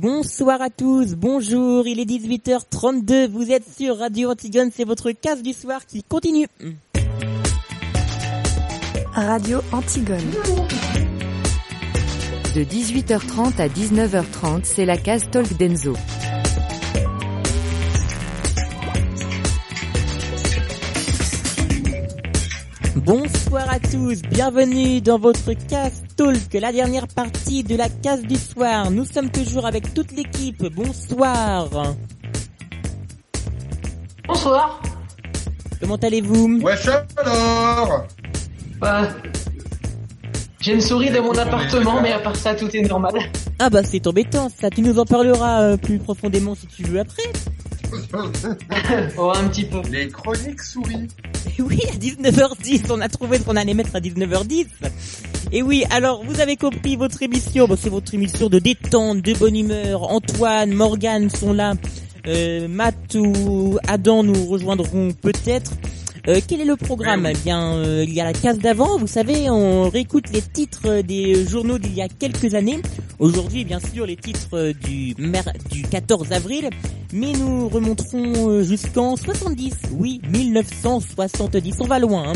Bonsoir 0.00 0.62
à 0.62 0.70
tous, 0.70 1.14
bonjour, 1.14 1.86
il 1.86 2.00
est 2.00 2.06
18h32, 2.06 3.28
vous 3.28 3.50
êtes 3.50 3.66
sur 3.70 3.98
Radio 3.98 4.30
Antigone, 4.30 4.70
c'est 4.74 4.84
votre 4.84 5.10
case 5.10 5.42
du 5.42 5.52
soir 5.52 5.84
qui 5.84 6.02
continue. 6.02 6.46
Radio 9.12 9.58
Antigone. 9.72 10.16
De 12.54 12.64
18h30 12.64 13.60
à 13.60 13.68
19h30, 13.68 14.60
c'est 14.64 14.86
la 14.86 14.96
case 14.96 15.28
Talk 15.30 15.54
d'Enzo. 15.58 15.92
Bonsoir 22.96 23.70
à 23.70 23.78
tous, 23.78 24.20
bienvenue 24.22 25.00
dans 25.00 25.18
votre 25.18 25.52
case 25.52 26.02
Talk, 26.16 26.52
la 26.54 26.72
dernière 26.72 27.06
partie 27.06 27.62
de 27.62 27.76
la 27.76 27.88
case 27.88 28.22
du 28.22 28.34
soir. 28.34 28.90
Nous 28.90 29.04
sommes 29.04 29.30
toujours 29.30 29.64
avec 29.64 29.94
toute 29.94 30.10
l'équipe. 30.10 30.66
Bonsoir. 30.74 31.68
Bonsoir. 34.26 34.82
Comment 35.80 35.96
allez-vous? 35.96 36.60
Wesh 36.62 36.88
alors? 37.16 38.06
Bah, 38.80 39.08
j'ai 40.60 40.74
une 40.74 40.80
souris 40.80 41.10
dans 41.10 41.22
mon 41.22 41.38
appartement, 41.38 42.02
mais 42.02 42.12
à 42.12 42.18
part 42.18 42.34
ça, 42.34 42.56
tout 42.56 42.74
est 42.74 42.82
normal. 42.82 43.12
Ah 43.60 43.70
bah 43.70 43.82
c'est 43.84 44.04
embêtant 44.06 44.48
ça, 44.48 44.68
tu 44.68 44.82
nous 44.82 44.98
en 44.98 45.04
parleras 45.04 45.62
euh, 45.62 45.76
plus 45.76 45.98
profondément 45.98 46.56
si 46.56 46.66
tu 46.66 46.82
veux 46.84 46.98
après. 46.98 47.22
oh, 49.18 49.32
un 49.34 49.48
petit 49.48 49.64
peu. 49.64 49.80
Les 49.90 50.08
chroniques 50.08 50.62
souris. 50.62 51.08
Et 51.58 51.62
oui, 51.62 51.80
à 51.90 51.96
19h10, 51.96 52.86
on 52.90 53.00
a 53.00 53.08
trouvé 53.08 53.38
ce 53.38 53.44
qu'on 53.44 53.56
allait 53.56 53.74
mettre 53.74 53.94
à 53.96 54.00
19h10. 54.00 54.66
Et 55.52 55.62
oui, 55.62 55.84
alors 55.90 56.24
vous 56.24 56.40
avez 56.40 56.56
compris 56.56 56.96
votre 56.96 57.22
émission, 57.22 57.66
bon, 57.66 57.76
c'est 57.80 57.90
votre 57.90 58.14
émission 58.14 58.48
de 58.48 58.58
détente, 58.58 59.22
de 59.22 59.34
bonne 59.34 59.56
humeur. 59.56 60.04
Antoine, 60.04 60.72
Morgane 60.72 61.30
sont 61.30 61.52
là. 61.52 61.74
Euh, 62.26 62.68
Matt 62.68 63.14
ou 63.14 63.78
Adam 63.88 64.22
nous 64.22 64.46
rejoindront 64.46 65.12
peut-être. 65.12 65.72
Euh, 66.28 66.40
quel 66.46 66.60
est 66.60 66.66
le 66.66 66.76
programme? 66.76 67.26
Eh 67.26 67.36
bien, 67.44 67.74
euh, 67.76 68.04
il 68.06 68.12
y 68.12 68.20
a 68.20 68.24
la 68.24 68.34
case 68.34 68.58
d'avant, 68.58 68.98
vous 68.98 69.06
savez, 69.06 69.48
on 69.48 69.88
réécoute 69.88 70.30
les 70.32 70.42
titres 70.42 71.00
des 71.00 71.46
journaux 71.46 71.78
d'il 71.78 71.94
y 71.94 72.02
a 72.02 72.08
quelques 72.08 72.54
années. 72.54 72.80
Aujourd'hui, 73.18 73.64
bien 73.64 73.80
sûr, 73.80 74.04
les 74.06 74.16
titres 74.16 74.72
du, 74.84 75.14
mer 75.18 75.44
du 75.70 75.82
14 75.82 76.32
avril, 76.32 76.68
mais 77.12 77.32
nous 77.32 77.68
remonterons 77.68 78.50
euh, 78.50 78.62
jusqu'en 78.62 79.16
70, 79.16 79.74
oui, 79.92 80.20
1970, 80.30 81.76
on 81.80 81.86
va 81.86 81.98
loin. 81.98 82.28
Hein. 82.30 82.32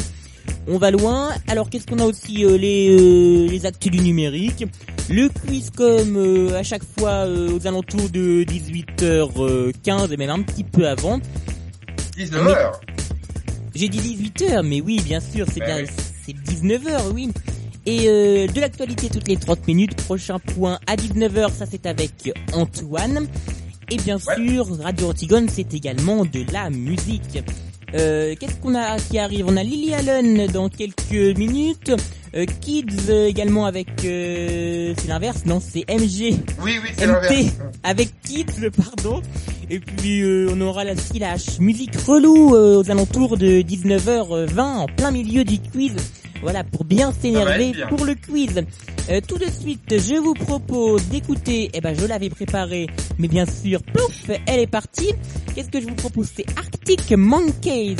On 0.66 0.78
va 0.78 0.90
loin. 0.90 1.30
Alors 1.46 1.70
qu'est-ce 1.70 1.86
qu'on 1.86 1.98
a 1.98 2.04
aussi 2.06 2.44
euh, 2.44 2.56
les 2.58 2.90
euh, 2.90 3.48
les 3.48 3.66
actus 3.66 3.92
du 3.92 4.00
numérique, 4.00 4.64
le 5.10 5.28
quiz 5.28 5.70
comme 5.70 6.16
euh, 6.16 6.58
à 6.58 6.62
chaque 6.62 6.82
fois 6.98 7.26
euh, 7.26 7.50
aux 7.56 7.66
alentours 7.66 8.08
de 8.10 8.44
18h15 8.44 10.12
et 10.12 10.16
même 10.16 10.30
un 10.30 10.42
petit 10.42 10.64
peu 10.64 10.86
avant. 10.88 11.20
19h. 12.18 12.72
J'ai 13.74 13.88
dit 13.88 13.98
18h, 13.98 14.62
mais 14.62 14.80
oui, 14.80 15.00
bien 15.04 15.20
sûr, 15.20 15.46
c'est 15.52 15.60
Ouais, 15.60 15.66
bien, 15.66 15.82
oui. 15.82 15.88
c'est 16.24 16.32
19h, 16.54 17.12
oui. 17.12 17.30
Et 17.86 18.08
euh, 18.08 18.46
de 18.46 18.60
l'actualité 18.60 19.08
toutes 19.10 19.28
les 19.28 19.36
30 19.36 19.66
minutes. 19.66 19.96
Prochain 19.96 20.38
point 20.38 20.78
à 20.86 20.96
19h, 20.96 21.52
ça 21.52 21.66
c'est 21.70 21.84
avec 21.86 22.32
Antoine. 22.52 23.26
Et 23.90 23.96
bien 23.96 24.18
sûr, 24.18 24.66
Radio 24.82 25.10
Antigone, 25.10 25.48
c'est 25.48 25.72
également 25.74 26.24
de 26.24 26.44
la 26.52 26.70
musique. 26.70 27.42
Euh, 27.94 28.34
Qu'est-ce 28.38 28.56
qu'on 28.56 28.74
a 28.74 28.96
qui 28.98 29.18
arrive? 29.18 29.46
On 29.46 29.56
a 29.56 29.62
Lily 29.62 29.94
Allen 29.94 30.46
dans 30.48 30.68
quelques 30.68 31.36
minutes. 31.38 31.92
Euh, 32.34 32.44
Kids 32.60 32.86
euh, 33.10 33.26
également 33.28 33.66
avec... 33.66 33.86
euh, 34.04 34.94
c'est 34.98 35.06
l'inverse, 35.08 35.42
non 35.46 35.60
C'est 35.60 35.84
MG 35.88 36.34
Oui, 36.62 36.72
oui, 36.82 36.88
c'est 36.96 37.06
l'inverse. 37.06 37.52
avec 37.84 38.08
Kids, 38.22 38.46
pardon. 38.76 39.22
Et 39.70 39.78
puis 39.78 40.22
euh, 40.22 40.48
on 40.52 40.60
aura 40.60 40.82
la 40.84 40.96
slash 40.96 41.58
musique 41.60 41.94
relou 42.06 42.54
euh, 42.56 42.78
aux 42.82 42.90
alentours 42.90 43.36
de 43.36 43.62
19h20 43.62 44.60
en 44.60 44.86
plein 44.86 45.10
milieu 45.12 45.44
du 45.44 45.58
quiz. 45.60 45.92
Voilà, 46.42 46.64
pour 46.64 46.84
bien 46.84 47.12
s'énerver 47.22 47.72
pour 47.88 48.04
le 48.04 48.14
quiz. 48.16 48.64
Euh, 49.10 49.20
tout 49.26 49.36
de 49.36 49.50
suite, 49.50 49.98
je 49.98 50.14
vous 50.16 50.32
propose 50.32 51.06
d'écouter, 51.08 51.70
eh 51.74 51.80
ben 51.82 51.94
je 51.94 52.06
l'avais 52.06 52.30
préparé, 52.30 52.86
mais 53.18 53.28
bien 53.28 53.44
sûr, 53.44 53.82
plouf, 53.82 54.30
elle 54.46 54.60
est 54.60 54.66
partie. 54.66 55.12
Qu'est-ce 55.54 55.68
que 55.68 55.80
je 55.80 55.86
vous 55.86 55.94
propose? 55.94 56.30
C'est 56.34 56.46
Arctic 56.56 57.12
Monkeys 57.12 57.96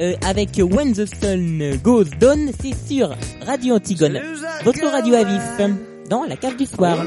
euh, 0.00 0.14
avec 0.26 0.50
When 0.58 0.92
the 0.92 1.06
Sun 1.06 1.78
Goes 1.82 2.04
Down, 2.20 2.50
c'est 2.60 2.74
sur 2.86 3.16
Radio 3.46 3.76
Antigone, 3.76 4.20
votre 4.64 4.86
radio 4.86 5.14
à 5.14 5.24
vif, 5.24 5.76
dans 6.10 6.24
la 6.24 6.36
cave 6.36 6.56
du 6.56 6.66
soir. 6.66 7.02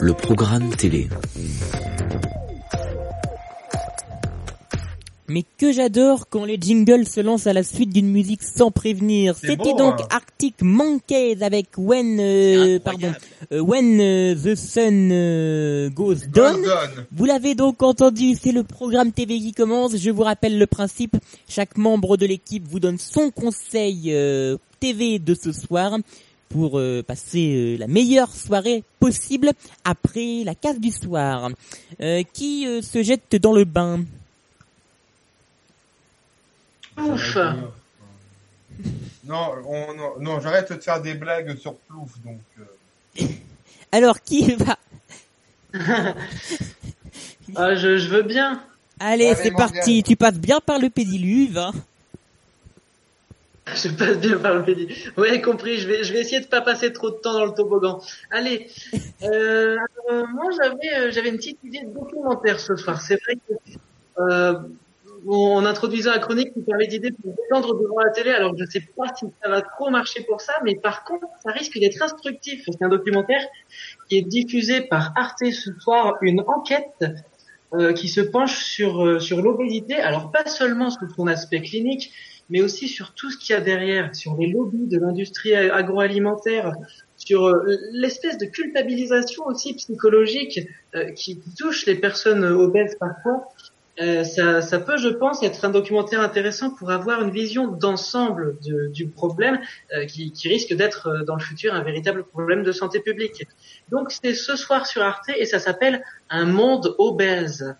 Le 0.00 0.12
programme 0.12 0.74
télé. 0.74 1.08
Mais 5.28 5.44
que 5.58 5.72
j'adore 5.72 6.28
quand 6.28 6.44
les 6.44 6.58
jingles 6.60 7.06
se 7.06 7.20
lancent 7.20 7.46
à 7.46 7.52
la 7.52 7.62
suite 7.62 7.90
d'une 7.90 8.10
musique 8.10 8.42
sans 8.42 8.70
prévenir. 8.70 9.36
C'était 9.36 9.74
donc 9.74 10.00
hein. 10.00 10.06
Arctic 10.10 10.54
Monkeys 10.62 11.42
avec 11.42 11.66
When 11.76 12.18
euh, 12.20 12.78
pardon 12.78 13.12
euh, 13.52 13.60
When 13.60 14.00
euh, 14.00 14.34
the 14.34 14.54
Sun 14.54 15.10
euh, 15.12 15.90
Goes 15.90 16.26
Down. 16.32 16.64
Vous 17.12 17.24
l'avez 17.24 17.54
donc 17.54 17.82
entendu, 17.82 18.34
c'est 18.40 18.52
le 18.52 18.62
programme 18.62 19.12
TV 19.12 19.38
qui 19.38 19.52
commence. 19.52 19.96
Je 19.96 20.10
vous 20.10 20.22
rappelle 20.22 20.58
le 20.58 20.66
principe. 20.66 21.16
Chaque 21.48 21.76
membre 21.76 22.16
de 22.16 22.26
l'équipe 22.26 22.66
vous 22.68 22.80
donne 22.80 22.98
son 22.98 23.30
conseil 23.30 24.14
TV 24.80 25.18
de 25.18 25.34
ce 25.34 25.52
soir 25.52 25.98
pour 26.48 26.78
euh, 26.78 27.02
passer 27.02 27.54
euh, 27.54 27.76
la 27.78 27.86
meilleure 27.86 28.32
soirée 28.32 28.84
possible 29.00 29.52
après 29.84 30.42
la 30.44 30.54
case 30.54 30.80
du 30.80 30.90
soir. 30.90 31.50
Euh, 32.00 32.22
qui 32.32 32.66
se 32.82 33.02
jette 33.02 33.36
dans 33.36 33.52
le 33.52 33.64
bain? 33.64 34.00
Ouf. 36.98 37.36
Non, 39.24 39.54
on, 39.66 39.94
non, 39.94 40.12
non, 40.20 40.40
j'arrête 40.40 40.72
de 40.72 40.80
faire 40.80 41.00
des 41.02 41.14
blagues 41.14 41.56
sur 41.58 41.74
Plouf, 41.74 42.10
donc. 42.24 42.40
euh, 42.60 43.24
Alors 43.92 44.20
qui 44.22 44.54
va 44.54 44.76
Ah, 47.54 47.74
je, 47.74 47.96
je 47.98 48.08
veux 48.08 48.22
bien. 48.22 48.62
Allez, 48.98 49.26
Allez, 49.26 49.34
c'est 49.36 49.50
parti. 49.52 50.02
Tu 50.02 50.16
passes 50.16 50.38
bien 50.38 50.60
par 50.60 50.78
le 50.78 50.90
pédiluve. 50.90 51.58
hein. 51.58 51.72
Je 53.74 53.88
passe 53.88 54.18
bien 54.18 54.38
par 54.38 54.54
le 54.54 54.64
pédi. 54.64 54.88
Ouais, 55.16 55.40
compris. 55.42 55.78
Je 55.78 55.88
vais, 55.88 56.04
je 56.04 56.12
vais 56.12 56.20
essayer 56.20 56.40
de 56.40 56.46
pas 56.46 56.60
passer 56.60 56.92
trop 56.92 57.10
de 57.10 57.16
temps 57.16 57.32
dans 57.32 57.44
le 57.46 57.52
toboggan. 57.52 58.00
Allez. 58.30 58.68
Euh, 59.22 59.76
moi, 60.34 60.44
j'avais, 60.56 60.94
euh, 60.98 61.10
j'avais 61.10 61.30
une 61.30 61.36
petite 61.38 61.58
idée 61.64 61.80
de 61.80 61.92
documentaire 61.92 62.60
ce 62.60 62.76
soir. 62.76 63.00
C'est 63.00 63.18
vrai 63.24 63.36
que, 63.48 63.54
en 65.28 65.64
introduisant 65.64 66.12
la 66.12 66.18
chronique, 66.18 66.52
vous 66.54 66.62
parlait 66.62 66.86
d'idées 66.86 67.10
pour 67.10 67.34
détendre 67.34 67.74
devant 67.80 67.98
la 67.98 68.10
télé. 68.10 68.30
Alors, 68.30 68.54
je 68.56 68.64
sais 68.64 68.82
pas 68.96 69.06
si 69.14 69.26
ça 69.42 69.48
va 69.48 69.62
trop 69.62 69.90
marcher 69.90 70.22
pour 70.22 70.40
ça, 70.40 70.52
mais 70.64 70.76
par 70.76 71.04
contre, 71.04 71.26
ça 71.42 71.50
risque 71.52 71.78
d'être 71.78 72.00
instructif. 72.02 72.62
C'est 72.66 72.84
un 72.84 72.88
documentaire 72.88 73.42
qui 74.08 74.18
est 74.18 74.22
diffusé 74.22 74.82
par 74.82 75.12
Arte 75.16 75.44
ce 75.50 75.72
soir, 75.80 76.16
une 76.22 76.40
enquête 76.46 77.04
euh, 77.74 77.92
qui 77.92 78.08
se 78.08 78.20
penche 78.20 78.64
sur 78.64 79.04
euh, 79.04 79.18
sur 79.18 79.42
l'obésité. 79.42 79.96
Alors, 79.96 80.30
pas 80.30 80.46
seulement 80.46 80.90
sous 80.90 81.08
son 81.10 81.26
aspect 81.26 81.62
clinique, 81.62 82.12
mais 82.48 82.60
aussi 82.60 82.88
sur 82.88 83.12
tout 83.14 83.30
ce 83.30 83.38
qu'il 83.38 83.54
y 83.54 83.56
a 83.56 83.60
derrière, 83.60 84.14
sur 84.14 84.36
les 84.36 84.46
lobbies 84.46 84.86
de 84.86 84.98
l'industrie 84.98 85.54
agroalimentaire, 85.54 86.72
sur 87.16 87.46
euh, 87.46 87.76
l'espèce 87.92 88.38
de 88.38 88.46
culpabilisation 88.46 89.44
aussi 89.46 89.74
psychologique 89.74 90.60
euh, 90.94 91.10
qui 91.12 91.40
touche 91.58 91.86
les 91.86 91.96
personnes 91.96 92.44
obèses 92.44 92.96
parfois. 92.98 93.48
Euh, 94.00 94.24
ça, 94.24 94.60
ça 94.60 94.78
peut, 94.78 94.98
je 94.98 95.08
pense, 95.08 95.42
être 95.42 95.64
un 95.64 95.70
documentaire 95.70 96.20
intéressant 96.20 96.68
pour 96.70 96.90
avoir 96.90 97.22
une 97.22 97.30
vision 97.30 97.66
d'ensemble 97.66 98.56
de- 98.62 98.88
du 98.88 99.06
problème 99.06 99.58
euh, 99.96 100.04
qui, 100.04 100.32
qui 100.32 100.48
risque 100.48 100.74
d'être 100.74 101.08
euh, 101.08 101.24
dans 101.24 101.34
le 101.34 101.40
futur 101.40 101.72
un 101.74 101.82
véritable 101.82 102.24
problème 102.24 102.62
de 102.62 102.72
santé 102.72 103.00
publique. 103.00 103.46
Donc 103.90 104.10
c'est 104.10 104.34
ce 104.34 104.54
soir 104.54 104.86
sur 104.86 105.00
Arte 105.02 105.30
et 105.38 105.46
ça 105.46 105.58
s'appelle 105.58 106.02
Un 106.28 106.44
monde 106.44 106.94
obèse. 106.98 107.74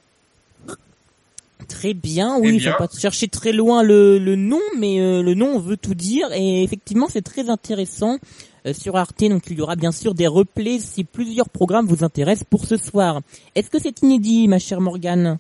Très 1.69 1.95
bien, 1.95 2.37
oui, 2.39 2.49
Eh 2.51 2.55
il 2.55 2.59
bien. 2.61 2.73
faut 2.73 2.87
pas 2.87 2.89
chercher 2.99 3.29
très 3.29 3.53
loin 3.53 3.83
le, 3.83 4.19
le 4.19 4.37
nom, 4.37 4.61
mais 4.79 5.01
euh, 5.01 5.21
le 5.23 5.35
nom 5.35 5.59
veut 5.59 5.77
tout 5.77 5.95
dire, 5.95 6.29
et 6.33 6.63
effectivement 6.63 7.09
c'est 7.11 7.23
très 7.23 7.51
intéressant 7.51 8.19
euh, 8.67 8.73
sur 8.73 8.97
Arte, 8.97 9.25
donc 9.29 9.43
il 9.51 9.59
y 9.59 9.61
aura 9.61 9.75
bien 9.75 9.91
sûr 9.93 10.15
des 10.15 10.29
replays 10.29 10.79
si 10.79 11.03
plusieurs 11.05 11.49
programmes 11.49 11.87
vous 11.87 12.05
intéressent 12.05 12.47
pour 12.49 12.65
ce 12.67 12.77
soir. 12.77 13.21
Est-ce 13.55 13.69
que 13.69 13.79
c'est 13.81 14.01
inédit, 14.03 14.47
ma 14.49 14.59
chère 14.59 14.81
Morgane? 14.81 15.39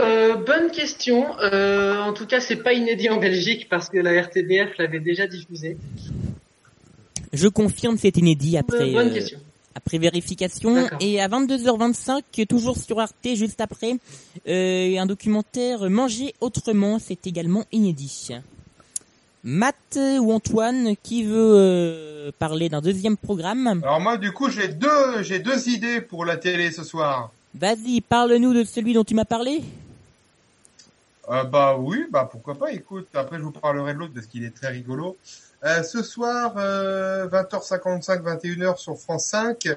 Euh, 0.00 0.34
bonne 0.36 0.70
question. 0.70 1.26
Euh, 1.40 1.98
en 2.00 2.12
tout 2.12 2.26
cas, 2.26 2.40
c'est 2.40 2.56
pas 2.56 2.72
inédit 2.72 3.10
en 3.10 3.18
Belgique 3.18 3.68
parce 3.68 3.88
que 3.88 3.98
la 3.98 4.20
RTBF 4.22 4.76
l'avait 4.78 5.00
déjà 5.00 5.26
diffusé. 5.26 5.76
Je 7.32 7.48
confirme, 7.48 7.96
c'est 7.96 8.16
inédit 8.16 8.56
après, 8.58 8.90
Euh, 8.90 8.92
bonne 8.92 9.08
euh, 9.08 9.14
question. 9.14 9.38
après 9.74 9.98
vérification. 9.98 10.88
Et 11.00 11.20
à 11.20 11.28
22h25, 11.28 12.46
toujours 12.46 12.76
sur 12.76 13.00
Arte, 13.00 13.14
juste 13.34 13.60
après, 13.60 13.94
euh, 14.48 14.98
un 14.98 15.06
documentaire 15.06 15.88
Manger 15.88 16.34
autrement, 16.40 16.98
c'est 16.98 17.26
également 17.26 17.64
inédit. 17.72 18.28
Matt 19.44 19.98
ou 20.20 20.30
Antoine, 20.32 20.94
qui 21.02 21.24
veut 21.24 21.34
euh, 21.56 22.30
parler 22.38 22.68
d'un 22.68 22.80
deuxième 22.80 23.16
programme? 23.16 23.80
Alors 23.82 24.00
moi, 24.00 24.16
du 24.16 24.30
coup, 24.30 24.48
j'ai 24.50 24.68
deux, 24.68 25.22
j'ai 25.22 25.40
deux 25.40 25.68
idées 25.68 26.00
pour 26.00 26.24
la 26.24 26.36
télé 26.36 26.70
ce 26.70 26.84
soir. 26.84 27.32
Vas-y, 27.54 28.00
parle-nous 28.02 28.54
de 28.54 28.64
celui 28.64 28.94
dont 28.94 29.04
tu 29.04 29.14
m'as 29.14 29.24
parlé. 29.24 29.62
Euh, 31.28 31.44
bah 31.44 31.76
oui, 31.78 32.06
bah 32.10 32.28
pourquoi 32.30 32.58
pas. 32.58 32.72
Écoute, 32.72 33.08
après 33.14 33.38
je 33.38 33.42
vous 33.42 33.52
parlerai 33.52 33.94
de 33.94 33.98
l'autre 33.98 34.14
parce 34.14 34.26
qu'il 34.26 34.44
est 34.44 34.54
très 34.54 34.68
rigolo. 34.68 35.16
Euh, 35.64 35.82
ce 35.82 36.02
soir, 36.02 36.54
euh, 36.56 37.28
20h55, 37.28 38.22
21h 38.22 38.76
sur 38.78 38.98
France 38.98 39.26
5, 39.26 39.68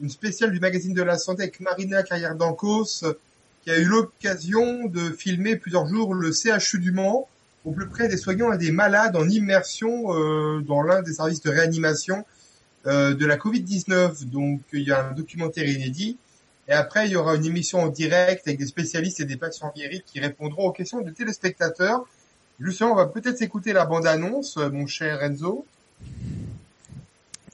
une 0.00 0.10
spéciale 0.10 0.52
du 0.52 0.60
magazine 0.60 0.92
de 0.92 1.02
la 1.02 1.16
santé 1.16 1.44
avec 1.44 1.60
Marina 1.60 2.02
Carrière 2.02 2.34
d'Ancos, 2.34 3.04
qui 3.62 3.70
a 3.70 3.78
eu 3.78 3.86
l'occasion 3.86 4.84
de 4.86 5.10
filmer 5.10 5.56
plusieurs 5.56 5.86
jours 5.86 6.14
le 6.14 6.32
CHU 6.32 6.78
du 6.78 6.92
Mans, 6.92 7.28
au 7.64 7.72
plus 7.72 7.88
près 7.88 8.08
des 8.08 8.16
soignants 8.16 8.52
et 8.52 8.58
des 8.58 8.70
malades 8.70 9.16
en 9.16 9.28
immersion 9.28 10.12
euh, 10.12 10.60
dans 10.60 10.82
l'un 10.82 11.02
des 11.02 11.14
services 11.14 11.40
de 11.40 11.50
réanimation 11.50 12.24
euh, 12.86 13.14
de 13.14 13.24
la 13.26 13.36
Covid-19. 13.36 14.26
Donc 14.26 14.60
il 14.72 14.82
y 14.82 14.92
a 14.92 15.08
un 15.08 15.12
documentaire 15.12 15.66
inédit. 15.66 16.18
Et 16.68 16.72
après, 16.72 17.06
il 17.06 17.12
y 17.12 17.16
aura 17.16 17.34
une 17.36 17.44
émission 17.44 17.80
en 17.80 17.88
direct 17.88 18.46
avec 18.46 18.58
des 18.58 18.66
spécialistes 18.66 19.20
et 19.20 19.24
des 19.24 19.36
patients 19.36 19.72
guéris 19.76 20.02
qui 20.06 20.20
répondront 20.20 20.66
aux 20.68 20.72
questions 20.72 21.00
des 21.00 21.12
téléspectateurs. 21.12 22.04
Justement, 22.58 22.92
on 22.92 22.96
va 22.96 23.06
peut-être 23.06 23.42
écouter 23.42 23.72
la 23.72 23.84
bande-annonce, 23.84 24.56
euh, 24.56 24.70
mon 24.70 24.86
cher 24.86 25.22
Enzo. 25.22 25.66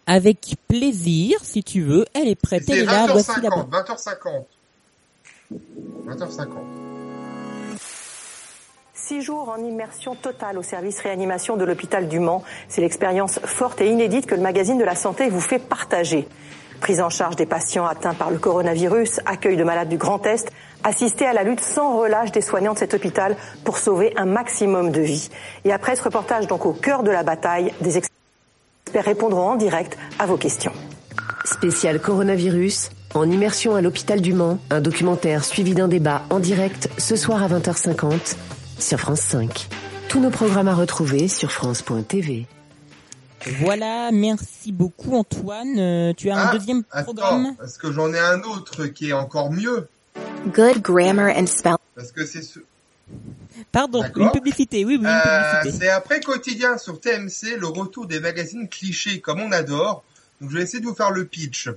Avec 0.06 0.56
plaisir, 0.68 1.38
si 1.42 1.64
tu 1.64 1.82
veux. 1.82 2.04
Elle 2.14 2.28
est 2.28 2.34
prête, 2.34 2.62
elle 2.68 2.74
C'est 2.74 2.82
est 2.82 2.84
là. 2.84 3.06
Voici 3.10 3.40
la 3.40 3.48
20h50, 3.48 4.44
20h50. 5.50 5.56
20h50. 6.06 6.48
Six 8.94 9.22
jours 9.22 9.48
en 9.48 9.56
immersion 9.56 10.14
totale 10.14 10.56
au 10.58 10.62
service 10.62 11.00
réanimation 11.00 11.56
de 11.56 11.64
l'hôpital 11.64 12.08
du 12.08 12.20
Mans. 12.20 12.44
C'est 12.68 12.80
l'expérience 12.80 13.40
forte 13.40 13.80
et 13.80 13.90
inédite 13.90 14.26
que 14.26 14.36
le 14.36 14.40
magazine 14.40 14.78
de 14.78 14.84
la 14.84 14.94
santé 14.94 15.28
vous 15.28 15.40
fait 15.40 15.58
partager. 15.58 16.28
Prise 16.80 17.00
en 17.00 17.10
charge 17.10 17.36
des 17.36 17.46
patients 17.46 17.86
atteints 17.86 18.14
par 18.14 18.30
le 18.30 18.38
coronavirus, 18.38 19.20
accueil 19.26 19.56
de 19.56 19.64
malades 19.64 19.88
du 19.88 19.98
Grand 19.98 20.24
Est, 20.26 20.50
assister 20.82 21.26
à 21.26 21.32
la 21.32 21.42
lutte 21.42 21.60
sans 21.60 21.98
relâche 21.98 22.32
des 22.32 22.40
soignants 22.40 22.72
de 22.72 22.78
cet 22.78 22.94
hôpital 22.94 23.36
pour 23.64 23.78
sauver 23.78 24.14
un 24.16 24.24
maximum 24.24 24.90
de 24.90 25.00
vies. 25.00 25.28
Et 25.64 25.72
après 25.72 25.96
ce 25.96 26.02
reportage 26.02 26.46
donc 26.46 26.64
au 26.64 26.72
cœur 26.72 27.02
de 27.02 27.10
la 27.10 27.22
bataille, 27.22 27.72
des 27.80 27.98
experts 27.98 29.04
répondront 29.04 29.50
en 29.50 29.56
direct 29.56 29.98
à 30.18 30.26
vos 30.26 30.36
questions. 30.36 30.72
Spécial 31.44 32.00
coronavirus, 32.00 32.90
en 33.14 33.30
immersion 33.30 33.74
à 33.74 33.80
l'hôpital 33.80 34.20
du 34.20 34.32
Mans, 34.32 34.58
un 34.70 34.80
documentaire 34.80 35.44
suivi 35.44 35.74
d'un 35.74 35.88
débat 35.88 36.22
en 36.30 36.38
direct 36.38 36.88
ce 36.98 37.16
soir 37.16 37.42
à 37.42 37.48
20h50 37.48 38.36
sur 38.78 38.98
France 38.98 39.20
5. 39.20 39.68
Tous 40.08 40.20
nos 40.20 40.30
programmes 40.30 40.68
à 40.68 40.74
retrouver 40.74 41.28
sur 41.28 41.52
France.tv. 41.52 42.46
Voilà, 43.60 44.10
merci 44.12 44.72
beaucoup 44.72 45.14
Antoine. 45.16 45.78
Euh, 45.78 46.12
tu 46.16 46.30
as 46.30 46.36
un 46.36 46.48
Ah, 46.48 46.52
deuxième 46.52 46.84
programme 46.84 47.46
Attends, 47.46 47.54
parce 47.58 47.78
que 47.78 47.90
j'en 47.92 48.12
ai 48.12 48.18
un 48.18 48.42
autre 48.42 48.86
qui 48.86 49.10
est 49.10 49.12
encore 49.14 49.50
mieux. 49.52 49.88
Good 50.46 50.82
grammar 50.82 51.36
and 51.36 51.46
spelling. 51.46 51.76
Parce 51.94 52.12
que 52.12 52.24
c'est 52.26 52.42
ce... 52.42 52.60
Pardon, 53.72 54.04
une 54.16 54.30
publicité, 54.30 54.84
oui, 54.84 54.94
oui, 54.94 55.00
une 55.00 55.06
Euh, 55.06 55.70
c'est 55.78 55.88
après 55.88 56.20
quotidien 56.20 56.78
sur 56.78 57.00
TMC 57.00 57.56
le 57.58 57.66
retour 57.66 58.06
des 58.06 58.20
magazines 58.20 58.68
clichés 58.68 59.20
comme 59.20 59.40
on 59.40 59.52
adore. 59.52 60.04
Donc 60.40 60.50
je 60.50 60.56
vais 60.56 60.62
essayer 60.62 60.80
de 60.80 60.86
vous 60.86 60.94
faire 60.94 61.10
le 61.10 61.24
pitch. 61.24 61.68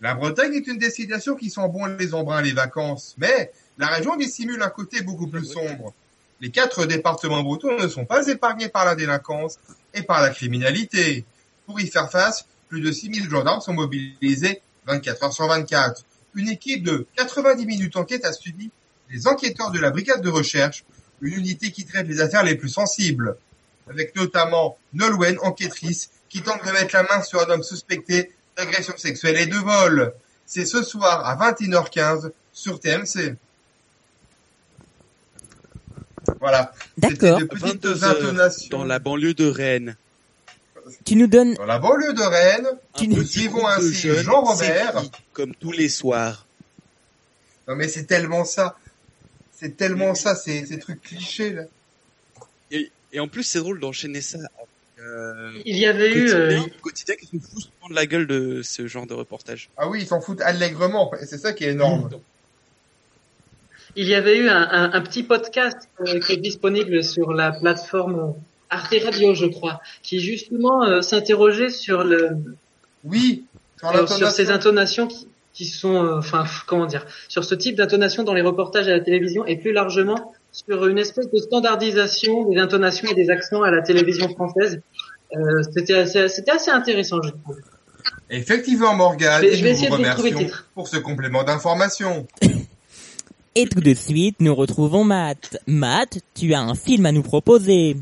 La 0.00 0.14
Bretagne 0.14 0.54
est 0.54 0.66
une 0.66 0.78
destination 0.78 1.34
qui 1.34 1.50
sent 1.50 1.68
bon 1.68 1.86
les 1.98 2.14
embruns 2.14 2.42
les 2.42 2.52
vacances, 2.52 3.14
mais 3.18 3.50
la 3.78 3.88
région 3.88 4.16
dissimule 4.16 4.62
un 4.62 4.68
côté 4.68 5.02
beaucoup 5.02 5.26
plus 5.26 5.44
sombre. 5.44 5.92
Les 6.40 6.50
quatre 6.50 6.84
départements 6.84 7.42
bretons 7.42 7.78
ne 7.78 7.88
sont 7.88 8.04
pas 8.04 8.26
épargnés 8.28 8.68
par 8.68 8.84
la 8.84 8.94
délinquance 8.94 9.58
et 9.94 10.02
par 10.02 10.20
la 10.20 10.30
criminalité. 10.30 11.24
Pour 11.64 11.80
y 11.80 11.86
faire 11.86 12.10
face, 12.10 12.46
plus 12.68 12.80
de 12.80 12.92
6000 12.92 13.28
gendarmes 13.30 13.60
sont 13.60 13.72
mobilisés 13.72 14.60
24 14.86 15.24
heures 15.24 15.32
sur 15.32 15.46
24. 15.46 16.04
Une 16.34 16.48
équipe 16.48 16.82
de 16.82 17.06
90 17.16 17.64
minutes 17.64 17.96
enquête 17.96 18.24
a 18.24 18.32
suivi 18.32 18.70
les 19.10 19.26
enquêteurs 19.26 19.70
de 19.70 19.78
la 19.78 19.90
brigade 19.90 20.20
de 20.20 20.28
recherche, 20.28 20.84
une 21.20 21.34
unité 21.34 21.70
qui 21.70 21.86
traite 21.86 22.06
les 22.06 22.20
affaires 22.20 22.42
les 22.42 22.56
plus 22.56 22.68
sensibles, 22.68 23.36
avec 23.88 24.14
notamment 24.16 24.76
Nolwenn, 24.92 25.38
enquêtrice, 25.42 26.10
qui 26.28 26.42
tente 26.42 26.64
de 26.66 26.72
mettre 26.72 26.94
la 26.94 27.04
main 27.04 27.22
sur 27.22 27.40
un 27.40 27.50
homme 27.50 27.62
suspecté 27.62 28.32
d'agression 28.56 28.94
sexuelle 28.96 29.36
et 29.36 29.46
de 29.46 29.56
vol. 29.56 30.12
C'est 30.44 30.66
ce 30.66 30.82
soir 30.82 31.24
à 31.24 31.52
21h15 31.52 32.30
sur 32.52 32.80
TMC. 32.80 33.36
Voilà. 36.40 36.72
D'accord. 36.98 37.38
De 37.38 37.44
petites 37.44 37.84
22 37.84 38.04
heures 38.04 38.16
intonations. 38.16 38.68
dans 38.78 38.84
la 38.84 38.98
banlieue 38.98 39.34
de 39.34 39.46
Rennes. 39.46 39.96
Tu 41.04 41.16
nous 41.16 41.26
donnes, 41.26 41.54
Dans 41.54 41.64
la 41.66 41.78
banlieue 41.80 42.12
de 42.12 42.22
Rennes, 42.22 42.68
Tu 42.96 43.04
Un 43.06 43.08
nous- 43.08 43.24
suivons 43.24 43.66
ainsi 43.66 44.08
Jean 44.22 44.42
Robert. 44.42 45.02
comme 45.32 45.54
tous 45.54 45.72
les 45.72 45.88
soirs. 45.88 46.46
Non 47.68 47.74
mais 47.74 47.88
c'est 47.88 48.04
tellement 48.04 48.44
ça. 48.44 48.76
C'est 49.52 49.76
tellement 49.76 50.14
ça, 50.14 50.36
ces, 50.36 50.66
ces 50.66 50.78
trucs 50.78 51.02
clichés 51.02 51.50
là. 51.50 51.62
Et, 52.70 52.90
et 53.12 53.20
en 53.20 53.26
plus, 53.28 53.42
c'est 53.42 53.58
drôle 53.58 53.80
d'enchaîner 53.80 54.20
ça 54.20 54.38
euh, 55.00 55.50
Il 55.64 55.76
y 55.76 55.86
avait 55.86 56.10
eu, 56.12 56.26
quotidien, 56.26 56.62
euh, 56.62 56.80
quotidien 56.82 57.14
qui 57.16 57.26
se 57.26 57.32
fout 57.38 57.62
souvent 57.62 57.88
de 57.90 57.94
la 57.94 58.06
gueule 58.06 58.26
de 58.26 58.60
ce 58.62 58.86
genre 58.86 59.06
de 59.06 59.14
reportage. 59.14 59.70
Ah 59.76 59.88
oui, 59.88 60.02
ils 60.02 60.06
s'en 60.06 60.20
foutent 60.20 60.40
allègrement. 60.42 61.12
Et 61.20 61.26
c'est 61.26 61.38
ça 61.38 61.52
qui 61.52 61.64
est 61.64 61.70
énorme. 61.70 62.10
Il 63.96 64.06
y 64.08 64.14
avait 64.14 64.36
eu 64.38 64.48
un, 64.48 64.68
un- 64.70 64.92
un 64.92 65.00
petit 65.00 65.22
podcast 65.22 65.76
euh, 66.06 66.20
qui 66.20 66.32
est 66.34 66.36
disponible 66.36 67.02
sur 67.02 67.32
la 67.32 67.52
plateforme 67.52 68.34
Arte 68.70 68.94
Radio, 69.04 69.34
je 69.34 69.46
crois, 69.46 69.80
qui 70.02 70.20
justement 70.20 70.84
euh, 70.84 71.00
s'interrogeait 71.00 71.70
sur 71.70 72.04
le 72.04 72.30
Oui, 73.04 73.44
sur 73.78 73.88
euh, 73.94 74.06
sur 74.06 74.30
ces 74.30 74.50
intonations 74.50 75.06
qui, 75.06 75.28
qui 75.54 75.64
sont, 75.64 75.96
enfin, 76.18 76.44
comment 76.66 76.86
dire, 76.86 77.06
sur 77.28 77.44
ce 77.44 77.54
type 77.54 77.76
d'intonation 77.76 78.22
dans 78.24 78.34
les 78.34 78.42
reportages 78.42 78.88
à 78.88 78.92
la 78.92 79.00
télévision 79.00 79.46
et 79.46 79.56
plus 79.56 79.72
largement 79.72 80.32
sur 80.52 80.86
une 80.86 80.98
espèce 80.98 81.30
de 81.30 81.38
standardisation 81.38 82.48
des 82.48 82.58
intonations 82.58 83.08
et 83.10 83.14
des 83.14 83.30
accents 83.30 83.62
à 83.62 83.70
la 83.70 83.82
télévision 83.82 84.28
française. 84.34 84.80
Euh, 85.36 85.62
c'était 85.74 85.94
assez, 85.94 86.28
c'était 86.28 86.52
assez 86.52 86.70
intéressant, 86.70 87.18
je 87.22 87.30
trouve. 87.30 87.56
Effectivement, 88.30 88.94
Morgane, 88.94 89.42
Je 89.42 89.48
vais- 89.48 89.56
je 89.56 89.62
vais 89.62 89.70
essayer 89.70 89.88
vous 89.88 89.98
de 89.98 90.02
le 90.02 90.34
titre. 90.36 90.66
pour 90.74 90.88
ce 90.88 90.96
complément 90.96 91.44
d'information. 91.44 92.26
Et 93.56 93.66
tout 93.66 93.80
de 93.80 93.94
suite, 93.94 94.36
nous 94.40 94.54
retrouvons 94.54 95.02
Matt. 95.02 95.58
Matt, 95.66 96.18
tu 96.34 96.54
as 96.54 96.60
un 96.60 96.74
film 96.74 97.06
à 97.06 97.12
nous 97.12 97.22
proposer. 97.22 97.96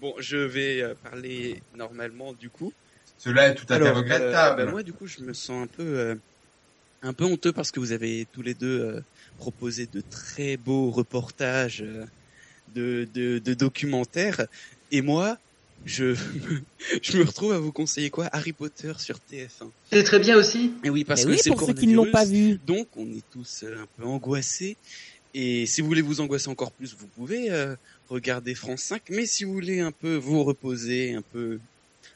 Bon, 0.00 0.14
je 0.18 0.36
vais 0.36 0.82
euh, 0.82 0.94
parler 1.02 1.62
normalement 1.76 2.32
du 2.32 2.50
coup. 2.50 2.72
Cela 3.18 3.48
est 3.48 3.54
tout 3.54 3.64
à 3.68 3.78
fait 3.78 3.84
Alors, 3.86 3.96
regrettable. 3.96 4.60
euh, 4.60 4.64
bah, 4.66 4.70
moi, 4.70 4.82
du 4.82 4.92
coup, 4.92 5.06
je 5.06 5.20
me 5.20 5.32
sens 5.32 5.64
un 5.64 5.66
peu, 5.68 5.84
euh, 5.84 6.14
un 7.02 7.12
peu 7.12 7.24
honteux 7.24 7.52
parce 7.52 7.70
que 7.70 7.78
vous 7.80 7.92
avez 7.92 8.26
tous 8.32 8.42
les 8.42 8.54
deux 8.54 8.80
euh, 8.80 9.00
proposé 9.38 9.86
de 9.92 10.02
très 10.10 10.56
beaux 10.56 10.90
reportages, 10.90 11.82
euh, 11.82 12.04
de, 12.74 13.08
de, 13.14 13.38
de 13.38 13.54
documentaires, 13.54 14.46
et 14.90 15.02
moi, 15.02 15.38
je, 15.84 16.14
je 17.02 17.18
me 17.18 17.24
retrouve 17.24 17.52
à 17.52 17.58
vous 17.58 17.72
conseiller 17.72 18.10
quoi? 18.10 18.28
Harry 18.32 18.52
Potter 18.52 18.92
sur 18.98 19.18
TF1. 19.30 19.70
C'est 19.90 20.04
très 20.04 20.18
bien 20.18 20.36
aussi. 20.36 20.72
Et 20.84 20.90
oui, 20.90 21.04
parce 21.04 21.20
Mais 21.20 21.26
que 21.26 21.30
oui, 21.32 21.40
c'est 21.42 21.50
pour 21.50 21.62
ceux 21.62 21.74
qui 21.74 21.86
ne 21.86 21.96
l'ont 21.96 22.10
pas 22.10 22.24
vu. 22.24 22.58
Donc, 22.66 22.88
on 22.96 23.06
est 23.06 23.24
tous 23.32 23.64
euh, 23.64 23.82
un 23.82 23.86
peu 23.96 24.04
angoissés. 24.06 24.76
Et 25.34 25.66
si 25.66 25.80
vous 25.80 25.86
voulez 25.86 26.02
vous 26.02 26.20
angoisser 26.20 26.48
encore 26.48 26.72
plus, 26.72 26.94
vous 26.98 27.06
pouvez 27.06 27.50
euh, 27.50 27.74
regarder 28.08 28.54
France 28.54 28.82
5. 28.82 29.02
Mais 29.10 29.26
si 29.26 29.44
vous 29.44 29.52
voulez 29.52 29.80
un 29.80 29.92
peu 29.92 30.16
vous 30.16 30.44
reposer, 30.44 31.14
un 31.14 31.22
peu... 31.22 31.58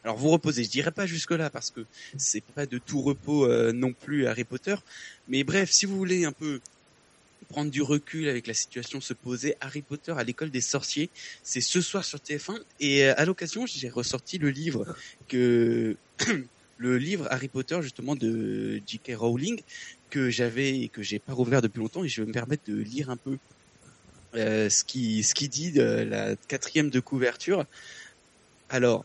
Alors 0.05 0.17
vous 0.17 0.29
reposer, 0.29 0.63
je 0.63 0.71
dirais 0.71 0.93
pas 0.93 1.07
jusque 1.07 1.33
là 1.33 1.51
parce 1.51 1.71
que 1.71 1.81
c'est 2.17 2.43
pas 2.43 2.67
de 2.67 2.79
tout 2.79 3.01
repos 3.01 3.47
euh, 3.47 3.73
non 3.73 3.93
plus 3.93 4.27
Harry 4.27 4.45
Potter. 4.45 4.77
Mais 5.29 5.43
bref, 5.43 5.71
si 5.73 5.87
vous 5.87 5.97
voulez 5.97 6.25
un 6.25 6.33
peu 6.33 6.61
prendre 7.49 7.71
du 7.71 7.83
recul 7.83 8.29
avec 8.29 8.47
la 8.47 8.55
situation, 8.55 9.01
se 9.01 9.15
poser, 9.15 9.57
Harry 9.61 9.83
Potter 9.83 10.13
à 10.17 10.25
l'école 10.25 10.51
des 10.51 10.61
sorciers, 10.61 11.11
c'est 11.43 11.61
ce 11.61 11.81
soir 11.81 12.05
sur 12.05 12.19
TF1. 12.19 12.61
Et 12.81 13.05
euh, 13.05 13.15
à 13.17 13.25
l'occasion, 13.25 13.67
j'ai 13.67 13.89
ressorti 13.89 14.39
le 14.39 14.51
livre 14.51 14.97
le 16.79 16.99
livre 16.99 17.27
Harry 17.31 17.49
Potter 17.49 17.79
justement 17.81 18.15
de 18.15 18.81
J.K. 18.87 19.13
Rowling 19.17 19.61
que 20.11 20.31
j'avais 20.31 20.81
et 20.81 20.89
que 20.89 21.03
j'ai 21.03 21.19
pas 21.19 21.33
rouvert 21.33 21.63
depuis 21.63 21.79
longtemps 21.79 22.05
et 22.05 22.09
je 22.09 22.23
vais 22.23 22.29
me 22.29 22.33
permettre 22.33 22.65
de 22.71 22.77
lire 22.77 23.11
un 23.11 23.17
peu 23.17 23.39
euh, 24.35 24.69
ce 24.69 24.85
qui 24.85 25.49
dit 25.49 25.73
de 25.73 25.83
la 25.83 26.37
quatrième 26.37 26.91
de 26.91 27.01
couverture. 27.01 27.65
Alors 28.69 29.05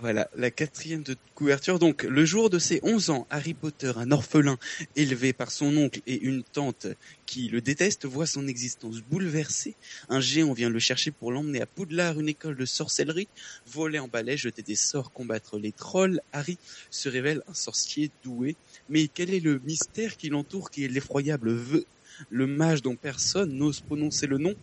voilà, 0.00 0.28
la 0.36 0.50
quatrième 0.50 1.02
de 1.02 1.16
couverture. 1.34 1.78
Donc, 1.78 2.02
le 2.02 2.24
jour 2.24 2.50
de 2.50 2.58
ses 2.58 2.80
11 2.82 3.10
ans, 3.10 3.26
Harry 3.30 3.54
Potter, 3.54 3.92
un 3.96 4.10
orphelin 4.10 4.58
élevé 4.96 5.32
par 5.32 5.50
son 5.50 5.76
oncle 5.76 6.00
et 6.06 6.20
une 6.20 6.42
tante 6.42 6.88
qui 7.26 7.48
le 7.48 7.60
déteste, 7.60 8.04
voit 8.04 8.26
son 8.26 8.48
existence 8.48 9.00
bouleversée. 9.00 9.76
Un 10.08 10.20
géant 10.20 10.52
vient 10.52 10.68
le 10.68 10.78
chercher 10.78 11.10
pour 11.10 11.30
l'emmener 11.30 11.60
à 11.62 11.66
Poudlard, 11.66 12.18
une 12.18 12.28
école 12.28 12.56
de 12.56 12.64
sorcellerie. 12.64 13.28
Voler 13.66 14.00
en 14.00 14.08
balai, 14.08 14.36
jeter 14.36 14.62
des 14.62 14.74
sorts, 14.74 15.12
combattre 15.12 15.58
les 15.58 15.72
trolls. 15.72 16.20
Harry 16.32 16.58
se 16.90 17.08
révèle 17.08 17.42
un 17.48 17.54
sorcier 17.54 18.10
doué. 18.24 18.56
Mais 18.88 19.08
quel 19.08 19.32
est 19.32 19.40
le 19.40 19.60
mystère 19.60 20.16
qui 20.16 20.28
l'entoure, 20.28 20.70
qui 20.70 20.84
est 20.84 20.88
l'effroyable 20.88 21.52
vœu 21.52 21.84
Le 22.30 22.46
mage 22.46 22.82
dont 22.82 22.96
personne 22.96 23.52
n'ose 23.52 23.80
prononcer 23.80 24.26
le 24.26 24.38
nom? 24.38 24.54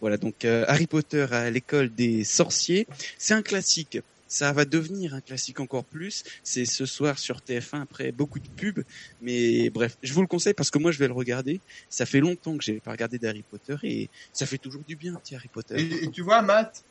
Voilà, 0.00 0.16
donc 0.16 0.44
euh, 0.44 0.64
Harry 0.68 0.86
Potter 0.86 1.26
à 1.30 1.50
l'école 1.50 1.94
des 1.94 2.24
sorciers, 2.24 2.86
c'est 3.18 3.34
un 3.34 3.42
classique. 3.42 3.98
Ça 4.28 4.52
va 4.52 4.64
devenir 4.64 5.14
un 5.14 5.20
classique 5.20 5.60
encore 5.60 5.84
plus. 5.84 6.24
C'est 6.42 6.64
ce 6.64 6.86
soir 6.86 7.18
sur 7.18 7.38
TF1 7.38 7.82
après 7.82 8.12
beaucoup 8.12 8.38
de 8.38 8.48
pubs. 8.48 8.84
Mais 9.22 9.70
bref, 9.70 9.96
je 10.02 10.12
vous 10.12 10.20
le 10.20 10.26
conseille 10.26 10.54
parce 10.54 10.70
que 10.70 10.78
moi 10.78 10.92
je 10.92 10.98
vais 10.98 11.08
le 11.08 11.12
regarder. 11.12 11.60
Ça 11.90 12.06
fait 12.06 12.20
longtemps 12.20 12.56
que 12.56 12.64
j'ai 12.64 12.80
pas 12.80 12.92
regardé 12.92 13.18
d'Harry 13.18 13.44
Potter 13.48 13.76
et 13.82 14.10
ça 14.32 14.46
fait 14.46 14.58
toujours 14.58 14.82
du 14.86 14.96
bien, 14.96 15.14
petit 15.14 15.34
Harry 15.34 15.48
Potter. 15.48 15.76
Et, 15.78 16.04
et 16.04 16.10
tu 16.10 16.22
vois, 16.22 16.42
Matt, 16.42 16.84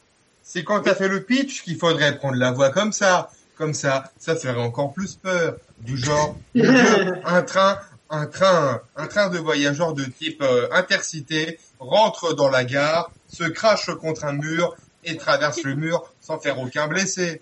c'est 0.44 0.64
quand 0.64 0.82
t'as 0.82 0.96
fait 0.96 1.08
le 1.08 1.24
pitch 1.24 1.64
qu'il 1.64 1.78
faudrait 1.78 2.18
prendre 2.18 2.38
la 2.38 2.52
voix 2.52 2.70
comme 2.70 2.92
ça. 2.92 3.32
Comme 3.56 3.74
ça, 3.74 4.12
ça 4.18 4.36
ferait 4.36 4.60
encore 4.60 4.94
plus 4.94 5.16
peur. 5.16 5.58
Du 5.80 5.96
genre, 5.96 6.38
un 6.56 7.42
train, 7.44 7.80
un 8.10 8.26
train, 8.26 8.82
un 8.96 9.08
train 9.08 9.30
de 9.30 9.38
voyageurs 9.38 9.94
de 9.94 10.04
type 10.06 10.42
euh, 10.42 10.68
intercité 10.72 11.60
rentre 11.80 12.36
dans 12.36 12.50
la 12.50 12.64
gare, 12.64 13.12
se 13.28 13.44
crache 13.44 13.90
contre 13.96 14.26
un 14.26 14.34
mur 14.34 14.76
et 15.06 15.18
traverse 15.18 15.64
le 15.64 15.76
mur 15.76 16.14
sans 16.22 16.40
faire 16.40 16.60
aucun 16.60 16.88
blessé. 16.88 17.42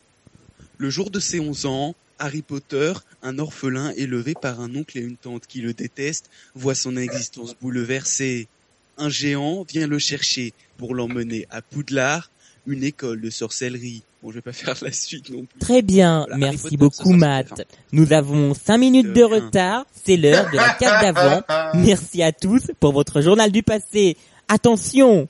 Le 0.78 0.90
jour 0.90 1.10
de 1.12 1.20
ses 1.20 1.40
11 1.40 1.66
ans, 1.66 1.96
Harry 2.20 2.42
Potter, 2.42 2.94
un 3.24 3.40
orphelin 3.40 3.92
élevé 3.98 4.34
par 4.40 4.62
un 4.62 4.76
oncle 4.76 4.98
et 4.98 5.02
une 5.02 5.18
tante 5.18 5.48
qui 5.48 5.62
le 5.62 5.74
détestent, 5.74 6.30
voit 6.56 6.76
son 6.76 6.96
existence 6.98 7.56
bouleversée. 7.62 8.48
Un 8.98 9.10
géant 9.10 9.64
vient 9.64 9.88
le 9.88 10.00
chercher 10.00 10.54
pour 10.78 10.94
l'emmener 10.94 11.48
à 11.50 11.62
Poudlard, 11.62 12.30
une 12.68 12.84
école 12.84 13.22
de 13.22 13.30
sorcellerie. 13.30 14.04
Bon, 14.22 14.30
je 14.30 14.36
vais 14.36 14.42
pas 14.42 14.54
faire 14.54 14.76
la 14.82 14.92
suite 14.92 15.30
non 15.30 15.46
plus. 15.46 15.60
Très 15.60 15.82
bien, 15.82 16.26
Voilà, 16.28 16.38
merci 16.38 16.64
Potter, 16.64 16.78
beaucoup 16.78 17.14
Matt. 17.14 17.68
Nous 17.92 18.14
avons 18.14 18.54
cinq 18.54 18.78
minutes 18.78 19.14
De 19.14 19.24
retard, 19.24 19.86
c'est 20.04 20.18
l'heure 20.18 20.50
de 20.52 20.58
la 20.58 20.74
case 20.74 21.02
d'avant. 21.02 21.42
Merci 21.76 22.22
à 22.22 22.32
tous 22.32 22.72
pour 22.80 22.94
votre 22.94 23.22
journal 23.22 23.52
du 23.52 23.64
passé. 23.64 24.18
Attention, 24.48 25.28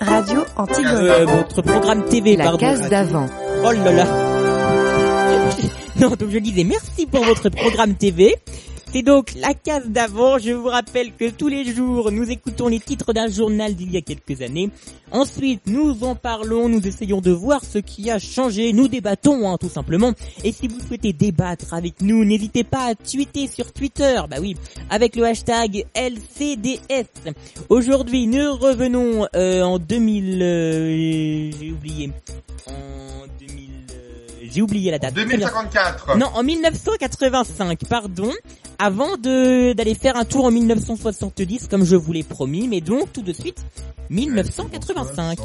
Radio 0.00 0.44
Antigone. 0.56 0.86
euh, 0.94 1.24
votre 1.26 1.60
programme 1.62 2.04
TV, 2.06 2.36
La 2.36 2.44
pardon. 2.44 2.58
case 2.58 2.88
d'avant. 2.88 3.28
Oh 3.64 3.72
là 3.72 3.92
là. 3.92 4.06
Non, 6.00 6.10
donc 6.10 6.28
je 6.30 6.38
disais 6.38 6.62
merci 6.62 7.06
pour 7.06 7.24
votre 7.24 7.48
programme 7.48 7.94
TV. 7.94 8.36
C'est 8.90 9.02
donc 9.02 9.34
la 9.36 9.52
case 9.52 9.86
d'avant. 9.88 10.38
Je 10.38 10.52
vous 10.52 10.68
rappelle 10.68 11.12
que 11.12 11.28
tous 11.28 11.48
les 11.48 11.64
jours, 11.74 12.10
nous 12.10 12.30
écoutons 12.30 12.68
les 12.68 12.80
titres 12.80 13.12
d'un 13.12 13.28
journal 13.28 13.74
d'il 13.74 13.92
y 13.92 13.98
a 13.98 14.00
quelques 14.00 14.40
années. 14.40 14.70
Ensuite, 15.12 15.60
nous 15.66 16.04
en 16.04 16.14
parlons, 16.14 16.70
nous 16.70 16.86
essayons 16.86 17.20
de 17.20 17.30
voir 17.30 17.62
ce 17.64 17.78
qui 17.78 18.10
a 18.10 18.18
changé. 18.18 18.72
Nous 18.72 18.88
débattons, 18.88 19.46
hein, 19.50 19.58
tout 19.60 19.68
simplement. 19.68 20.12
Et 20.42 20.52
si 20.52 20.68
vous 20.68 20.80
souhaitez 20.80 21.12
débattre 21.12 21.74
avec 21.74 22.00
nous, 22.00 22.24
n'hésitez 22.24 22.64
pas 22.64 22.86
à 22.90 22.94
tweeter 22.94 23.46
sur 23.46 23.72
Twitter. 23.74 24.20
Bah 24.30 24.36
oui, 24.40 24.56
avec 24.88 25.16
le 25.16 25.24
hashtag 25.24 25.84
LCDS. 25.94 27.34
Aujourd'hui, 27.68 28.26
nous 28.26 28.54
revenons 28.56 29.26
euh, 29.36 29.62
en 29.64 29.78
2000... 29.78 30.42
euh, 30.42 31.50
J'ai 31.60 31.72
oublié. 31.72 32.10
En 32.66 33.26
2000... 33.38 33.67
J'ai 34.50 34.62
oublié 34.62 34.90
la 34.90 34.98
date. 34.98 35.14
Très 35.14 35.24
bien. 35.24 35.38
2054. 35.38 36.16
Non, 36.16 36.26
en 36.34 36.42
1985, 36.42 37.80
pardon. 37.88 38.32
Avant 38.78 39.16
de 39.16 39.72
d'aller 39.72 39.94
faire 39.94 40.16
un 40.16 40.24
tour 40.24 40.44
en 40.44 40.50
1970, 40.50 41.68
comme 41.68 41.84
je 41.84 41.96
vous 41.96 42.12
l'ai 42.12 42.22
promis, 42.22 42.68
mais 42.68 42.80
donc 42.80 43.12
tout 43.12 43.22
de 43.22 43.32
suite, 43.32 43.64
1985. 44.10 45.38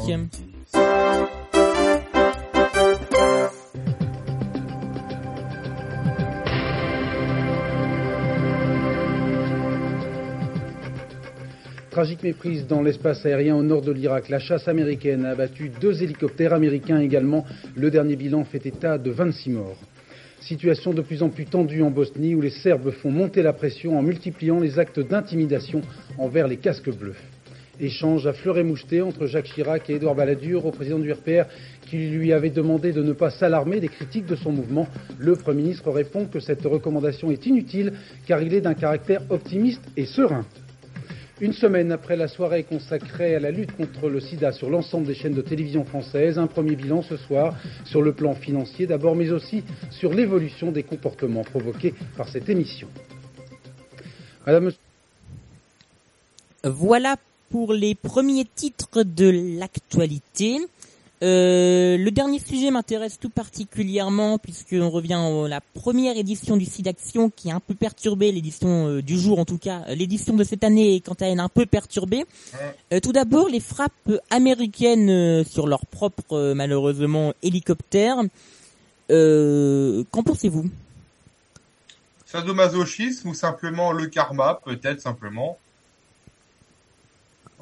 Tragique 11.94 12.24
méprise 12.24 12.66
dans 12.66 12.82
l'espace 12.82 13.24
aérien 13.24 13.54
au 13.54 13.62
nord 13.62 13.80
de 13.80 13.92
l'Irak. 13.92 14.28
La 14.28 14.40
chasse 14.40 14.66
américaine 14.66 15.24
a 15.24 15.30
abattu 15.30 15.70
deux 15.80 16.02
hélicoptères 16.02 16.52
américains 16.52 16.98
également. 16.98 17.44
Le 17.76 17.88
dernier 17.88 18.16
bilan 18.16 18.42
fait 18.42 18.66
état 18.66 18.98
de 18.98 19.12
26 19.12 19.50
morts. 19.50 19.78
Situation 20.40 20.92
de 20.92 21.02
plus 21.02 21.22
en 21.22 21.28
plus 21.28 21.44
tendue 21.44 21.82
en 21.82 21.92
Bosnie 21.92 22.34
où 22.34 22.40
les 22.40 22.50
Serbes 22.50 22.90
font 22.90 23.12
monter 23.12 23.42
la 23.42 23.52
pression 23.52 23.96
en 23.96 24.02
multipliant 24.02 24.58
les 24.58 24.80
actes 24.80 24.98
d'intimidation 24.98 25.82
envers 26.18 26.48
les 26.48 26.56
casques 26.56 26.90
bleus. 26.90 27.14
Échange 27.78 28.26
à 28.26 28.32
fleur 28.32 28.58
et 28.58 28.64
moucheté 28.64 29.00
entre 29.00 29.26
Jacques 29.26 29.52
Chirac 29.54 29.88
et 29.88 29.94
Édouard 29.94 30.16
Balladur 30.16 30.66
au 30.66 30.72
président 30.72 30.98
du 30.98 31.12
RPR 31.12 31.44
qui 31.88 32.08
lui 32.08 32.32
avait 32.32 32.50
demandé 32.50 32.90
de 32.90 33.04
ne 33.04 33.12
pas 33.12 33.30
s'alarmer 33.30 33.78
des 33.78 33.88
critiques 33.88 34.26
de 34.26 34.34
son 34.34 34.50
mouvement. 34.50 34.88
Le 35.20 35.36
Premier 35.36 35.62
ministre 35.62 35.92
répond 35.92 36.26
que 36.26 36.40
cette 36.40 36.64
recommandation 36.64 37.30
est 37.30 37.46
inutile 37.46 37.92
car 38.26 38.42
il 38.42 38.52
est 38.52 38.62
d'un 38.62 38.74
caractère 38.74 39.22
optimiste 39.30 39.84
et 39.96 40.06
serein. 40.06 40.44
Une 41.40 41.52
semaine 41.52 41.90
après 41.90 42.16
la 42.16 42.28
soirée 42.28 42.62
consacrée 42.62 43.34
à 43.34 43.40
la 43.40 43.50
lutte 43.50 43.76
contre 43.76 44.08
le 44.08 44.20
sida 44.20 44.52
sur 44.52 44.70
l'ensemble 44.70 45.06
des 45.06 45.14
chaînes 45.14 45.34
de 45.34 45.42
télévision 45.42 45.84
françaises, 45.84 46.38
un 46.38 46.46
premier 46.46 46.76
bilan 46.76 47.02
ce 47.02 47.16
soir 47.16 47.56
sur 47.84 48.02
le 48.02 48.12
plan 48.12 48.34
financier 48.34 48.86
d'abord, 48.86 49.16
mais 49.16 49.30
aussi 49.32 49.64
sur 49.90 50.14
l'évolution 50.14 50.70
des 50.70 50.84
comportements 50.84 51.42
provoqués 51.42 51.92
par 52.16 52.28
cette 52.28 52.48
émission. 52.48 52.86
Voilà 56.62 57.16
pour 57.50 57.72
les 57.72 57.96
premiers 57.96 58.46
titres 58.54 59.02
de 59.02 59.58
l'actualité. 59.58 60.58
Euh, 61.24 61.96
le 61.96 62.10
dernier 62.10 62.38
sujet 62.38 62.70
m'intéresse 62.70 63.18
tout 63.18 63.30
particulièrement 63.30 64.36
puisqu'on 64.36 64.90
revient 64.90 65.14
à 65.14 65.48
la 65.48 65.62
première 65.62 66.18
édition 66.18 66.58
du 66.58 66.66
SIDAction 66.66 67.30
qui 67.30 67.50
a 67.50 67.54
un 67.54 67.60
peu 67.60 67.74
perturbé 67.74 68.30
l'édition 68.30 68.88
euh, 68.88 69.02
du 69.02 69.18
jour 69.18 69.38
en 69.38 69.46
tout 69.46 69.56
cas. 69.56 69.84
L'édition 69.94 70.34
de 70.36 70.44
cette 70.44 70.64
année 70.64 70.96
est 70.96 71.00
quant 71.00 71.16
à 71.20 71.26
elle 71.26 71.40
un 71.40 71.48
peu 71.48 71.64
perturbée. 71.64 72.26
Euh, 72.92 73.00
tout 73.00 73.12
d'abord 73.12 73.48
les 73.48 73.60
frappes 73.60 74.12
américaines 74.28 75.44
sur 75.44 75.66
leur 75.66 75.86
propre 75.86 76.52
malheureusement 76.54 77.32
hélicoptère. 77.42 78.16
Qu'en 79.08 80.22
pensez-vous? 80.22 80.68
Sadomasochisme 82.26 83.28
ou 83.28 83.34
simplement 83.34 83.92
le 83.92 84.08
karma, 84.08 84.60
peut-être 84.64 85.00
simplement? 85.00 85.56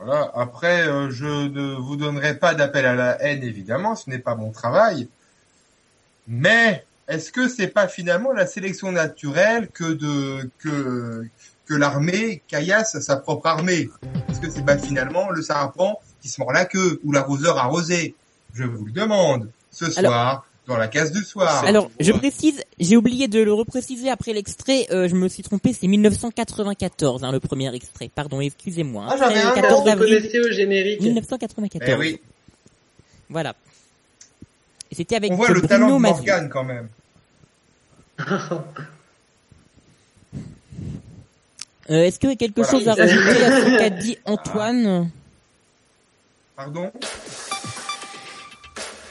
Voilà. 0.05 0.31
Après, 0.35 0.87
euh, 0.89 1.11
je 1.11 1.49
ne 1.49 1.75
vous 1.75 1.97
donnerai 1.97 2.37
pas 2.39 2.55
d'appel 2.55 2.87
à 2.87 2.95
la 2.95 3.23
haine, 3.23 3.43
évidemment, 3.43 3.95
ce 3.95 4.11
n'est 4.11 4.19
pas 4.19 4.35
mon 4.35 4.51
travail. 4.51 5.09
Mais 6.29 6.85
est-ce 7.09 7.33
que 7.33 7.49
c'est 7.49 7.69
pas 7.69 7.89
finalement 7.89 8.33
la 8.33 8.47
sélection 8.47 8.93
naturelle 8.93 9.69
que 9.69 9.85
de 9.93 10.51
que 10.59 11.27
que 11.67 11.75
l'armée 11.75 12.43
caillasse 12.49 12.99
sa 13.01 13.17
propre 13.17 13.47
armée? 13.47 13.89
Est-ce 14.31 14.41
que 14.41 14.51
c'est 14.51 14.65
pas 14.65 14.79
finalement 14.79 15.31
le 15.31 15.43
serpent 15.43 16.01
qui 16.21 16.29
se 16.29 16.41
mord 16.41 16.53
la 16.53 16.65
queue 16.65 17.01
ou 17.05 17.13
l'arroseur 17.13 17.59
arrosé? 17.59 18.15
Je 18.55 18.65
vous 18.65 18.85
le 18.85 18.93
demande 18.93 19.49
ce 19.71 19.87
Alors- 19.99 20.13
soir 20.13 20.47
dans 20.67 20.77
la 20.77 20.87
case 20.89 21.11
du 21.13 21.23
soir. 21.25 21.65
Alors, 21.65 21.91
je 21.99 22.13
précise, 22.13 22.63
j'ai 22.79 22.97
oublié 22.97 23.27
de 23.29 23.41
le 23.41 23.53
repréciser 23.53 24.11
après 24.11 24.33
l'extrait, 24.33 24.87
euh, 24.93 25.09
je 25.09 25.15
me 25.15 25.29
suis 25.29 25.43
trompé, 25.43 25.73
c'est 25.73 25.89
1994, 25.89 27.25
hein, 27.25 27.33
le 27.33 27.41
premier 27.41 27.75
extrait. 27.75 28.11
Pardon, 28.15 28.41
excusez-moi. 28.41 29.07
Ah, 29.11 29.17
j'avais 29.19 29.41
Après, 29.41 29.41
un 29.41 29.51
le 29.51 29.57
nom, 29.57 29.63
14 29.63 29.83
vous 29.83 29.89
avril 29.91 30.17
connaissez 30.19 30.41
au 30.41 30.53
générique. 30.53 31.01
1994. 31.01 31.91
Eh 31.93 31.99
oui, 31.99 32.21
Voilà. 33.29 33.55
Et 34.91 34.95
c'était 34.95 35.17
avec 35.17 35.33
on 35.33 35.37
voit 35.37 35.49
le 35.49 35.55
Bruno 35.55 35.69
talent 35.69 35.97
de. 35.97 35.99
Morgane 36.03 36.49
quand 36.49 36.65
même. 36.65 36.89
Euh, 41.91 42.05
Est-ce 42.05 42.19
que 42.21 42.35
quelque 42.37 42.61
Voilà. 42.61 42.71
chose 42.71 42.89
à 42.89 42.95
rajouter 42.95 43.45
à 43.45 43.61
ce 43.61 43.79
qu'a 43.79 43.91
dit 43.91 44.17
Antoine? 44.25 45.11
Pardon? 46.55 46.93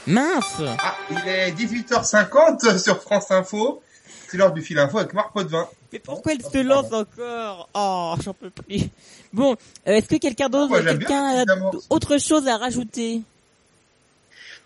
Mince 0.06 0.60
Ah, 0.78 0.96
il 1.10 1.28
est 1.28 1.52
18h50 1.52 2.78
sur 2.82 3.00
France 3.00 3.30
Info. 3.30 3.82
C'est 4.28 4.36
l'heure 4.38 4.52
du 4.52 4.62
fil 4.62 4.78
info 4.78 4.98
avec 4.98 5.12
Marc 5.12 5.32
Potvin. 5.32 5.68
Mais 5.92 5.98
pourquoi 5.98 6.32
elle 6.32 6.42
se 6.42 6.62
lance 6.62 6.92
encore? 6.92 7.68
Oh, 7.74 8.14
j'en 8.24 8.32
peux 8.32 8.50
plus. 8.50 8.84
Bon, 9.32 9.52
euh, 9.86 9.92
est-ce 9.92 10.08
que 10.08 10.16
quelqu'un 10.16 10.48
d'autre, 10.48 10.80
bien 10.80 10.96
quelqu'un 10.96 11.24
a 11.24 11.36
évidemment. 11.36 11.70
autre 11.90 12.18
chose 12.18 12.48
à 12.48 12.56
rajouter? 12.56 13.20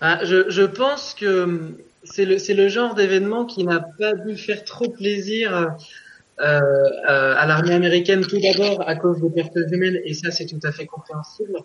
Ah, 0.00 0.20
je, 0.24 0.48
je 0.50 0.62
pense 0.62 1.14
que 1.14 1.74
c'est 2.04 2.24
le, 2.24 2.38
c'est 2.38 2.54
le 2.54 2.68
genre 2.68 2.94
d'événement 2.94 3.44
qui 3.44 3.64
n'a 3.64 3.80
pas 3.80 4.14
dû 4.14 4.36
faire 4.36 4.64
trop 4.64 4.88
plaisir 4.88 5.52
euh, 5.56 5.66
euh, 6.38 7.34
à 7.36 7.46
l'armée 7.46 7.72
américaine 7.74 8.24
tout 8.26 8.38
d'abord 8.38 8.86
à 8.88 8.94
cause 8.94 9.20
des 9.20 9.30
pertes 9.30 9.56
humaines 9.72 9.98
et 10.04 10.12
ça 10.14 10.30
c'est 10.30 10.46
tout 10.46 10.60
à 10.62 10.70
fait 10.70 10.86
compréhensible. 10.86 11.58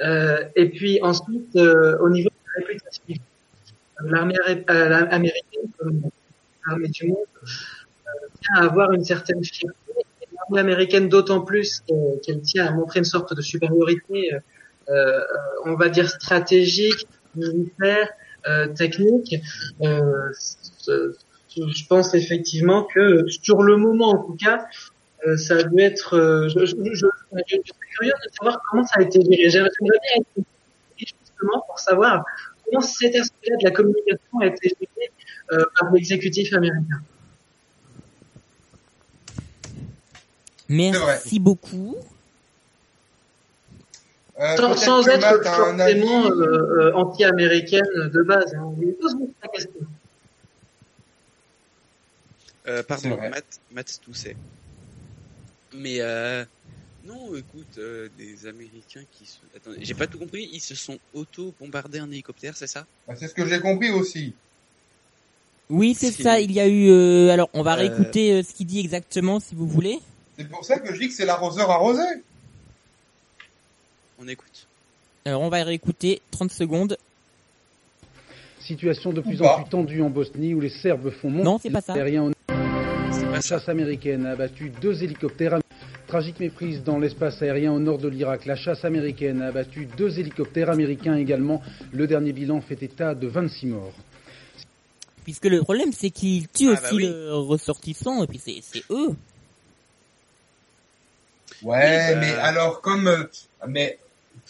Euh, 0.00 0.44
et 0.54 0.68
puis 0.68 1.00
ensuite 1.02 1.56
euh, 1.56 1.96
au 2.00 2.10
niveau 2.10 2.28
l'armée 4.04 4.34
euh, 4.46 5.06
américaine 5.10 5.70
comme 5.78 6.02
l'armée 6.66 6.88
du 6.88 7.08
monde 7.08 7.16
euh, 7.16 8.26
tient 8.40 8.56
à 8.56 8.64
avoir 8.64 8.92
une 8.92 9.04
certaine 9.04 9.44
fierté. 9.44 9.76
L'armée 10.34 10.60
américaine 10.60 11.08
d'autant 11.08 11.40
plus 11.40 11.82
qu'elle 12.22 12.40
tient 12.42 12.66
à 12.66 12.70
montrer 12.72 13.00
une 13.00 13.04
sorte 13.04 13.34
de 13.34 13.40
supériorité, 13.40 14.32
euh, 14.88 15.20
on 15.64 15.74
va 15.74 15.88
dire 15.88 16.08
stratégique, 16.08 17.06
militaire, 17.34 18.08
technique. 18.76 19.34
Je 19.80 21.86
pense 21.88 22.14
effectivement 22.14 22.84
que 22.84 23.26
sur 23.28 23.62
le 23.62 23.76
moment 23.76 24.10
en 24.10 24.24
tout 24.24 24.36
cas, 24.36 24.66
ça 25.36 25.56
a 25.56 25.62
dû 25.64 25.80
être. 25.80 26.48
je, 26.54 26.66
suis 26.66 26.76
curieux 26.76 28.12
de 28.12 28.30
savoir 28.38 28.60
comment 28.70 28.84
ça 28.84 29.00
a 29.00 29.02
été 29.02 29.20
géré. 29.22 29.48
J'aimerais 29.48 29.70
bien 29.80 30.44
justement 31.36 31.62
pour 31.66 31.78
savoir 31.78 32.24
comment 32.64 32.80
cet 32.80 33.14
aspect-là 33.14 33.56
de 33.56 33.64
la 33.64 33.70
communication 33.70 34.40
a 34.40 34.46
été 34.46 34.68
géré 34.68 35.10
euh, 35.52 35.64
par 35.78 35.92
l'exécutif 35.92 36.52
américain. 36.54 37.00
Merci 40.68 41.38
beaucoup. 41.38 41.96
Euh, 44.38 44.74
sans 44.74 45.08
être 45.08 45.42
forcément 45.44 46.30
euh, 46.30 46.92
anti-américaine 46.92 47.86
de 47.94 48.22
base. 48.22 48.54
Hein. 48.54 48.74
Mais 48.76 48.92
pose-moi 48.92 49.28
ta 49.40 49.48
question. 49.48 49.80
Euh, 52.66 52.78
C'est 52.78 52.86
pardon. 52.86 53.16
Matt, 53.30 53.60
Matt. 53.70 54.00
Mais 55.72 56.00
euh, 56.00 56.44
non, 57.06 57.34
écoute, 57.36 57.78
euh, 57.78 58.08
des 58.18 58.46
Américains 58.46 59.02
qui 59.12 59.26
se... 59.26 59.38
Attendez, 59.56 59.78
j'ai 59.82 59.94
pas 59.94 60.06
tout 60.06 60.18
compris, 60.18 60.48
ils 60.52 60.60
se 60.60 60.74
sont 60.74 60.98
auto-bombardés 61.14 62.00
en 62.00 62.10
hélicoptère, 62.10 62.56
c'est 62.56 62.66
ça? 62.66 62.86
Bah, 63.06 63.14
C'est 63.16 63.28
ce 63.28 63.34
que 63.34 63.46
j'ai 63.46 63.60
compris 63.60 63.90
aussi. 63.90 64.34
Oui, 65.70 65.94
c'est 65.94 66.10
Si. 66.12 66.22
ça. 66.22 66.40
Il 66.40 66.52
y 66.52 66.60
a 66.60 66.68
eu. 66.68 66.88
euh, 66.90 67.30
alors, 67.30 67.48
on 67.52 67.62
va 67.62 67.72
Euh, 67.72 67.76
réécouter 67.88 68.32
euh, 68.32 68.42
ce 68.42 68.52
qu'il 68.54 68.66
dit 68.66 68.80
exactement, 68.80 69.40
si 69.40 69.54
vous 69.54 69.66
voulez. 69.66 69.98
C'est 70.38 70.48
pour 70.48 70.64
ça 70.64 70.78
que 70.78 70.92
je 70.94 70.98
dis 71.00 71.08
que 71.08 71.14
c'est 71.14 71.26
l'arroseur 71.26 71.70
arrosé. 71.70 72.02
On 74.18 74.28
écoute. 74.28 74.66
Alors, 75.24 75.42
on 75.42 75.48
va 75.48 75.62
réécouter 75.64 76.22
30 76.30 76.52
secondes. 76.52 76.96
Situation 78.60 79.12
de 79.12 79.20
plus 79.20 79.40
en 79.42 79.44
pas. 79.44 79.60
plus 79.62 79.70
tendue 79.70 80.02
en 80.02 80.10
Bosnie 80.10 80.54
où 80.54 80.60
les 80.60 80.70
Serbes 80.70 81.10
font 81.10 81.30
monter 81.30 81.44
Non, 81.44 81.58
c'est 81.58 81.70
pas 81.70 81.80
ça. 81.80 81.92
aérien 81.94 82.24
au 82.24 82.32
C'est 83.12 83.22
La 83.24 83.30
pas 83.32 83.40
ça. 83.40 83.58
chasse 83.58 83.68
américaine 83.68 84.26
a 84.26 84.30
abattu 84.32 84.70
deux 84.80 85.02
hélicoptères. 85.02 85.58
Tragique 86.06 86.38
méprise 86.38 86.84
dans 86.84 86.98
l'espace 86.98 87.42
aérien 87.42 87.72
au 87.72 87.80
nord 87.80 87.98
de 87.98 88.06
l'Irak. 88.08 88.46
La 88.46 88.54
chasse 88.54 88.84
américaine 88.84 89.42
a 89.42 89.48
abattu 89.48 89.86
deux 89.96 90.18
hélicoptères 90.20 90.70
américains 90.70 91.16
également. 91.16 91.62
Le 91.92 92.06
dernier 92.06 92.32
bilan 92.32 92.60
fait 92.60 92.80
état 92.82 93.14
de 93.14 93.26
26 93.26 93.66
morts. 93.66 93.92
Puisque 95.24 95.46
le 95.46 95.62
problème, 95.62 95.92
c'est 95.92 96.10
qu'ils 96.10 96.46
tuent 96.46 96.68
Ah, 96.70 96.74
bah 96.74 96.80
aussi 96.86 96.94
oui. 96.96 97.08
le 97.08 97.34
ressortissant, 97.34 98.22
et 98.22 98.28
puis 98.28 98.38
c'est 98.38 98.60
c'est 98.62 98.84
eux. 98.90 99.16
Ouais, 101.62 102.14
bah- 102.14 102.20
mais 102.20 102.32
alors 102.34 102.80
comme 102.80 103.08
euh, 103.08 103.24
mais 103.66 103.98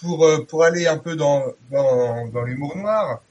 pour 0.01 0.25
euh, 0.27 0.45
pour 0.45 0.65
aller 0.65 0.87
un 0.87 0.99
peu 0.99 1.17
dans 1.17 1.43
dans 1.71 2.27
dans 2.29 2.43
l'humour 2.43 2.77
noir, 2.77 3.23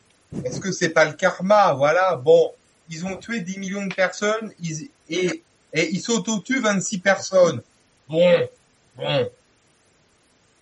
est-ce 0.43 0.59
que 0.59 0.71
c'est 0.71 0.89
pas 0.89 1.05
le 1.05 1.13
karma? 1.13 1.73
Voilà, 1.73 2.15
bon, 2.15 2.51
ils 2.89 3.05
ont 3.05 3.17
tué 3.17 3.41
10 3.41 3.59
millions 3.59 3.85
de 3.85 3.93
personnes, 3.93 4.51
ils 4.59 4.89
et 5.09 5.43
et 5.73 5.89
ils 5.91 5.99
s'auto-tuent 6.01 6.61
26 6.61 6.97
personnes. 6.99 7.61
Bon, 8.07 8.49
bon. 8.95 9.29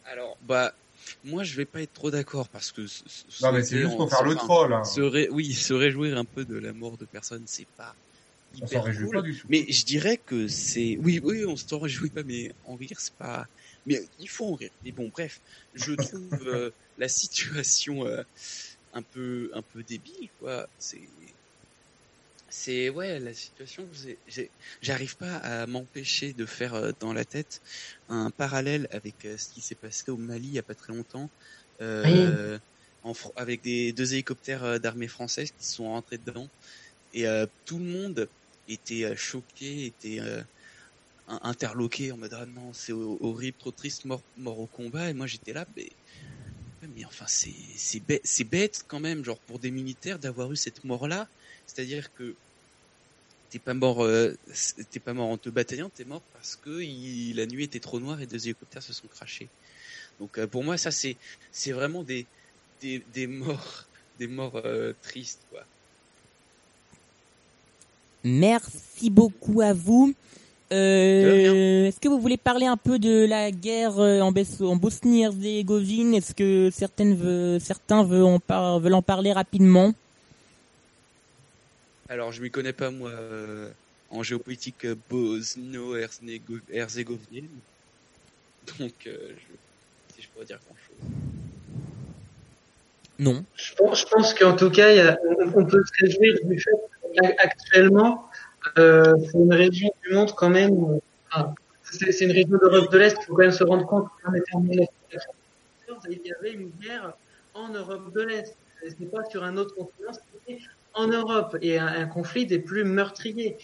Alors, 0.06 0.38
bah, 0.42 0.74
moi 1.24 1.44
je 1.44 1.56
vais 1.56 1.66
pas 1.66 1.82
être 1.82 1.94
trop 1.94 2.12
d'accord 2.12 2.50
parce 2.50 2.72
que... 2.72 2.88
ce- 2.88 3.04
ce- 3.08 3.44
Non 3.44 3.52
mais 3.52 3.64
c'est 3.64 3.80
juste 3.80 3.98
pour 3.98 4.10
faire 4.10 4.24
le 4.24 4.36
troll. 4.36 4.74
Hein. 4.74 4.84
Se 4.84 5.02
ré- 5.02 5.30
Oui, 5.30 5.54
se 5.54 5.74
réjouir 5.74 6.18
un 6.18 6.26
peu 6.26 6.46
de 6.46 6.58
la 6.58 6.74
mort 6.74 6.98
de 6.98 7.06
personnes, 7.06 7.46
c'est 7.48 7.68
pas 7.76 7.96
On 8.54 8.66
hyper 8.66 8.84
réjouit 8.84 9.06
cool. 9.06 9.16
pas 9.18 9.22
du 9.22 9.38
tout. 9.38 9.48
Mais 9.50 9.66
je 9.70 9.86
dirais 9.86 10.18
que 10.18 10.48
c'est... 10.48 10.98
Oui, 11.00 11.20
oui, 11.24 11.46
on 11.46 11.56
s'en 11.56 11.80
réjouit 11.80 12.12
pas, 12.12 12.24
mais 12.24 12.52
en 12.64 12.76
rire, 12.76 13.00
c'est 13.00 13.16
pas... 13.16 13.48
Mais 13.86 14.00
il 14.20 14.28
faut 14.30 14.46
en 14.46 14.56
rire. 14.56 14.72
Mais 14.84 14.92
bon, 14.92 15.10
bref, 15.10 15.40
je 15.74 15.94
trouve 15.96 16.48
euh, 16.48 16.72
la 16.98 17.08
situation 17.10 18.06
euh, 18.06 18.24
un 18.94 19.02
peu 19.04 19.50
un 19.54 19.64
peu 19.64 19.84
débile, 19.84 20.30
quoi. 20.38 20.68
C'est... 20.78 21.10
C'est... 22.56 22.90
Ouais, 22.90 23.20
la 23.20 23.34
situation, 23.34 23.90
j'arrive 24.82 25.18
pas 25.18 25.38
à 25.38 25.66
m'empêcher 25.66 26.34
de 26.36 26.46
faire 26.46 26.76
euh, 26.76 26.92
dans 27.00 27.12
la 27.12 27.26
tête 27.26 27.62
un 28.08 28.30
parallèle 28.30 28.88
avec 28.92 29.26
euh, 29.26 29.38
ce 29.40 29.50
qui 29.50 29.62
s'est 29.62 29.74
passé 29.76 30.12
au 30.12 30.18
Mali 30.18 30.50
il 30.50 30.54
y 30.54 30.60
a 30.60 30.64
pas 30.64 30.76
très 30.76 30.94
longtemps. 30.94 31.32
Euh, 31.82 32.60
en 33.02 33.14
avec 33.36 33.64
des 33.64 33.92
deux 33.92 34.14
hélicoptères 34.14 34.64
euh, 34.64 34.78
d'armée 34.80 35.08
française 35.08 35.52
qui 35.52 35.66
sont 35.68 35.86
rentrés 35.86 36.20
dedans. 36.20 36.52
Et 37.14 37.26
tout 37.66 37.80
le 37.80 37.86
monde 37.86 38.32
était 38.68 39.16
choqué, 39.16 39.86
était 39.88 40.20
in- 41.28 41.40
interloqué 41.44 42.12
en 42.12 42.18
mode 42.18 42.34
ah 42.34 42.46
non 42.46 42.74
c'est 42.74 42.92
ho- 42.94 43.18
horrible, 43.22 43.58
trop 43.58 43.72
triste, 43.72 44.06
mort, 44.06 44.26
mort 44.36 44.60
au 44.60 44.68
combat. 44.68 45.10
Et 45.10 45.14
moi 45.14 45.28
j'étais 45.28 45.54
là 45.54 45.66
mais 45.76 45.90
mais 46.82 47.06
enfin 47.06 47.26
c'est 47.28 47.54
c'est 47.78 48.02
bête, 48.02 48.22
c'est 48.26 48.44
bête 48.44 48.84
quand 48.88 49.00
même 49.00 49.24
genre 49.24 49.42
pour 49.42 49.60
des 49.60 49.72
militaires 49.72 50.20
d'avoir 50.20 50.52
eu 50.52 50.56
cette 50.58 50.84
mort 50.84 51.08
là, 51.08 51.30
c'est-à-dire 51.68 52.14
que 52.14 52.36
t'es 53.50 53.60
pas 53.60 53.74
mort 53.74 54.04
euh, 54.04 54.34
t'es 54.92 55.00
pas 55.00 55.14
mort 55.14 55.30
en 55.30 55.38
te 55.38 55.50
bataillant, 55.50 55.90
t'es 55.96 56.06
mort 56.06 56.22
parce 56.34 56.56
que 56.56 56.82
il- 56.82 57.36
la 57.36 57.46
nuit 57.46 57.64
était 57.66 57.80
trop 57.80 58.00
noire 58.00 58.20
et 58.22 58.26
deux 58.26 58.44
hélicoptères 58.46 58.82
se 58.84 58.94
sont 58.94 59.08
crashés. 59.08 59.48
Donc 60.20 60.38
euh, 60.38 60.48
pour 60.48 60.64
moi 60.64 60.78
ça 60.78 60.92
c'est 60.92 61.16
c'est 61.52 61.72
vraiment 61.72 62.04
des 62.04 62.26
des, 62.82 63.02
des 63.14 63.28
morts 63.28 63.86
des 64.20 64.28
morts 64.28 64.62
euh, 64.64 64.94
tristes 65.04 65.42
quoi. 65.52 65.64
Merci 68.24 69.10
beaucoup 69.10 69.62
à 69.62 69.74
vous. 69.74 70.14
Euh, 70.72 71.86
Est-ce 71.88 72.00
que 72.00 72.08
vous 72.08 72.20
voulez 72.20 72.38
parler 72.38 72.66
un 72.66 72.78
peu 72.78 72.98
de 72.98 73.26
la 73.26 73.52
guerre 73.52 74.00
en, 74.00 74.32
Bosnie-Herzégovine? 74.32 76.14
Est-ce 76.16 76.34
que 76.34 76.70
certaines 76.72 77.60
certains 77.60 78.04
veulent 78.04 78.24
en, 78.24 78.40
par- 78.40 78.80
veulent 78.80 78.94
en 78.94 79.02
parler 79.02 79.34
rapidement? 79.34 79.94
Alors 82.14 82.32
je 82.32 82.42
m'y 82.44 82.52
connais 82.52 82.74
pas 82.74 82.92
moi 82.92 83.10
euh, 83.10 83.72
en 84.12 84.22
géopolitique 84.22 84.86
euh, 84.86 84.94
bosno-herzégovinienne. 85.10 87.50
Donc 88.78 88.94
euh, 89.08 89.18
je 89.30 90.14
si 90.14 90.22
je 90.22 90.28
pourrais 90.30 90.46
dire 90.46 90.60
grand 90.64 90.76
chose. 90.76 90.96
Non. 93.18 93.44
Je 93.56 93.74
pense, 93.74 94.02
je 94.02 94.06
pense 94.06 94.36
qu'en 94.36 94.56
tout 94.56 94.70
cas, 94.70 94.92
il 94.92 94.98
y 94.98 95.00
a, 95.00 95.18
on, 95.40 95.62
on 95.62 95.66
peut 95.66 95.84
se 95.84 95.92
réjouir 96.06 96.38
du 96.44 96.60
fait 96.60 96.70
qu'actuellement, 97.20 98.30
euh, 98.78 99.16
c'est 99.26 99.40
une 99.40 99.52
région 99.52 99.92
du 100.04 100.14
monde 100.14 100.36
quand 100.36 100.52
même. 100.52 101.00
enfin, 101.32 101.56
c'est 101.82 102.12
c'est 102.12 102.26
une 102.26 102.32
région 102.32 102.60
d'Europe 102.60 102.92
de 102.92 102.98
l'Est. 103.00 103.18
Il 103.22 103.26
faut 103.26 103.34
quand 103.34 103.42
même 103.42 103.52
se 103.52 103.64
rendre 103.64 103.88
compte 103.88 104.08
qu'on 104.24 104.36
était 104.36 104.54
en 104.54 104.60
1994 104.60 106.06
et 106.12 106.22
il 106.24 106.30
y 106.30 106.34
avait 106.34 106.54
une 106.54 106.70
guerre 106.80 107.14
en 107.56 107.70
Europe 107.70 108.14
de 108.14 108.22
l'Est. 108.22 108.56
C'est 108.84 109.10
pas 109.10 109.26
sur 109.26 109.44
un 109.44 109.58
autre 109.58 109.74
continent, 109.74 110.14
c'était 110.14 110.60
en 110.94 111.08
Europe 111.08 111.58
et 111.62 111.78
un, 111.80 111.88
un 111.88 112.06
conflit 112.06 112.46
des 112.46 112.60
plus 112.60 112.84
meurtriers. 112.84 113.58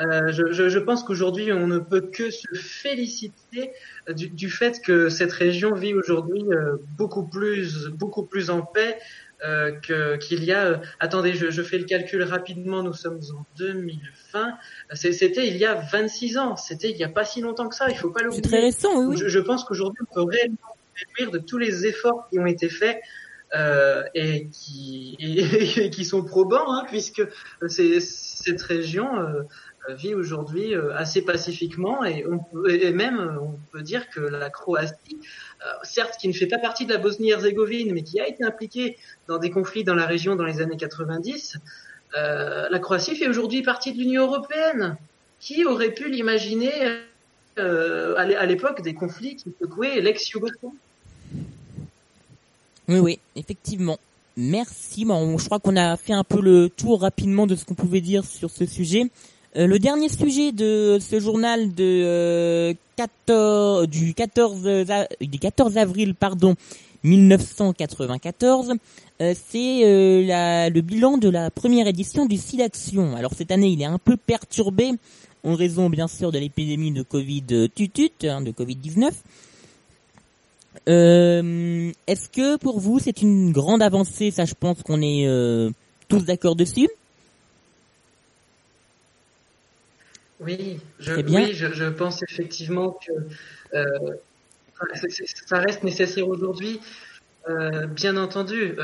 Euh, 0.00 0.30
je, 0.30 0.52
je, 0.52 0.68
je 0.68 0.78
pense 0.78 1.02
qu'aujourd'hui, 1.02 1.52
on 1.52 1.66
ne 1.66 1.78
peut 1.78 2.02
que 2.02 2.30
se 2.30 2.46
féliciter 2.54 3.72
du, 4.08 4.28
du 4.28 4.48
fait 4.48 4.80
que 4.80 5.08
cette 5.08 5.32
région 5.32 5.74
vit 5.74 5.92
aujourd'hui 5.94 6.44
euh, 6.52 6.76
beaucoup 6.96 7.24
plus, 7.24 7.88
beaucoup 7.88 8.22
plus 8.22 8.48
en 8.50 8.62
paix 8.62 8.98
euh, 9.44 9.72
que- 9.72 10.16
qu'il 10.16 10.44
y 10.44 10.52
a. 10.52 10.66
euh, 10.66 10.76
attendez, 11.00 11.34
je, 11.34 11.50
je 11.50 11.62
fais 11.62 11.78
le 11.78 11.84
calcul 11.84 12.22
rapidement. 12.22 12.82
Nous 12.84 12.92
sommes 12.92 13.18
en 13.36 13.44
2020. 13.58 14.56
C'est- 14.94 15.12
C'était 15.12 15.48
il 15.48 15.56
y 15.56 15.64
a 15.64 15.74
26 15.74 16.38
ans. 16.38 16.56
C'était 16.56 16.90
il 16.90 16.96
y 16.96 17.04
a 17.04 17.08
pas 17.08 17.24
si 17.24 17.40
longtemps 17.40 17.68
que 17.68 17.74
ça. 17.74 17.86
Il 17.90 17.96
faut 17.96 18.10
pas 18.10 18.20
C'est 18.20 18.26
l'oublier. 18.26 18.42
très 18.42 18.60
récent, 18.60 19.04
oui, 19.04 19.16
je 19.24 19.38
pense 19.40 19.64
qu'aujourd'hui, 19.64 20.00
on 20.10 20.14
peut 20.14 20.22
réellement 20.30 20.56
se 20.94 21.04
réjouir 21.16 21.30
de 21.32 21.38
tous 21.44 21.58
les 21.58 21.86
efforts 21.86 22.28
qui 22.30 22.38
ont 22.38 22.46
été 22.46 22.68
faits 22.68 23.00
euh, 23.54 24.02
et, 24.14 24.48
qui, 24.48 25.16
et, 25.18 25.84
et 25.86 25.90
qui 25.90 26.04
sont 26.04 26.24
probants, 26.24 26.72
hein, 26.72 26.84
puisque 26.88 27.22
cette 27.68 28.62
région 28.62 29.18
euh, 29.18 29.42
vit 29.94 30.14
aujourd'hui 30.14 30.74
euh, 30.74 30.94
assez 30.94 31.22
pacifiquement 31.22 32.04
et, 32.04 32.24
on 32.26 32.38
peut, 32.38 32.70
et 32.70 32.92
même 32.92 33.38
on 33.40 33.58
peut 33.72 33.82
dire 33.82 34.08
que 34.10 34.20
la 34.20 34.50
Croatie, 34.50 35.18
euh, 35.64 35.70
certes 35.82 36.16
qui 36.20 36.28
ne 36.28 36.32
fait 36.32 36.46
pas 36.46 36.58
partie 36.58 36.86
de 36.86 36.92
la 36.92 36.98
Bosnie-Herzégovine, 36.98 37.92
mais 37.92 38.02
qui 38.02 38.20
a 38.20 38.28
été 38.28 38.44
impliquée 38.44 38.96
dans 39.26 39.38
des 39.38 39.50
conflits 39.50 39.84
dans 39.84 39.94
la 39.94 40.06
région 40.06 40.36
dans 40.36 40.44
les 40.44 40.60
années 40.60 40.76
90, 40.76 41.58
euh, 42.16 42.68
la 42.70 42.78
Croatie 42.78 43.16
fait 43.16 43.28
aujourd'hui 43.28 43.62
partie 43.62 43.92
de 43.92 43.98
l'Union 43.98 44.24
européenne. 44.24 44.96
Qui 45.40 45.64
aurait 45.64 45.92
pu 45.92 46.10
l'imaginer 46.10 46.72
euh, 47.60 48.16
à 48.16 48.44
l'époque 48.44 48.82
des 48.82 48.94
conflits 48.94 49.36
qui 49.36 49.54
secouaient 49.60 50.00
l'ex-Yougoslavie? 50.00 50.74
Oui, 52.88 52.98
oui, 52.98 53.18
effectivement. 53.36 53.98
Merci. 54.36 55.04
Bon, 55.04 55.36
je 55.38 55.44
crois 55.46 55.58
qu'on 55.58 55.76
a 55.76 55.96
fait 55.96 56.12
un 56.12 56.24
peu 56.24 56.40
le 56.40 56.68
tour 56.70 57.00
rapidement 57.00 57.46
de 57.46 57.54
ce 57.56 57.64
qu'on 57.64 57.74
pouvait 57.74 58.00
dire 58.00 58.24
sur 58.24 58.50
ce 58.50 58.64
sujet. 58.66 59.04
Euh, 59.56 59.66
le 59.66 59.78
dernier 59.78 60.08
sujet 60.08 60.52
de 60.52 60.98
ce 61.00 61.18
journal 61.20 61.74
de 61.74 61.84
euh, 62.04 62.74
14 62.96 63.88
du 63.88 64.14
14 64.14 64.66
a- 64.90 65.08
du 65.20 65.38
14 65.38 65.76
avril 65.78 66.14
pardon 66.14 66.54
1994, 67.02 68.74
euh, 69.20 69.34
c'est 69.48 69.84
euh, 69.84 70.68
le 70.70 70.80
bilan 70.80 71.18
de 71.18 71.28
la 71.28 71.50
première 71.50 71.86
édition 71.86 72.26
du 72.26 72.36
SIDAction. 72.36 73.16
Alors 73.16 73.32
cette 73.34 73.50
année, 73.50 73.68
il 73.68 73.80
est 73.82 73.86
un 73.86 73.98
peu 73.98 74.16
perturbé 74.16 74.90
en 75.44 75.54
raison 75.54 75.88
bien 75.90 76.08
sûr 76.08 76.30
de 76.32 76.38
l'épidémie 76.38 76.92
de 76.92 77.02
Covid 77.02 77.44
euh, 77.52 77.68
tutut, 77.74 78.10
hein, 78.24 78.40
de 78.40 78.50
Covid-19. 78.52 79.10
Euh, 80.88 81.90
Est-ce 82.06 82.28
que 82.28 82.56
pour 82.56 82.80
vous 82.80 82.98
c'est 82.98 83.22
une 83.22 83.52
grande 83.52 83.82
avancée 83.82 84.30
Ça, 84.30 84.44
je 84.44 84.54
pense 84.54 84.82
qu'on 84.82 85.02
est 85.02 85.26
euh, 85.26 85.70
tous 86.08 86.24
d'accord 86.24 86.56
dessus? 86.56 86.88
Oui, 90.40 90.78
je, 91.00 91.20
bien. 91.20 91.46
oui, 91.46 91.54
je, 91.54 91.72
je 91.72 91.84
pense 91.86 92.22
effectivement 92.22 92.92
que 92.92 93.12
euh, 93.76 94.14
ça 95.46 95.58
reste 95.58 95.82
nécessaire 95.82 96.28
aujourd'hui. 96.28 96.80
Euh, 97.48 97.86
bien 97.86 98.16
entendu, 98.16 98.74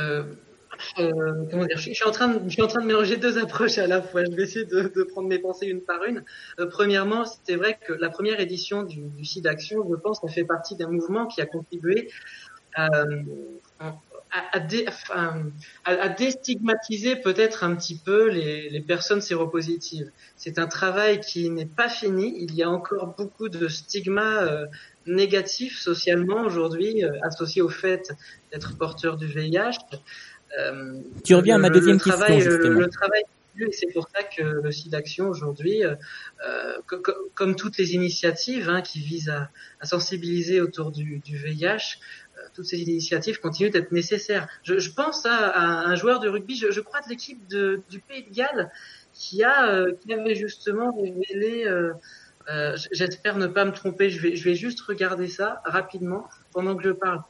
euh, 0.98 1.12
euh, 1.52 1.66
je, 1.76 1.92
suis 1.92 2.04
en 2.04 2.10
train 2.10 2.28
de, 2.28 2.86
mélanger 2.86 3.16
deux 3.16 3.38
approches 3.38 3.78
à 3.78 3.86
la 3.86 4.02
fois. 4.02 4.24
Je 4.24 4.30
vais 4.30 4.42
essayer 4.42 4.64
de, 4.64 5.02
prendre 5.04 5.28
mes 5.28 5.38
pensées 5.38 5.66
une 5.66 5.80
par 5.80 6.04
une. 6.04 6.24
Euh, 6.58 6.66
premièrement, 6.66 7.24
c'est 7.44 7.56
vrai 7.56 7.78
que 7.86 7.92
la 7.92 8.10
première 8.10 8.40
édition 8.40 8.82
du, 8.82 9.24
site 9.24 9.44
d'action, 9.44 9.86
je 9.88 9.96
pense, 9.96 10.20
ça 10.20 10.28
fait 10.28 10.44
partie 10.44 10.76
d'un 10.76 10.88
mouvement 10.88 11.26
qui 11.26 11.40
a 11.40 11.46
contribué 11.46 12.10
à, 12.74 12.88
à, 15.84 16.08
déstigmatiser 16.08 17.16
peut-être 17.16 17.64
un 17.64 17.74
petit 17.74 17.96
peu 17.96 18.28
les, 18.28 18.80
personnes 18.80 19.20
séropositives. 19.20 20.10
C'est 20.36 20.58
un 20.58 20.66
travail 20.66 21.20
qui 21.20 21.50
n'est 21.50 21.66
pas 21.66 21.88
fini. 21.88 22.34
Il 22.38 22.54
y 22.54 22.62
a 22.62 22.70
encore 22.70 23.14
beaucoup 23.16 23.48
de 23.48 23.68
stigmas 23.68 24.42
euh, 24.42 24.66
négatifs 25.06 25.78
socialement 25.78 26.42
aujourd'hui 26.42 27.04
euh, 27.04 27.10
associés 27.22 27.62
au 27.62 27.68
fait 27.68 28.12
d'être 28.52 28.76
porteur 28.76 29.16
du 29.16 29.26
VIH. 29.26 29.78
Tu 31.24 31.34
reviens 31.34 31.56
à 31.56 31.58
ma 31.58 31.70
deuxième 31.70 31.96
le 31.96 32.02
question, 32.02 32.18
travail, 32.18 32.44
le- 32.44 32.50
justement. 32.50 32.80
Le, 32.80 32.88
travail 32.88 33.22
et 33.56 33.70
c'est 33.70 33.86
pour 33.92 34.08
ça 34.12 34.24
que 34.24 34.42
le 34.42 34.72
site 34.72 34.90
d'action 34.90 35.28
aujourd'hui, 35.28 35.84
euh, 35.84 35.94
euh, 36.44 36.74
co- 36.88 36.98
co- 37.00 37.30
comme 37.36 37.54
toutes 37.54 37.78
les 37.78 37.94
initiatives 37.94 38.68
hein, 38.68 38.82
qui 38.82 38.98
visent 38.98 39.28
à, 39.28 39.48
à 39.78 39.86
sensibiliser 39.86 40.60
autour 40.60 40.90
du, 40.90 41.20
du 41.20 41.36
VIH, 41.36 41.98
euh, 42.36 42.40
toutes 42.52 42.64
ces 42.66 42.80
initiatives 42.80 43.38
continuent 43.38 43.70
d'être 43.70 43.92
nécessaires. 43.92 44.48
Je, 44.64 44.78
je 44.80 44.90
pense 44.92 45.24
à, 45.24 45.36
à 45.50 45.62
un 45.86 45.94
joueur 45.94 46.18
de 46.18 46.28
rugby, 46.28 46.56
je, 46.56 46.72
je 46.72 46.80
crois 46.80 47.00
de 47.02 47.08
l'équipe 47.08 47.46
du 47.48 48.00
Pays 48.00 48.24
de 48.28 48.34
Galles, 48.34 48.72
qui 49.12 49.44
a 49.44 49.68
euh, 49.72 49.92
qui 50.00 50.12
avait 50.12 50.34
justement 50.34 50.92
révélé. 51.00 51.64
euh, 51.66 51.92
euh, 52.50 52.76
J'espère 52.90 53.36
ne 53.38 53.46
pas 53.46 53.64
me 53.64 53.72
tromper. 53.72 54.10
Je 54.10 54.20
vais 54.20 54.34
je 54.34 54.44
vais 54.44 54.56
juste 54.56 54.80
regarder 54.80 55.28
ça 55.28 55.62
rapidement 55.64 56.28
pendant 56.52 56.76
que 56.76 56.82
je 56.82 56.90
parle. 56.90 57.20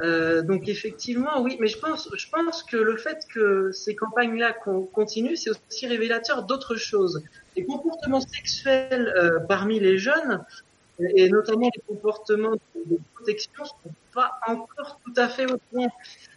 Euh, 0.00 0.42
donc 0.42 0.68
effectivement, 0.68 1.40
oui, 1.42 1.56
mais 1.60 1.66
je 1.66 1.78
pense, 1.78 2.08
je 2.14 2.28
pense 2.30 2.62
que 2.62 2.76
le 2.76 2.96
fait 2.96 3.18
que 3.32 3.72
ces 3.72 3.96
campagnes-là 3.96 4.52
con- 4.52 4.84
continuent, 4.92 5.34
c'est 5.34 5.50
aussi 5.50 5.86
révélateur 5.88 6.44
d'autres 6.44 6.76
choses. 6.76 7.22
Les 7.56 7.64
comportements 7.64 8.20
sexuels 8.20 9.12
euh, 9.16 9.40
parmi 9.40 9.80
les 9.80 9.98
jeunes, 9.98 10.44
et 11.00 11.28
notamment 11.28 11.68
les 11.74 11.82
comportements 11.88 12.54
de, 12.74 12.98
protection, 13.14 13.64
sont 13.64 13.74
pas 14.14 14.38
encore 14.46 15.00
tout 15.04 15.14
à 15.16 15.28
fait 15.28 15.50
au 15.50 15.58
point. 15.72 15.88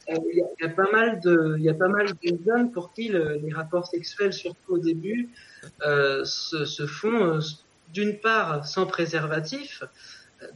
Euh, 0.09 0.15
Il 0.33 0.43
y, 0.59 0.65
a, 0.65 0.69
pas 0.69 0.91
mal 0.91 1.19
de, 1.19 1.57
y 1.59 1.69
a 1.69 1.73
pas 1.75 1.87
mal 1.87 2.07
de 2.07 2.37
jeunes 2.43 2.71
pour 2.71 2.91
qui 2.93 3.09
le- 3.09 3.39
les 3.43 3.53
rapports 3.53 3.85
sexuels, 3.85 4.33
surtout 4.33 4.73
au 4.73 4.77
début, 4.79 5.29
se, 5.83 6.85
font 6.87 7.39
d'une 7.93 8.17
part 8.17 8.65
sans 8.65 8.87
préservatif, 8.87 9.83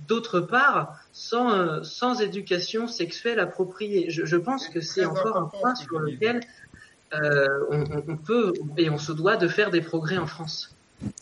d'autre 0.08 0.40
part 0.40 1.05
sans 1.16 1.50
euh, 1.50 1.82
sans 1.82 2.20
éducation 2.20 2.88
sexuelle 2.88 3.40
appropriée. 3.40 4.10
Je, 4.10 4.26
je 4.26 4.36
pense 4.36 4.68
que 4.68 4.82
c'est 4.82 5.06
encore 5.06 5.38
un 5.38 5.46
point 5.46 5.74
sur 5.74 5.98
lequel 5.98 6.42
euh, 7.14 7.48
on, 7.72 8.18
peut 8.18 8.52
et 8.78 8.90
on 8.90 8.98
se 8.98 9.14
doit 9.14 9.38
de 9.38 9.48
faire 9.48 9.72
des 9.72 9.80
progrès 9.80 10.18
en 10.18 10.28
France. 10.28 10.76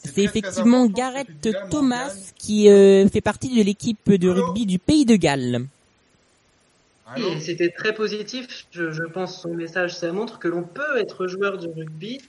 C'est 0.04 0.24
effectivement 0.24 0.88
Gareth 0.88 1.48
Thomas 1.70 2.12
qui 2.36 2.70
euh, 2.70 3.08
fait 3.08 3.22
partie 3.22 3.56
de 3.56 3.64
l'équipe 3.64 4.12
de 4.12 4.32
Allô 4.32 4.48
rugby 4.48 4.66
du 4.66 4.80
Pays 4.80 5.06
de 5.06 5.16
Galles. 5.16 5.68
C'était 7.40 7.70
très 7.70 7.94
positif. 7.94 8.66
Je, 8.72 8.92
je 8.92 9.04
pense 9.04 9.40
son 9.44 9.54
message, 9.54 9.96
ça 9.96 10.12
montre 10.12 10.40
que 10.40 10.48
l'on 10.48 10.64
peut 10.64 10.98
être 10.98 11.28
joueur 11.28 11.60
de 11.60 11.68
rugby, 11.68 12.20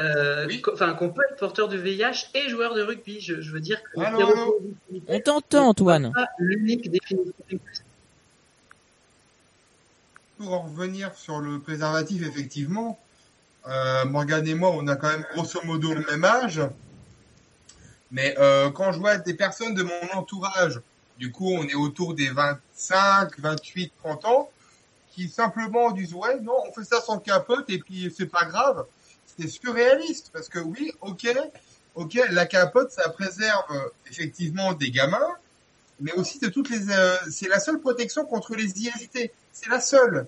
euh, 0.00 0.46
Oui. 0.46 0.60
co- 0.62 0.72
enfin 0.72 0.94
qu'on 0.94 1.10
peut 1.10 1.22
être 1.30 1.38
porteur 1.38 1.68
du 1.68 1.78
VIH 1.78 2.28
et 2.34 2.48
joueur 2.48 2.74
de 2.74 2.82
rugby. 2.82 3.20
Je, 3.20 3.40
je 3.40 3.50
veux 3.52 3.60
dire 3.60 3.82
que 3.82 4.00
Allô, 4.00 4.18
la 4.18 4.24
allô 4.26 4.34
séropositivité 4.36 5.04
On 5.08 5.20
t'entend, 5.20 5.68
Antoine. 5.68 6.02
n'est 6.08 6.12
pas 6.12 6.28
l'unique 6.38 6.90
définition. 6.90 7.32
Pour 10.38 10.52
en 10.54 10.62
revenir 10.62 11.14
sur 11.14 11.40
le 11.40 11.58
préservatif, 11.60 12.26
effectivement, 12.26 12.98
euh, 13.68 14.04
Morgane 14.06 14.48
et 14.48 14.54
moi, 14.54 14.70
on 14.74 14.86
a 14.88 14.96
quand 14.96 15.08
même 15.10 15.26
grosso 15.34 15.60
modo 15.64 15.92
le 15.92 16.04
même 16.06 16.24
âge. 16.24 16.62
Mais 18.10 18.34
euh, 18.38 18.70
quand 18.70 18.92
je 18.92 18.98
vois 18.98 19.18
des 19.18 19.34
personnes 19.34 19.74
de 19.74 19.82
mon 19.82 20.10
entourage, 20.14 20.80
du 21.18 21.30
coup, 21.30 21.50
on 21.52 21.64
est 21.64 21.74
autour 21.74 22.14
des 22.14 22.30
25, 22.30 23.38
28, 23.38 23.92
30 24.02 24.24
ans, 24.24 24.50
qui 25.12 25.28
simplement 25.28 25.90
disent 25.90 26.14
ouais, 26.14 26.40
non, 26.40 26.54
on 26.68 26.72
fait 26.72 26.84
ça 26.84 27.00
sans 27.02 27.18
capote 27.18 27.68
et 27.68 27.78
puis 27.78 28.12
c'est 28.16 28.26
pas 28.26 28.46
grave. 28.46 28.86
C'est 29.38 29.48
surréaliste 29.48 30.30
parce 30.32 30.48
que 30.48 30.58
oui, 30.58 30.92
ok, 31.00 31.26
la 32.30 32.46
capote, 32.46 32.90
ça 32.90 33.08
préserve 33.10 33.90
effectivement 34.10 34.72
des 34.72 34.90
gamins, 34.90 35.36
mais 36.00 36.12
aussi 36.12 36.38
de 36.38 36.48
toutes 36.48 36.70
les. 36.70 36.90
euh, 36.90 37.16
c'est 37.30 37.48
la 37.48 37.60
seule 37.60 37.80
protection 37.80 38.24
contre 38.24 38.54
les 38.54 38.70
IST. 38.82 39.30
C'est 39.52 39.68
la 39.68 39.80
seule. 39.80 40.26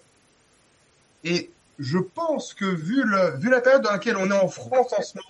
Et 1.25 1.51
je 1.79 1.99
pense 1.99 2.55
que 2.55 2.65
vu 2.65 3.03
le 3.05 3.37
vu 3.39 3.51
la 3.51 3.61
période 3.61 3.83
dans 3.83 3.93
laquelle 3.93 4.17
on 4.17 4.31
est 4.31 4.39
en 4.39 4.49
France 4.49 4.93
en 4.97 5.03
ce 5.03 5.17
moment, 5.17 5.29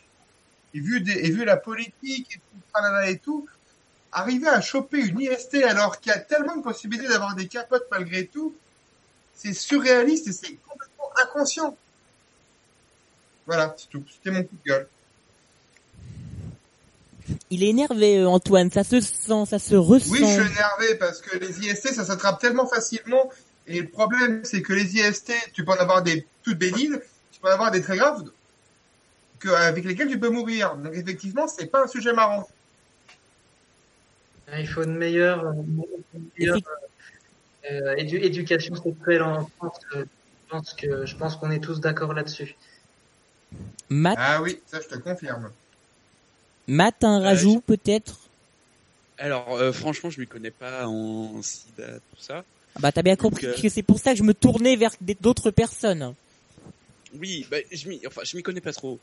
et 0.74 0.80
vu 0.80 1.00
des, 1.00 1.12
et 1.12 1.30
vu 1.30 1.44
la 1.44 1.56
politique 1.56 2.34
et 2.34 2.38
tout, 2.38 3.06
et 3.06 3.18
tout, 3.18 3.46
arriver 4.10 4.48
à 4.48 4.60
choper 4.60 4.98
une 4.98 5.20
IST 5.20 5.56
alors 5.64 6.00
qu'il 6.00 6.12
y 6.12 6.14
a 6.14 6.18
tellement 6.18 6.56
de 6.56 6.62
possibilités 6.62 7.08
d'avoir 7.08 7.34
des 7.34 7.46
capotes 7.46 7.86
malgré 7.90 8.26
tout, 8.26 8.54
c'est 9.34 9.52
surréaliste 9.52 10.28
et 10.28 10.32
c'est 10.32 10.56
complètement 10.68 11.10
inconscient. 11.22 11.76
Voilà, 13.46 13.74
c'est 13.76 13.88
tout. 13.88 14.04
C'était 14.10 14.30
mon 14.30 14.42
coup 14.42 14.56
de 14.64 14.68
gueule. 14.70 14.88
Il 17.50 17.62
est 17.62 17.68
énervé, 17.68 18.18
euh, 18.18 18.28
Antoine. 18.28 18.70
Ça 18.70 18.84
se 18.84 19.00
sent, 19.00 19.46
ça 19.46 19.58
se 19.58 19.74
ressent. 19.74 20.10
Oui, 20.10 20.18
je 20.20 20.24
suis 20.26 20.52
énervé 20.52 20.94
parce 20.98 21.20
que 21.20 21.38
les 21.38 21.66
IST, 21.66 21.92
ça 21.94 22.04
s'attrape 22.04 22.40
tellement 22.40 22.66
facilement. 22.66 23.30
Et 23.66 23.80
le 23.80 23.88
problème, 23.88 24.44
c'est 24.44 24.62
que 24.62 24.72
les 24.72 24.96
IST, 24.96 25.32
tu 25.52 25.64
peux 25.64 25.72
en 25.72 25.76
avoir 25.76 26.02
des 26.02 26.26
toutes 26.42 26.58
bénignes, 26.58 26.98
tu 27.30 27.40
peux 27.40 27.48
en 27.48 27.52
avoir 27.52 27.70
des 27.70 27.80
très 27.80 27.96
graves, 27.96 28.24
que, 29.38 29.48
avec 29.48 29.84
lesquels 29.84 30.08
tu 30.08 30.18
peux 30.18 30.30
mourir. 30.30 30.76
Donc 30.76 30.94
effectivement, 30.94 31.46
c'est 31.46 31.66
pas 31.66 31.84
un 31.84 31.86
sujet 31.86 32.12
marrant. 32.12 32.48
Il 34.58 34.66
faut 34.68 34.82
une 34.82 34.96
meilleure, 34.96 35.46
euh, 35.46 35.52
une 36.14 36.28
meilleure, 36.36 36.58
euh, 37.70 37.94
édu- 37.94 38.22
éducation 38.22 38.74
sexuelle 38.74 39.22
en 39.22 39.46
France. 39.56 39.78
Je 39.94 40.04
pense 40.50 40.74
que 40.74 41.06
je 41.06 41.16
pense 41.16 41.36
qu'on 41.36 41.50
est 41.50 41.60
tous 41.62 41.80
d'accord 41.80 42.12
là-dessus. 42.12 42.56
Matt, 43.92 44.16
Ah 44.20 44.42
oui, 44.42 44.58
ça 44.66 44.80
je 44.80 44.88
te 44.88 44.98
confirme. 44.98 45.50
Matt, 46.66 47.04
un 47.04 47.20
Euh, 47.20 47.24
rajout 47.24 47.60
peut-être 47.60 48.18
Alors, 49.18 49.54
euh, 49.56 49.72
franchement, 49.72 50.10
je 50.10 50.20
m'y 50.20 50.26
connais 50.26 50.50
pas 50.50 50.86
en 50.86 51.42
sida, 51.42 51.98
tout 51.98 52.20
ça. 52.22 52.44
Ah 52.74 52.80
Bah 52.80 52.92
t'as 52.92 53.02
bien 53.02 53.14
Donc, 53.14 53.22
compris 53.22 53.46
euh, 53.46 53.54
que 53.60 53.68
c'est 53.68 53.82
pour 53.82 53.98
ça 53.98 54.12
que 54.12 54.18
je 54.18 54.22
me 54.22 54.34
tournais 54.34 54.76
vers 54.76 54.92
d'autres 55.20 55.50
personnes. 55.50 56.14
Oui, 57.14 57.46
bah, 57.50 57.58
je 57.70 57.88
m'y, 57.88 58.00
enfin, 58.06 58.22
je 58.24 58.36
m'y 58.36 58.42
connais 58.42 58.62
pas 58.62 58.72
trop. 58.72 58.98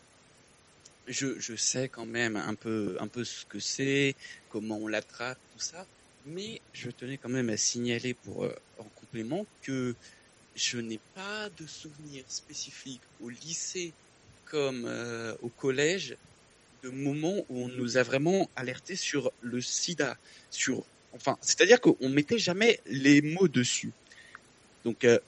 Je, 1.08 1.40
je 1.40 1.56
sais 1.56 1.90
quand 1.90 2.06
même 2.06 2.36
un 2.36 2.56
peu, 2.56 2.98
un 3.00 3.08
peu 3.08 3.24
ce 3.24 3.46
que 3.46 3.60
c'est, 3.60 4.16
comment 4.50 4.78
on 4.78 4.88
l'attrape, 4.88 5.38
tout 5.54 5.60
ça. 5.64 5.86
Mais 6.26 6.62
je 6.74 6.90
tenais 6.92 7.18
quand 7.18 7.30
même 7.30 7.50
à 7.50 7.58
signaler 7.58 8.14
pour 8.14 8.44
euh, 8.46 8.56
en 8.80 8.84
complément 8.96 9.46
que 9.64 9.96
je 10.56 10.78
n'ai 10.78 11.00
pas 11.16 11.50
de 11.58 11.66
souvenirs 11.68 12.26
spécifiques 12.28 13.02
au 13.22 13.30
lycée 13.30 13.94
comme 14.50 14.86
euh, 14.86 15.36
au 15.42 15.50
collège 15.50 16.18
de 16.84 16.90
moments 16.90 17.46
où 17.50 17.64
on 17.64 17.68
nous 17.70 17.98
a 17.98 18.04
vraiment 18.04 18.50
alerté 18.56 18.96
sur 18.96 19.32
le 19.42 19.62
sida, 19.62 20.18
sur, 20.50 20.84
enfin, 21.14 21.38
c'est-à-dire 21.42 21.82
qu'on 21.82 22.10
mettait 22.10 22.40
jamais 22.40 22.80
les 22.86 23.22
mots 23.22 23.48
dessus. 23.48 23.92
Donc, 24.86 25.04
euh, 25.04 25.20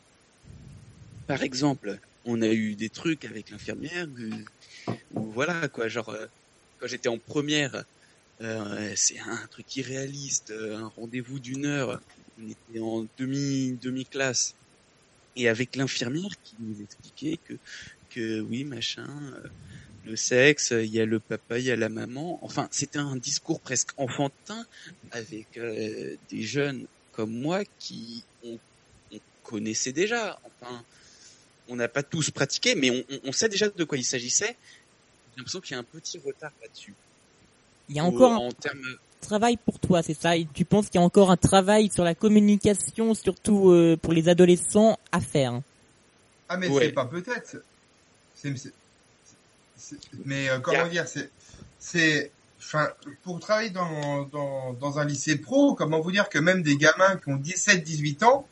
par 1.27 1.43
exemple, 1.43 1.99
on 2.25 2.41
a 2.41 2.47
eu 2.47 2.75
des 2.75 2.89
trucs 2.89 3.25
avec 3.25 3.49
l'infirmière 3.49 4.07
où 5.13 5.21
voilà 5.31 5.67
quoi, 5.67 5.87
genre 5.87 6.09
euh, 6.09 6.25
quand 6.79 6.87
j'étais 6.87 7.09
en 7.09 7.17
première, 7.17 7.85
euh, 8.41 8.93
c'est 8.95 9.19
un 9.19 9.47
truc 9.47 9.75
irréaliste, 9.75 10.51
euh, 10.51 10.77
un 10.77 10.87
rendez-vous 10.87 11.39
d'une 11.39 11.65
heure, 11.65 12.01
on 12.41 12.49
était 12.49 12.79
en 12.79 13.05
demi 13.17 13.77
demi 13.81 14.05
classe 14.05 14.55
et 15.35 15.47
avec 15.47 15.75
l'infirmière 15.75 16.31
qui 16.43 16.55
nous 16.59 16.81
expliquait 16.81 17.37
que 17.47 17.53
que 18.13 18.41
oui 18.41 18.63
machin, 18.63 19.07
euh, 19.35 19.47
le 20.05 20.15
sexe, 20.15 20.71
il 20.71 20.93
y 20.93 20.99
a 20.99 21.05
le 21.05 21.19
papa, 21.19 21.59
il 21.59 21.65
y 21.65 21.71
a 21.71 21.75
la 21.75 21.89
maman, 21.89 22.39
enfin 22.43 22.67
c'était 22.71 22.99
un 22.99 23.15
discours 23.15 23.59
presque 23.59 23.91
enfantin 23.97 24.65
avec 25.11 25.45
euh, 25.57 26.15
des 26.29 26.41
jeunes 26.43 26.87
comme 27.13 27.31
moi 27.31 27.63
qui 27.79 28.23
on, 28.43 28.57
on 29.13 29.19
connaissait 29.43 29.91
déjà, 29.91 30.39
enfin 30.43 30.83
on 31.67 31.75
n'a 31.75 31.87
pas 31.87 32.03
tous 32.03 32.31
pratiqué, 32.31 32.75
mais 32.75 33.05
on, 33.23 33.31
sait 33.31 33.47
déjà 33.47 33.69
de 33.69 33.83
quoi 33.83 33.97
il 33.97 34.03
s'agissait. 34.03 34.57
J'ai 35.31 35.37
l'impression 35.37 35.61
qu'il 35.61 35.71
y 35.73 35.75
a 35.75 35.79
un 35.79 35.83
petit 35.83 36.19
retard 36.19 36.51
là-dessus. 36.61 36.93
Il 37.89 37.95
y 37.95 37.99
a 37.99 38.03
Au- 38.03 38.07
encore 38.07 38.33
un 38.33 38.37
en 38.47 38.51
termes, 38.51 38.81
travail 39.21 39.57
pour 39.57 39.79
toi, 39.79 40.03
c'est 40.03 40.19
ça 40.19 40.35
Et 40.35 40.45
tu 40.53 40.65
penses 40.65 40.87
qu'il 40.87 40.99
y 40.99 41.03
a 41.03 41.05
encore 41.05 41.31
un 41.31 41.37
travail 41.37 41.89
sur 41.89 42.03
la 42.03 42.15
communication, 42.15 43.13
surtout 43.13 43.71
euh, 43.71 43.95
pour 43.95 44.11
les 44.11 44.27
adolescents, 44.27 44.97
à 45.11 45.21
faire? 45.21 45.61
Ah 46.49 46.57
mais 46.57 46.67
Ouais. 46.67 46.85
c'est 46.85 46.91
pas 46.91 47.05
peut-être. 47.05 47.63
C'est, 48.41 48.55
c'est- 48.57 48.73
c'est- 49.77 49.97
mais 50.25 50.49
euh, 50.49 50.59
comment 50.59 50.87
dire, 50.87 51.07
c'est, 51.07 51.29
c'est, 51.79 52.31
enfin, 52.59 52.89
pour 53.23 53.39
travailler 53.39 53.69
dans, 53.69 54.23
dans, 54.23 54.73
dans 54.73 54.99
un 54.99 55.05
lycée 55.05 55.37
pro, 55.37 55.75
comment 55.75 55.99
vous 55.99 56.11
dire 56.11 56.29
que 56.29 56.39
même 56.39 56.63
des 56.63 56.77
gamins 56.77 57.17
qui 57.17 57.29
ont 57.29 57.35
17, 57.35 57.83
18 57.83 58.23
ans, 58.23 58.47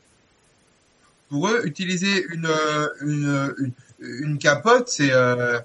pour 1.30 1.47
eux, 1.47 1.62
utiliser 1.65 2.25
une, 2.32 2.47
euh, 2.47 2.88
une, 3.02 3.56
une, 3.60 3.73
une 3.99 4.38
capote, 4.39 4.89
c'est, 4.89 5.12
euh, 5.12 5.60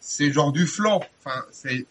c'est 0.00 0.32
genre 0.32 0.50
du 0.52 0.66
flanc. 0.66 1.02
Enfin, 1.24 1.44
c'est, 1.52 1.86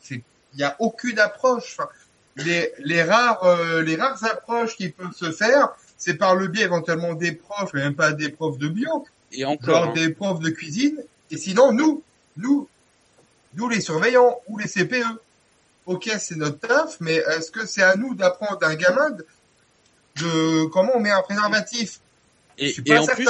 c'est, 0.00 0.22
il 0.54 0.60
y 0.60 0.64
a 0.64 0.76
aucune 0.78 1.18
approche. 1.18 1.76
Enfin, 1.76 1.88
les, 2.36 2.72
les 2.78 3.02
rares, 3.02 3.42
euh, 3.44 3.82
les 3.82 3.96
rares 3.96 4.22
approches 4.24 4.76
qui 4.76 4.90
peuvent 4.90 5.12
se 5.12 5.32
faire, 5.32 5.70
c'est 5.96 6.14
par 6.14 6.36
le 6.36 6.46
biais 6.46 6.62
éventuellement 6.64 7.14
des 7.14 7.32
profs, 7.32 7.74
et 7.74 7.78
même 7.78 7.96
pas 7.96 8.12
des 8.12 8.28
profs 8.28 8.58
de 8.58 8.68
bio, 8.68 9.04
Et 9.32 9.44
encore, 9.44 9.74
genre 9.74 9.84
hein. 9.90 9.92
des 9.94 10.10
profs 10.10 10.38
de 10.40 10.50
cuisine. 10.50 11.02
Et 11.30 11.36
sinon, 11.36 11.72
nous, 11.72 12.02
nous, 12.36 12.68
nous 13.54 13.68
les 13.68 13.80
surveillants 13.80 14.40
ou 14.48 14.58
les 14.58 14.66
CPE. 14.66 15.20
Ok, 15.86 16.10
c'est 16.18 16.36
notre 16.36 16.58
taf, 16.58 17.00
mais 17.00 17.14
est-ce 17.14 17.50
que 17.50 17.66
c'est 17.66 17.82
à 17.82 17.96
nous 17.96 18.14
d'apprendre 18.14 18.58
à 18.62 18.68
un 18.68 18.74
gamin 18.74 19.10
de, 19.10 19.26
de 20.16 20.64
comment 20.66 20.92
on 20.96 21.00
met 21.00 21.10
un 21.10 21.22
préservatif? 21.22 22.00
Et, 22.58 22.68
Je 22.68 22.72
suis 22.72 22.82
et 22.82 22.94
pas 22.94 23.00
en 23.00 23.06
plus, 23.06 23.28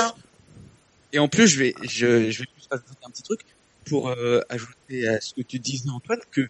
et 1.13 1.19
en 1.19 1.29
plus, 1.29 1.47
je 1.47 1.59
vais, 1.59 1.75
je, 1.83 2.31
je 2.31 2.41
vais 2.41 2.49
juste 2.57 2.69
rajouter 2.71 2.91
un 3.05 3.11
petit 3.11 3.23
truc 3.23 3.41
pour 3.87 4.09
euh, 4.09 4.41
ajouter 4.49 5.09
à 5.09 5.21
ce 5.21 5.35
que 5.35 5.43
tu 5.43 5.59
disais 5.59 5.89
Antoine 5.89 6.21
que, 6.31 6.49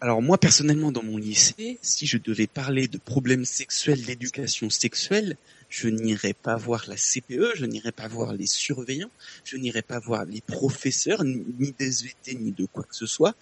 alors 0.00 0.22
moi 0.22 0.38
personnellement 0.38 0.92
dans 0.92 1.02
mon 1.02 1.16
lycée, 1.16 1.78
si 1.82 2.06
je 2.06 2.18
devais 2.18 2.46
parler 2.46 2.88
de 2.88 2.98
problèmes 2.98 3.44
sexuels, 3.44 4.04
d'éducation 4.04 4.70
sexuelle, 4.70 5.36
je 5.70 5.88
n'irais 5.88 6.34
pas 6.34 6.56
voir 6.56 6.84
la 6.88 6.96
CPE, 6.96 7.54
je 7.54 7.64
n'irais 7.64 7.92
pas 7.92 8.08
voir 8.08 8.34
les 8.34 8.46
surveillants, 8.46 9.10
je 9.44 9.56
n'irais 9.56 9.82
pas 9.82 10.00
voir 10.00 10.24
les 10.24 10.40
professeurs, 10.40 11.24
ni 11.24 11.42
ni 11.58 11.72
des 11.78 11.86
SVT, 11.86 12.34
ni 12.34 12.50
de 12.52 12.66
quoi 12.66 12.82
que 12.82 12.94
ce 12.94 13.06
soit. 13.06 13.34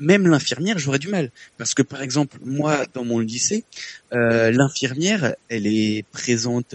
Même 0.00 0.26
l'infirmière, 0.26 0.78
j'aurais 0.78 0.98
du 0.98 1.08
mal. 1.08 1.30
Parce 1.58 1.74
que 1.74 1.82
par 1.82 2.02
exemple, 2.02 2.38
moi, 2.42 2.86
dans 2.94 3.04
mon 3.04 3.18
lycée, 3.18 3.64
euh, 4.12 4.50
l'infirmière, 4.50 5.36
elle 5.48 5.66
est 5.66 6.04
présente 6.10 6.74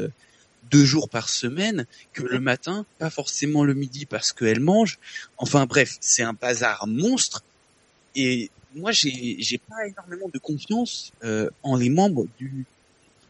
deux 0.71 0.85
jours 0.85 1.09
par 1.09 1.29
semaine, 1.29 1.85
que 2.13 2.23
le 2.23 2.39
matin, 2.39 2.85
pas 2.99 3.09
forcément 3.09 3.63
le 3.63 3.73
midi 3.73 4.05
parce 4.05 4.31
qu'elle 4.31 4.59
mange. 4.59 4.99
Enfin 5.37 5.65
bref, 5.65 5.97
c'est 6.01 6.23
un 6.23 6.33
bazar 6.33 6.87
monstre. 6.87 7.43
Et 8.15 8.49
moi, 8.75 8.91
j'ai 8.91 9.61
pas 9.69 9.87
énormément 9.87 10.29
de 10.33 10.39
confiance 10.39 11.13
euh, 11.23 11.49
en 11.63 11.75
les 11.75 11.89
membres 11.89 12.25
du 12.39 12.65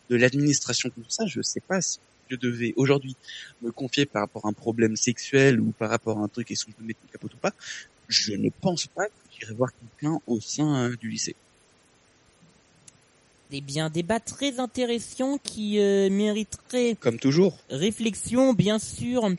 de 0.09 0.15
l'administration 0.15 0.89
comme 0.89 1.03
ça. 1.09 1.25
Je 1.25 1.41
sais 1.41 1.61
pas 1.61 1.81
si 1.81 1.99
je 2.29 2.35
devais 2.35 2.73
aujourd'hui 2.75 3.15
me 3.61 3.71
confier 3.71 4.05
par 4.05 4.23
rapport 4.23 4.45
à 4.45 4.49
un 4.49 4.53
problème 4.53 4.95
sexuel 4.95 5.59
ou 5.59 5.71
par 5.77 5.89
rapport 5.89 6.19
à 6.19 6.21
un 6.21 6.27
truc 6.27 6.49
est-ce 6.51 6.65
que 6.65 6.71
je 6.71 6.75
peux 6.77 6.83
mettre 6.83 6.99
une 7.03 7.11
capote 7.11 7.33
ou 7.33 7.37
pas. 7.37 7.53
Je 8.07 8.33
ne 8.33 8.49
pense 8.49 8.87
pas 8.87 9.05
que 9.05 9.11
j'irai 9.39 9.53
voir 9.53 9.69
quelqu'un 9.73 10.19
au 10.27 10.39
sein 10.39 10.75
euh, 10.89 10.95
du 10.95 11.09
lycée. 11.09 11.35
Eh 13.51 13.61
bien, 13.61 13.89
débat 13.89 14.19
très 14.19 14.59
intéressant 14.59 15.37
qui 15.37 15.79
euh, 15.79 16.09
mériterait 16.09 16.97
Comme 16.99 17.19
toujours. 17.19 17.57
réflexion, 17.69 18.53
bien 18.53 18.79
sûr. 18.79 19.29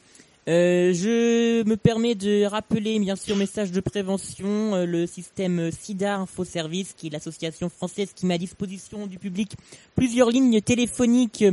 Euh, 0.48 0.92
je 0.94 1.64
me 1.64 1.76
permets 1.76 2.14
de 2.14 2.44
rappeler, 2.44 3.00
bien 3.00 3.16
sûr, 3.16 3.34
message 3.34 3.72
de 3.72 3.80
prévention, 3.80 4.76
euh, 4.76 4.86
le 4.86 5.06
système 5.08 5.70
SIDA 5.72 6.18
Info 6.18 6.44
Service, 6.44 6.92
qui 6.96 7.08
est 7.08 7.10
l'association 7.10 7.68
française 7.68 8.10
qui 8.14 8.26
met 8.26 8.34
à 8.34 8.38
disposition 8.38 9.08
du 9.08 9.18
public 9.18 9.54
plusieurs 9.96 10.30
lignes 10.30 10.60
téléphoniques 10.60 11.44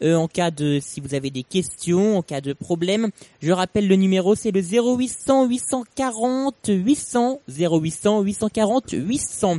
euh, 0.00 0.14
en 0.14 0.28
cas 0.28 0.52
de, 0.52 0.78
si 0.80 1.00
vous 1.00 1.14
avez 1.14 1.30
des 1.30 1.42
questions, 1.42 2.18
en 2.18 2.22
cas 2.22 2.40
de 2.40 2.52
problème. 2.52 3.10
Je 3.40 3.50
rappelle 3.50 3.88
le 3.88 3.96
numéro, 3.96 4.36
c'est 4.36 4.52
le 4.52 4.60
0800 4.62 5.48
840 5.48 6.54
800 6.68 7.40
0800 7.48 8.20
840 8.22 8.92
800. 8.92 9.58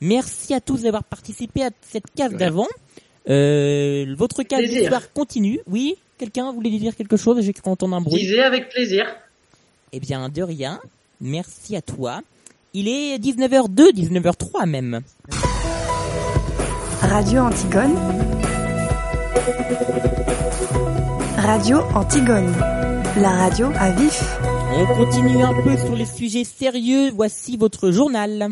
Merci 0.00 0.54
à 0.54 0.60
tous 0.60 0.82
d'avoir 0.82 1.02
participé 1.02 1.64
à 1.64 1.70
cette 1.82 2.10
cave 2.14 2.36
d'avant. 2.36 2.68
Euh, 3.28 4.14
votre 4.16 4.44
cave 4.44 4.64
d'histoire 4.64 5.12
continue. 5.12 5.60
Oui, 5.66 5.96
quelqu'un 6.20 6.52
voulait 6.52 6.70
dire 6.70 6.94
quelque 6.94 7.16
chose 7.16 7.40
J'ai 7.40 7.52
cru 7.52 7.70
entendre 7.70 7.96
un 7.96 8.00
bruit. 8.00 8.20
Disais 8.20 8.42
avec 8.42 8.68
plaisir. 8.68 9.06
Eh 9.92 10.00
bien, 10.00 10.28
de 10.28 10.42
rien. 10.42 10.78
Merci 11.20 11.74
à 11.76 11.82
toi. 11.82 12.20
Il 12.74 12.86
est 12.88 13.18
19h02, 13.18 13.92
19h03 13.92 14.68
même. 14.68 15.00
Radio 17.00 17.40
Antigone. 17.40 17.96
Radio 21.38 21.78
Antigone. 21.94 22.54
La 23.16 23.30
radio 23.30 23.68
à 23.76 23.90
vif. 23.90 24.22
On 24.76 24.86
continue 24.86 25.42
un 25.42 25.54
peu 25.62 25.76
sur 25.76 25.96
les 25.96 26.04
sujets 26.04 26.44
sérieux. 26.44 27.10
Voici 27.12 27.56
votre 27.56 27.90
journal. 27.90 28.50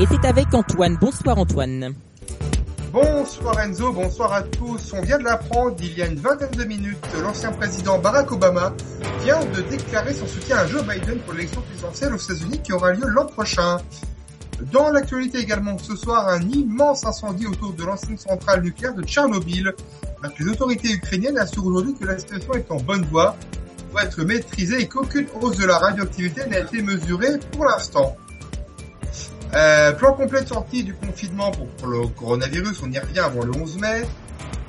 Et 0.00 0.06
c'est 0.06 0.24
avec 0.26 0.54
Antoine. 0.54 0.96
Bonsoir 0.98 1.36
Antoine. 1.36 1.94
Bonsoir 2.90 3.60
Enzo, 3.60 3.92
bonsoir 3.92 4.32
à 4.32 4.42
tous. 4.42 4.94
On 4.94 5.02
vient 5.02 5.18
de 5.18 5.24
l'apprendre 5.24 5.76
il 5.78 5.98
y 5.98 6.00
a 6.00 6.06
une 6.06 6.18
vingtaine 6.18 6.52
de 6.52 6.64
minutes. 6.64 7.06
L'ancien 7.22 7.52
président 7.52 7.98
Barack 7.98 8.32
Obama 8.32 8.72
vient 9.22 9.44
de 9.44 9.60
déclarer 9.60 10.14
son 10.14 10.26
soutien 10.26 10.56
à 10.56 10.66
Joe 10.66 10.82
Biden 10.84 11.18
pour 11.18 11.34
l'élection 11.34 11.60
présidentielle 11.60 12.14
aux 12.14 12.16
États-Unis 12.16 12.60
qui 12.64 12.72
aura 12.72 12.94
lieu 12.94 13.06
l'an 13.08 13.26
prochain. 13.26 13.76
Dans 14.72 14.90
l'actualité 14.90 15.36
également 15.36 15.76
ce 15.76 15.94
soir, 15.94 16.28
un 16.28 16.40
immense 16.48 17.04
incendie 17.04 17.46
autour 17.46 17.74
de 17.74 17.84
l'ancienne 17.84 18.16
centrale 18.16 18.62
nucléaire 18.62 18.94
de 18.94 19.02
Tchernobyl. 19.02 19.74
Les 20.38 20.48
autorités 20.48 20.92
ukrainiennes 20.94 21.36
assurent 21.36 21.66
aujourd'hui 21.66 21.92
que 21.92 22.06
la 22.06 22.18
situation 22.18 22.54
est 22.54 22.70
en 22.70 22.76
bonne 22.76 23.04
voie 23.04 23.36
pour 23.90 24.00
être 24.00 24.24
maîtrisée 24.24 24.80
et 24.80 24.88
qu'aucune 24.88 25.26
hausse 25.42 25.58
de 25.58 25.66
la 25.66 25.76
radioactivité 25.76 26.46
n'a 26.46 26.60
été 26.60 26.80
mesurée 26.80 27.38
pour 27.52 27.66
l'instant. 27.66 28.16
Euh, 29.54 29.92
plan 29.92 30.12
complet 30.12 30.42
de 30.42 30.48
sortie 30.48 30.84
du 30.84 30.94
confinement 30.94 31.50
pour, 31.50 31.88
le 31.88 32.06
coronavirus, 32.06 32.82
on 32.84 32.90
y 32.90 32.98
revient 32.98 33.20
avant 33.20 33.44
le 33.44 33.52
11 33.52 33.78
mai. 33.78 34.02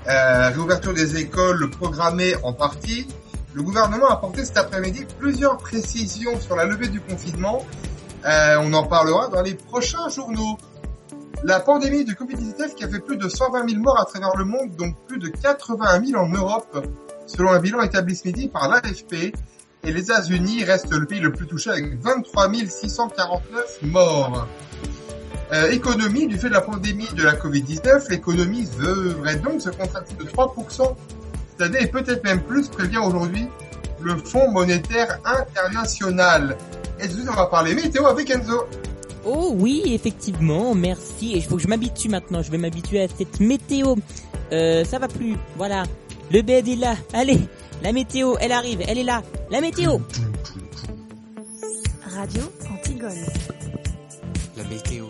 Euh, 0.09 0.49
réouverture 0.49 0.93
des 0.93 1.17
écoles 1.17 1.69
programmée 1.69 2.33
en 2.43 2.53
partie. 2.53 3.07
Le 3.53 3.61
gouvernement 3.61 4.07
a 4.07 4.13
apporté 4.13 4.43
cet 4.43 4.57
après-midi 4.57 5.05
plusieurs 5.19 5.57
précisions 5.57 6.39
sur 6.39 6.55
la 6.55 6.65
levée 6.65 6.87
du 6.87 6.99
confinement. 6.99 7.63
Euh, 8.25 8.57
on 8.61 8.73
en 8.73 8.83
parlera 8.83 9.27
dans 9.27 9.41
les 9.41 9.53
prochains 9.53 10.09
journaux. 10.09 10.57
La 11.43 11.59
pandémie 11.59 12.03
de 12.03 12.13
Covid-19 12.13 12.75
qui 12.75 12.83
a 12.83 12.87
fait 12.87 12.99
plus 12.99 13.17
de 13.17 13.29
120 13.29 13.69
000 13.69 13.81
morts 13.81 13.99
à 13.99 14.05
travers 14.05 14.35
le 14.35 14.45
monde, 14.45 14.75
donc 14.75 14.95
plus 15.07 15.19
de 15.19 15.27
80 15.27 16.05
000 16.05 16.19
en 16.19 16.29
Europe, 16.29 16.87
selon 17.27 17.51
un 17.51 17.59
bilan 17.59 17.81
établi 17.81 18.15
ce 18.15 18.27
midi 18.27 18.47
par 18.47 18.67
l'AFP. 18.67 19.33
Et 19.83 19.91
les 19.91 20.01
États-Unis 20.01 20.63
restent 20.63 20.93
le 20.93 21.05
pays 21.05 21.19
le 21.19 21.31
plus 21.31 21.47
touché 21.47 21.71
avec 21.71 21.99
23 22.01 22.51
649 22.69 23.79
morts. 23.83 24.47
Euh, 25.51 25.71
économie, 25.71 26.27
du 26.27 26.37
fait 26.37 26.49
de 26.49 26.53
la 26.53 26.61
pandémie 26.61 27.09
de 27.13 27.23
la 27.23 27.33
Covid-19, 27.33 28.09
l'économie 28.09 28.67
devrait 28.79 29.37
donc 29.37 29.61
se 29.61 29.69
contracter 29.69 30.15
de 30.15 30.23
3% 30.23 30.95
cette 31.49 31.61
année 31.61 31.83
et 31.83 31.87
peut-être 31.87 32.23
même 32.23 32.41
plus, 32.41 32.69
prévient 32.69 32.99
aujourd'hui 32.99 33.47
le 34.01 34.17
Fonds 34.17 34.51
monétaire 34.51 35.19
international. 35.25 36.57
Et 36.99 37.07
tout 37.07 37.17
on 37.27 37.33
va 37.33 37.47
parler 37.47 37.73
météo 37.73 38.05
avec 38.05 38.29
Enzo. 38.29 38.67
Oh 39.25 39.51
oui, 39.55 39.83
effectivement, 39.87 40.73
merci. 40.73 41.33
Et 41.33 41.37
il 41.37 41.43
faut 41.43 41.57
que 41.57 41.61
je 41.61 41.67
m'habitue 41.67 42.09
maintenant. 42.09 42.41
Je 42.41 42.51
vais 42.51 42.57
m'habituer 42.57 43.01
à 43.01 43.07
cette 43.07 43.39
météo. 43.39 43.95
Euh, 44.51 44.83
ça 44.85 44.99
va 44.99 45.07
plus. 45.07 45.35
Voilà. 45.57 45.83
Le 46.31 46.41
bed 46.41 46.67
est 46.67 46.75
là. 46.75 46.95
Allez, 47.13 47.41
la 47.81 47.91
météo, 47.91 48.35
elle 48.39 48.51
arrive. 48.51 48.81
Elle 48.87 48.97
est 48.99 49.03
là. 49.03 49.23
La 49.49 49.61
météo. 49.61 49.97
Radio 52.15 52.43
Antigone. 52.71 53.25
La 54.57 54.63
météo. 54.65 55.00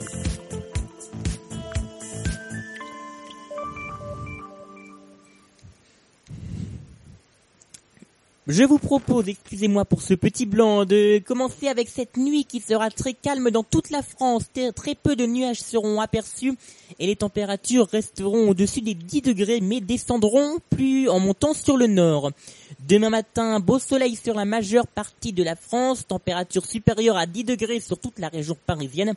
Je 8.48 8.64
vous 8.64 8.80
propose, 8.80 9.28
excusez-moi 9.28 9.86
pour 9.86 10.02
ce 10.02 10.16
petit 10.16 10.48
blanc, 10.48 10.84
de 10.84 11.20
commencer 11.20 11.68
avec 11.68 11.88
cette 11.90 12.18
nuit 12.18 12.44
qui 12.44 12.60
sera 12.60 12.90
très 12.90 13.14
calme 13.14 13.52
dans 13.52 13.62
toute 13.62 13.92
la 13.92 14.02
France. 14.02 14.46
Très 14.76 14.96
peu 14.96 15.16
de 15.16 15.28
nuages 15.28 15.62
seront 15.62 16.02
aperçus 16.02 16.56
et 16.98 17.06
les 17.06 17.16
températures 17.16 17.88
resteront 17.88 18.50
au-dessus 18.50 18.82
des 18.82 18.96
10 18.96 19.22
degrés 19.22 19.62
mais 19.62 19.80
descendront 19.80 20.58
plus 20.72 21.08
en 21.08 21.20
montant 21.20 21.54
sur 21.54 21.78
le 21.78 21.86
nord. 21.86 22.32
Demain 22.88 23.12
matin, 23.12 23.60
beau 23.60 23.78
soleil 23.78 24.16
sur 24.16 24.34
la 24.34 24.46
majeure 24.46 24.88
partie 24.88 25.34
de 25.34 25.44
la 25.44 25.56
France, 25.56 26.08
température 26.08 26.66
supérieure 26.66 27.18
à 27.18 27.28
10 27.28 27.44
degrés 27.44 27.80
sur 27.80 28.00
toute 28.00 28.18
la 28.18 28.30
région 28.30 28.58
parisienne 28.66 29.14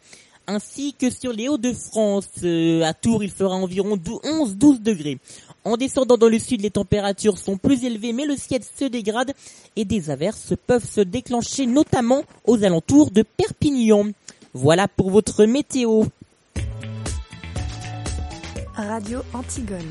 ainsi 0.46 0.94
que 0.94 1.08
sur 1.08 1.32
les 1.32 1.48
Hauts-de-France. 1.48 2.28
Euh, 2.42 2.82
à 2.82 2.92
Tours, 2.92 3.24
il 3.24 3.30
fera 3.30 3.54
environ 3.54 3.96
11-12 3.96 4.82
degrés. 4.82 5.18
En 5.64 5.78
descendant 5.78 6.18
dans 6.18 6.28
le 6.28 6.38
sud, 6.38 6.60
les 6.60 6.70
températures 6.70 7.38
sont 7.38 7.56
plus 7.56 7.84
élevées, 7.84 8.12
mais 8.12 8.26
le 8.26 8.36
ciel 8.36 8.60
se 8.62 8.84
dégrade 8.84 9.32
et 9.76 9.86
des 9.86 10.10
averses 10.10 10.52
peuvent 10.66 10.84
se 10.84 11.00
déclencher, 11.00 11.64
notamment 11.64 12.22
aux 12.44 12.62
alentours 12.64 13.10
de 13.10 13.22
Perpignan. 13.22 14.10
Voilà 14.52 14.88
pour 14.88 15.10
votre 15.10 15.46
météo. 15.46 16.04
Radio 18.74 19.20
Antigone. 19.32 19.90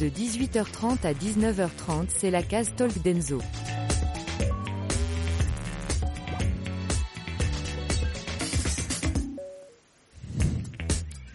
De 0.00 0.08
18h30 0.08 1.06
à 1.06 1.14
19h30, 1.14 2.08
c'est 2.18 2.30
la 2.30 2.42
case 2.42 2.70
Talk 2.76 3.02
d'Enzo. 3.02 3.40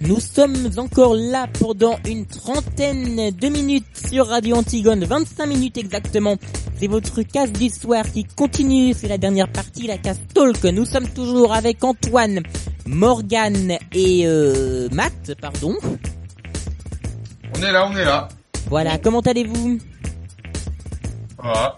Nous 0.05 0.19
sommes 0.19 0.69
encore 0.77 1.15
là 1.15 1.47
pendant 1.59 1.95
une 2.05 2.25
trentaine 2.25 3.31
de 3.31 3.47
minutes 3.47 3.85
sur 4.09 4.27
Radio 4.27 4.57
Antigone, 4.57 5.05
25 5.05 5.45
minutes 5.45 5.77
exactement. 5.77 6.35
C'est 6.77 6.87
votre 6.87 7.21
case 7.21 7.53
du 7.53 7.69
soir 7.69 8.03
qui 8.11 8.25
continue, 8.25 8.93
c'est 8.93 9.07
la 9.07 9.17
dernière 9.17 9.49
partie, 9.49 9.87
la 9.87 9.97
case 9.97 10.19
Talk. 10.33 10.61
Nous 10.65 10.83
sommes 10.83 11.07
toujours 11.07 11.53
avec 11.53 11.81
Antoine, 11.85 12.41
Morgane 12.85 13.77
et 13.93 14.23
euh, 14.25 14.89
Matt, 14.91 15.35
pardon. 15.39 15.77
On 17.57 17.63
est 17.63 17.71
là, 17.71 17.89
on 17.89 17.95
est 17.95 18.03
là. 18.03 18.27
Voilà, 18.67 18.97
comment 18.97 19.21
allez-vous? 19.21 19.79
Voilà. 21.41 21.77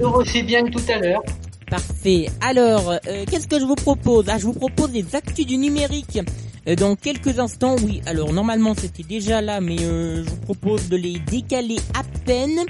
Aussi 0.00 0.44
bien 0.44 0.64
que 0.64 0.70
tout 0.70 0.92
à 0.92 0.98
l'heure. 1.00 1.22
Parfait. 1.68 2.28
Alors, 2.40 2.92
euh, 2.92 3.24
qu'est-ce 3.28 3.48
que 3.48 3.58
je 3.58 3.64
vous 3.64 3.74
propose? 3.74 4.26
Ah, 4.28 4.38
je 4.38 4.44
vous 4.44 4.52
propose 4.52 4.92
les 4.92 5.16
actus 5.16 5.44
du 5.44 5.56
numérique. 5.56 6.20
Euh, 6.68 6.74
dans 6.74 6.96
quelques 6.96 7.38
instants, 7.38 7.76
oui. 7.84 8.00
Alors 8.06 8.32
normalement 8.32 8.74
c'était 8.76 9.02
déjà 9.02 9.40
là, 9.40 9.60
mais 9.60 9.76
euh, 9.82 10.24
je 10.24 10.30
vous 10.30 10.36
propose 10.36 10.88
de 10.88 10.96
les 10.96 11.18
décaler 11.20 11.76
à 11.94 12.02
peine. 12.24 12.60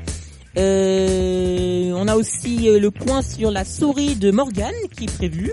Euh, 0.59 1.93
on 1.95 2.09
a 2.09 2.17
aussi 2.17 2.69
euh, 2.69 2.79
le 2.79 2.91
point 2.91 3.23
sur 3.23 3.51
la 3.51 3.65
souris 3.65 4.15
de 4.17 4.31
Morgane 4.31 4.73
qui 4.97 5.05
est 5.05 5.15
prévu. 5.17 5.53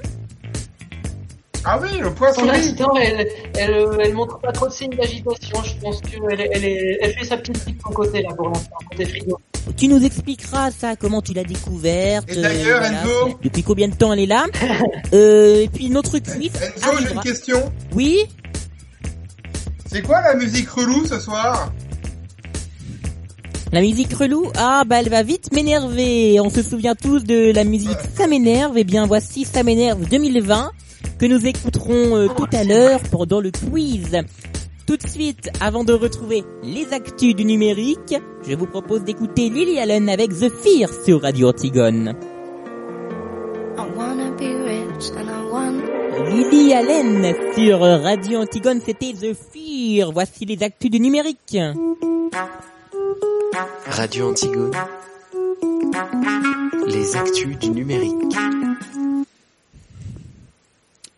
Ah 1.66 1.80
oui, 1.82 1.98
le 2.00 2.14
point 2.14 2.28
Pour 2.34 2.44
souris. 2.44 2.48
l'instant, 2.58 2.94
elle, 2.98 3.28
elle, 3.58 3.88
elle 4.02 4.14
montre 4.14 4.38
pas 4.40 4.52
trop 4.52 4.68
de 4.68 4.74
signes 4.74 4.96
d'agitation. 4.98 5.64
Je 5.64 5.74
pense 5.82 6.02
qu'elle 6.02 6.40
est- 6.42 6.50
elle, 6.52 6.66
est, 6.66 6.98
elle 7.02 7.14
fait 7.14 7.24
sa 7.26 7.38
petite 7.38 7.66
vie 7.66 7.74
de 7.74 7.82
son 7.82 7.92
côté, 7.92 8.22
là, 8.22 8.34
pour 8.36 8.50
l'instant, 8.50 8.76
côté 8.92 9.06
frigo. 9.06 9.40
Tu 9.78 9.88
nous 9.88 10.04
expliqueras 10.04 10.72
ça, 10.72 10.96
comment 10.96 11.22
tu 11.22 11.34
l'as 11.34 11.44
découverte. 11.44 12.30
Et 12.30 12.42
d'ailleurs, 12.42 12.82
voilà, 12.82 13.02
Enzo 13.02 13.40
Depuis 13.42 13.64
combien 13.64 13.88
de 13.88 13.96
temps 13.96 14.14
elle 14.14 14.20
est 14.20 14.26
là 14.26 14.46
euh, 15.14 15.62
Et 15.64 15.68
puis 15.70 15.90
notre 15.90 16.20
quiz 16.20 16.52
Enzo, 16.56 16.98
j'ai 17.00 17.14
une 17.14 17.22
question. 17.22 17.72
Oui 17.94 18.26
C'est 19.86 20.02
quoi 20.02 20.22
la 20.22 20.36
musique 20.36 20.70
relou 20.70 21.06
ce 21.06 21.20
soir? 21.20 21.72
La 23.72 23.82
musique 23.82 24.14
relou, 24.14 24.52
ah 24.56 24.84
bah 24.86 24.98
elle 25.00 25.10
va 25.10 25.24
vite 25.24 25.52
m'énerver. 25.52 26.40
On 26.40 26.52
se 26.52 26.62
souvient 26.62 26.94
tous 26.94 27.24
de 27.24 27.52
la 27.52 27.64
musique 27.64 27.98
Ça 28.16 28.28
m'énerve. 28.28 28.78
Et 28.78 28.84
bien 28.84 29.08
voici 29.08 29.46
Ça 29.46 29.64
m'énerve 29.64 30.08
2020 30.08 30.72
que 31.18 31.26
nous 31.26 31.46
écouterons 31.48 32.16
euh, 32.16 32.28
tout 32.28 32.48
à 32.54 32.64
l'heure 32.64 33.00
pendant 33.12 33.40
le 33.40 33.50
quiz. 33.50 34.22
Tout 34.86 34.98
de 34.98 35.08
suite, 35.08 35.50
avant 35.62 35.86
de 35.86 35.94
retrouver 35.94 36.44
les 36.62 36.94
actus 36.94 37.34
du 37.36 37.46
numérique, 37.46 38.16
je 38.46 38.54
vous 38.54 38.66
propose 38.66 39.04
d'écouter 39.04 39.50
Lily 39.50 39.80
Allen 39.80 40.10
avec 40.10 40.32
The 40.32 40.50
Fear 40.50 40.90
sur 41.06 41.22
Radio 41.22 41.50
Antigone. 41.50 42.16
Lily 46.30 46.74
Allen 46.74 47.34
sur 47.56 47.80
Radio 47.80 48.40
Antigone, 48.42 48.82
c'était 48.86 49.14
The 49.14 49.34
Fear. 49.34 50.12
Voici 50.12 50.46
les 50.46 50.62
actus 50.62 50.92
du 50.92 51.00
numérique. 51.00 51.58
Radio 53.86 54.30
Antigone. 54.32 54.72
Les 56.88 57.16
actus 57.16 57.58
du 57.58 57.70
numérique. 57.70 58.36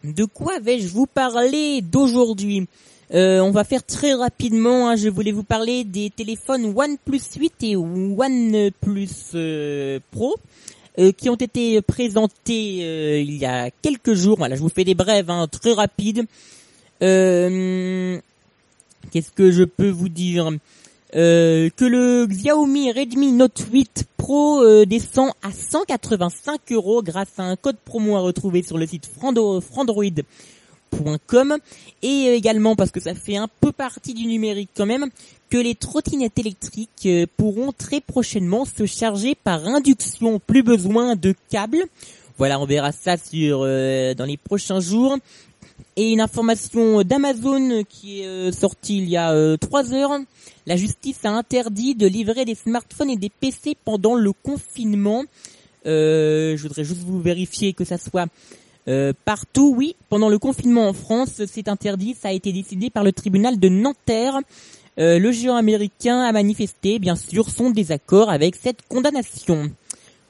De 0.03 0.25
quoi 0.25 0.59
vais-je 0.59 0.87
vous 0.89 1.07
parler 1.07 1.81
d'aujourd'hui? 1.81 2.67
Euh, 3.13 3.39
On 3.41 3.51
va 3.51 3.63
faire 3.63 3.83
très 3.83 4.13
rapidement. 4.13 4.89
hein, 4.89 4.95
je 4.95 5.09
voulais 5.09 5.31
vous 5.31 5.43
parler 5.43 5.83
des 5.83 6.09
téléphones 6.09 6.73
OnePlus 6.75 7.21
8 7.37 7.53
et 7.63 7.75
OnePlus 7.75 9.09
euh, 9.35 9.99
Pro 10.11 10.35
euh, 10.97 11.11
qui 11.11 11.29
ont 11.29 11.35
été 11.35 11.81
présentés 11.81 13.21
il 13.21 13.35
y 13.37 13.45
a 13.45 13.69
quelques 13.81 14.13
jours. 14.13 14.37
Voilà, 14.37 14.55
je 14.55 14.61
vous 14.61 14.69
fais 14.69 14.83
des 14.83 14.95
brèves 14.95 15.29
hein, 15.29 15.47
très 15.47 15.73
rapides. 15.73 16.25
Qu'est-ce 16.99 18.21
que 19.35 19.51
je 19.51 19.63
peux 19.63 19.89
vous 19.89 20.09
dire? 20.09 20.49
Que 21.13 21.69
le 21.85 22.25
Xiaomi 22.25 22.91
Redmi 22.91 23.31
Note 23.31 23.63
8 23.71 24.05
Pro 24.17 24.83
descend 24.85 25.29
à 25.43 25.51
185 25.51 26.59
euros 26.71 27.03
grâce 27.03 27.27
à 27.37 27.43
un 27.43 27.55
code 27.55 27.77
promo 27.85 28.15
à 28.17 28.19
retrouver 28.21 28.63
sur 28.63 28.77
le 28.77 28.87
site 28.87 29.07
frando- 29.07 29.61
et 32.01 32.27
euh, 32.27 32.35
également 32.35 32.75
parce 32.75 32.91
que 32.91 32.99
ça 32.99 33.13
fait 33.13 33.37
un 33.37 33.47
peu 33.59 33.71
partie 33.71 34.13
du 34.13 34.25
numérique 34.25 34.69
quand 34.75 34.85
même 34.85 35.09
que 35.49 35.57
les 35.57 35.75
trottinettes 35.75 36.37
électriques 36.39 37.05
euh, 37.05 37.25
pourront 37.37 37.71
très 37.71 38.01
prochainement 38.01 38.65
se 38.65 38.85
charger 38.85 39.35
par 39.35 39.65
induction, 39.67 40.39
plus 40.39 40.63
besoin 40.63 41.15
de 41.15 41.33
câbles. 41.49 41.83
Voilà, 42.37 42.59
on 42.59 42.65
verra 42.65 42.91
ça 42.91 43.17
sur 43.17 43.61
euh, 43.63 44.13
dans 44.13 44.25
les 44.25 44.37
prochains 44.37 44.79
jours. 44.79 45.17
Et 45.97 46.11
une 46.11 46.21
information 46.21 47.01
d'Amazon 47.03 47.83
qui 47.87 48.21
est 48.21 48.51
sortie 48.51 48.97
il 48.97 49.09
y 49.09 49.17
a 49.17 49.57
trois 49.57 49.93
heures. 49.93 50.11
La 50.65 50.75
justice 50.75 51.19
a 51.23 51.29
interdit 51.29 51.95
de 51.95 52.07
livrer 52.07 52.43
des 52.45 52.55
smartphones 52.55 53.09
et 53.09 53.17
des 53.17 53.29
PC 53.29 53.77
pendant 53.83 54.15
le 54.15 54.31
confinement. 54.33 55.23
Je 55.85 56.61
voudrais 56.61 56.83
juste 56.83 57.01
vous 57.01 57.21
vérifier 57.21 57.73
que 57.73 57.85
ça 57.85 57.97
soit 57.97 58.27
euh, 58.87 59.13
partout. 59.25 59.73
Oui, 59.75 59.95
pendant 60.09 60.29
le 60.29 60.39
confinement 60.39 60.87
en 60.87 60.93
France, 60.93 61.41
c'est 61.47 61.67
interdit. 61.67 62.15
Ça 62.19 62.29
a 62.29 62.31
été 62.31 62.51
décidé 62.51 62.89
par 62.89 63.03
le 63.03 63.11
tribunal 63.11 63.59
de 63.59 63.69
Nanterre. 63.69 64.39
Euh, 64.97 65.19
le 65.19 65.31
géant 65.31 65.55
américain 65.55 66.21
a 66.21 66.31
manifesté, 66.31 66.99
bien 66.99 67.15
sûr, 67.15 67.49
son 67.49 67.69
désaccord 67.69 68.29
avec 68.29 68.55
cette 68.55 68.81
condamnation. 68.87 69.71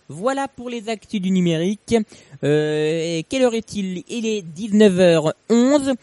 Voilà 0.07 0.47
pour 0.47 0.69
les 0.69 0.89
actus 0.89 1.21
du 1.21 1.31
numérique. 1.31 1.95
Euh, 2.43 3.21
quelle 3.27 3.43
heure 3.43 3.55
est-il? 3.55 4.03
Il 4.07 4.25
est 4.25 4.43
19h11. 4.43 5.95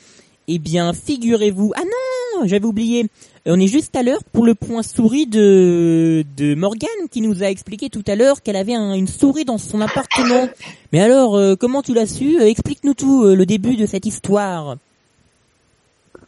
Eh 0.49 0.59
bien, 0.59 0.93
figurez-vous... 0.93 1.73
Ah 1.77 1.85
non 1.85 2.47
J'avais 2.47 2.65
oublié. 2.65 3.07
Euh, 3.47 3.55
On 3.55 3.61
est 3.61 3.67
juste 3.67 3.97
à 3.97 4.03
l'heure 4.03 4.23
pour 4.33 4.45
le 4.47 4.55
point 4.55 4.83
souris 4.83 5.27
de, 5.27 6.25
de 6.37 6.55
Morgane 6.55 7.09
qui 7.11 7.21
nous 7.21 7.43
a 7.43 7.47
expliqué 7.47 7.91
tout 7.91 8.05
à 8.07 8.15
l'heure 8.15 8.43
qu'elle 8.43 8.57
avait 8.57 8.75
un- 8.75 8.95
une 8.95 9.09
souris 9.09 9.45
dans 9.45 9.59
son 9.59 9.81
appartement. 9.81 10.49
Mais 10.93 11.01
alors, 11.01 11.37
euh, 11.37 11.57
comment 11.57 11.83
tu 11.83 11.95
l'as 11.95 12.07
su? 12.07 12.41
Euh, 12.41 12.47
Explique-nous 12.47 12.95
tout, 12.95 13.25
euh, 13.25 13.35
le 13.35 13.47
début 13.47 13.77
de 13.77 13.87
cette 13.87 14.07
histoire. 14.07 14.77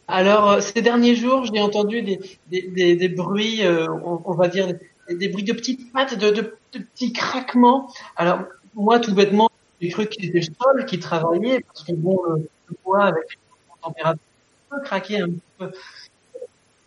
Alors, 0.07 0.51
euh, 0.51 0.61
ces 0.61 0.81
derniers 0.81 1.15
jours, 1.15 1.45
j'ai 1.45 1.61
entendu 1.61 2.01
des, 2.01 2.19
des, 2.51 2.61
des, 2.63 2.95
des 2.95 3.09
bruits, 3.09 3.65
euh, 3.65 3.87
on, 4.03 4.33
va 4.33 4.47
dire, 4.49 4.67
des, 5.09 5.29
bruits 5.29 5.43
de 5.43 5.53
petites 5.53 5.91
pattes, 5.91 6.17
de, 6.17 6.29
de, 6.29 6.53
de 6.73 6.79
petits 6.79 7.11
craquements. 7.13 7.91
Alors, 8.15 8.39
moi, 8.75 8.99
tout 8.99 9.15
bêtement, 9.15 9.49
j'ai 9.81 9.89
cru 9.89 10.05
que 10.05 10.13
c'était 10.19 10.39
le 10.39 10.43
sol 10.43 10.85
qui 10.85 10.99
travaillait, 10.99 11.61
parce 11.61 11.83
que 11.83 11.93
bon, 11.93 12.19
le, 12.29 12.35
le 12.67 12.75
bois 12.83 13.05
avec 13.05 13.23
la 13.69 13.87
température 13.87 14.21
peut 14.69 14.81
craquer 14.83 15.21
un 15.21 15.29
peu. 15.57 15.71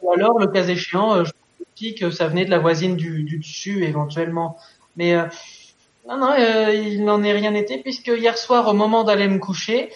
Ou 0.02 0.12
alors, 0.12 0.38
le 0.38 0.46
cas 0.46 0.64
échéant, 0.64 1.14
euh, 1.14 1.24
je 1.24 1.32
me 1.60 1.66
dis 1.76 1.94
que 1.94 2.10
ça 2.10 2.28
venait 2.28 2.44
de 2.44 2.50
la 2.50 2.58
voisine 2.58 2.96
du, 2.96 3.22
du 3.24 3.38
dessus, 3.38 3.84
éventuellement. 3.84 4.56
Mais 4.96 5.14
euh, 5.14 5.24
non, 6.08 6.16
non, 6.18 6.32
euh, 6.38 6.72
il 6.72 7.04
n'en 7.04 7.22
est 7.22 7.32
rien 7.32 7.54
été, 7.54 7.78
puisque 7.78 8.08
hier 8.08 8.36
soir, 8.38 8.68
au 8.68 8.74
moment 8.74 9.04
d'aller 9.04 9.28
me 9.28 9.38
coucher, 9.38 9.90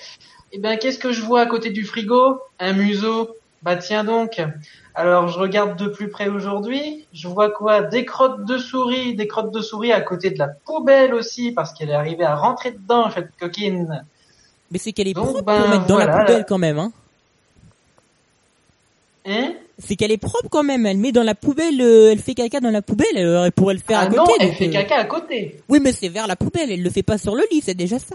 eh 0.53 0.59
ben, 0.59 0.77
qu'est-ce 0.79 0.99
que 0.99 1.12
je 1.12 1.23
vois 1.23 1.41
à 1.41 1.47
côté 1.47 1.71
du 1.71 1.85
frigo? 1.85 2.41
Un 2.59 2.73
museau. 2.73 3.37
Bah 3.62 3.77
tiens 3.77 4.03
donc. 4.03 4.43
Alors 4.95 5.29
je 5.29 5.38
regarde 5.38 5.79
de 5.79 5.87
plus 5.87 6.09
près 6.11 6.29
aujourd'hui. 6.29 7.07
Je 7.12 7.29
vois 7.29 7.49
quoi? 7.49 7.83
Des 7.83 8.05
crottes 8.05 8.45
de 8.45 8.59
souris, 8.59 9.15
des 9.15 9.29
crottes 9.29 9.53
de 9.53 9.61
souris 9.61 9.93
à 9.93 10.01
côté 10.01 10.31
de 10.31 10.38
la 10.38 10.49
poubelle 10.49 11.15
aussi, 11.15 11.53
parce 11.53 11.73
qu'elle 11.73 11.91
est 11.91 11.95
arrivée 11.95 12.25
à 12.25 12.35
rentrer 12.35 12.73
dedans 12.73 13.09
cette 13.11 13.31
coquine. 13.38 14.05
Mais 14.73 14.79
c'est 14.79 14.93
qu'elle 14.93 15.07
est 15.07 15.15
Donc, 15.15 15.27
propre 15.27 15.43
ben, 15.45 15.61
pour 15.61 15.69
mettre 15.69 15.87
dans 15.87 15.97
la 15.99 16.09
poubelle 16.09 16.38
là. 16.38 16.45
quand 16.45 16.59
même. 16.59 16.79
Hein. 16.81 16.93
Hein? 19.27 19.53
C'est 19.78 19.96
qu'elle 19.96 20.12
est 20.12 20.18
propre 20.18 20.48
quand 20.50 20.62
même. 20.62 20.87
Elle 20.87 20.98
met 20.98 21.12
dans 21.12 21.22
la 21.22 21.35
poubelle, 21.35 21.80
euh, 21.80 22.12
elle 22.12 22.18
fait 22.18 22.35
caca 22.35 22.61
dans 22.61 22.70
la 22.70 22.82
poubelle. 22.82 23.16
Alors 23.16 23.44
elle 23.44 23.52
pourrait 23.52 23.74
le 23.74 23.80
faire 23.80 23.98
Ah 23.98 24.02
à 24.02 24.06
côté. 24.06 24.16
non, 24.18 24.26
elle 24.40 24.48
donc, 24.48 24.56
fait 24.56 24.68
euh, 24.68 24.72
caca 24.72 24.96
à 24.96 25.04
côté. 25.04 25.56
Oui, 25.68 25.78
mais 25.82 25.92
c'est 25.92 26.08
vers 26.08 26.26
la 26.26 26.37
poubelle. 26.37 26.70
Elle 26.70 26.82
le 26.82 26.90
fait 26.90 27.02
pas 27.02 27.18
sur 27.18 27.35
le 27.35 27.42
lit. 27.50 27.61
C'est 27.62 27.74
déjà 27.74 27.98
ça. 27.98 28.14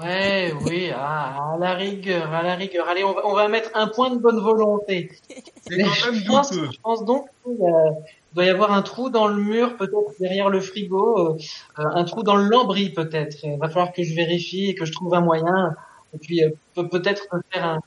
Ouais, 0.00 0.52
oui, 0.64 0.90
ah, 0.94 1.54
à 1.54 1.58
la 1.58 1.74
rigueur, 1.74 2.32
à 2.32 2.42
la 2.42 2.54
rigueur. 2.54 2.86
Allez, 2.88 3.02
on 3.04 3.12
va, 3.12 3.22
on 3.26 3.34
va 3.34 3.48
mettre 3.48 3.70
un 3.74 3.88
point 3.88 4.10
de 4.10 4.18
bonne 4.18 4.38
volonté. 4.40 5.10
C'est 5.68 5.76
Mais 5.76 5.82
quand 5.84 6.12
même 6.12 6.20
je 6.20 6.26
pense, 6.26 6.52
je 6.54 6.78
pense 6.82 7.04
donc 7.04 7.26
qu'il 7.44 7.54
y 7.60 7.66
a- 7.66 7.90
il 8.32 8.34
doit 8.36 8.44
y 8.46 8.50
avoir 8.50 8.72
un 8.72 8.82
trou 8.82 9.10
dans 9.10 9.28
le 9.28 9.36
mur, 9.40 9.76
peut-être 9.76 10.12
derrière 10.18 10.48
le 10.50 10.60
frigo, 10.60 11.18
euh, 11.18 11.38
euh, 11.78 11.84
un 11.94 12.02
trou 12.04 12.22
dans 12.24 12.34
le 12.36 12.44
lambris 12.48 12.90
peut-être. 12.90 13.36
Il 13.44 13.56
va 13.58 13.68
falloir 13.68 13.92
que 13.92 14.02
je 14.02 14.12
vérifie 14.14 14.70
et 14.70 14.74
que 14.74 14.84
je 14.84 14.92
trouve 14.92 15.14
un 15.14 15.20
moyen. 15.20 15.74
Et 16.14 16.18
puis 16.18 16.42
euh, 16.44 16.50
peut- 16.74 16.88
peut-être 16.88 17.26
faire 17.52 17.64
un, 17.64 17.78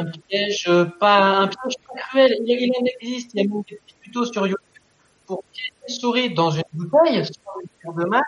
un 0.00 0.04
piège, 0.28 0.66
euh, 0.68 0.84
pas 0.84 1.18
un 1.18 1.48
piège 1.48 1.74
pas 1.86 1.94
cruel. 1.98 2.36
Il, 2.40 2.50
il 2.50 2.72
en 2.78 2.84
existe, 2.84 3.30
il 3.34 3.38
y 3.38 3.40
a 3.40 3.48
même 3.48 3.62
des 3.68 3.76
petits 3.76 3.94
tutos 4.02 4.32
sur 4.32 4.46
YouTube 4.46 4.82
pour 5.26 5.42
piéger 5.52 5.72
une 5.88 5.94
souris 5.94 6.34
dans 6.34 6.50
une 6.50 6.62
bouteille, 6.72 7.24
sur 7.24 7.92
de 7.92 8.04
mal. 8.04 8.22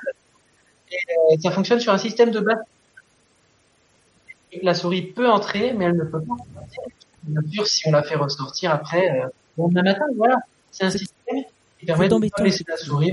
Et 0.90 0.96
euh, 1.34 1.36
ça 1.42 1.50
fonctionne 1.50 1.80
sur 1.80 1.92
un 1.92 1.98
système 1.98 2.30
de 2.30 2.40
base. 2.40 2.58
La 4.62 4.74
souris 4.74 5.02
peut 5.02 5.28
entrer, 5.30 5.72
mais 5.72 5.86
elle 5.86 5.96
ne 5.96 6.04
peut 6.04 6.20
pas 6.20 6.36
sortir. 6.36 6.82
Bien 7.22 7.50
sûr, 7.50 7.66
si 7.66 7.88
on 7.88 7.92
la 7.92 8.02
fait 8.02 8.16
ressortir 8.16 8.70
après, 8.72 9.20
euh, 9.20 9.28
bon, 9.56 9.68
demain 9.68 9.82
matin, 9.82 10.04
voilà. 10.16 10.36
C'est 10.70 10.84
un 10.84 10.90
système 10.90 11.44
qui 11.78 11.86
permet 11.86 12.08
de 12.08 12.28
pas 12.28 12.42
laisser 12.42 12.64
la 12.68 12.76
souris. 12.76 13.12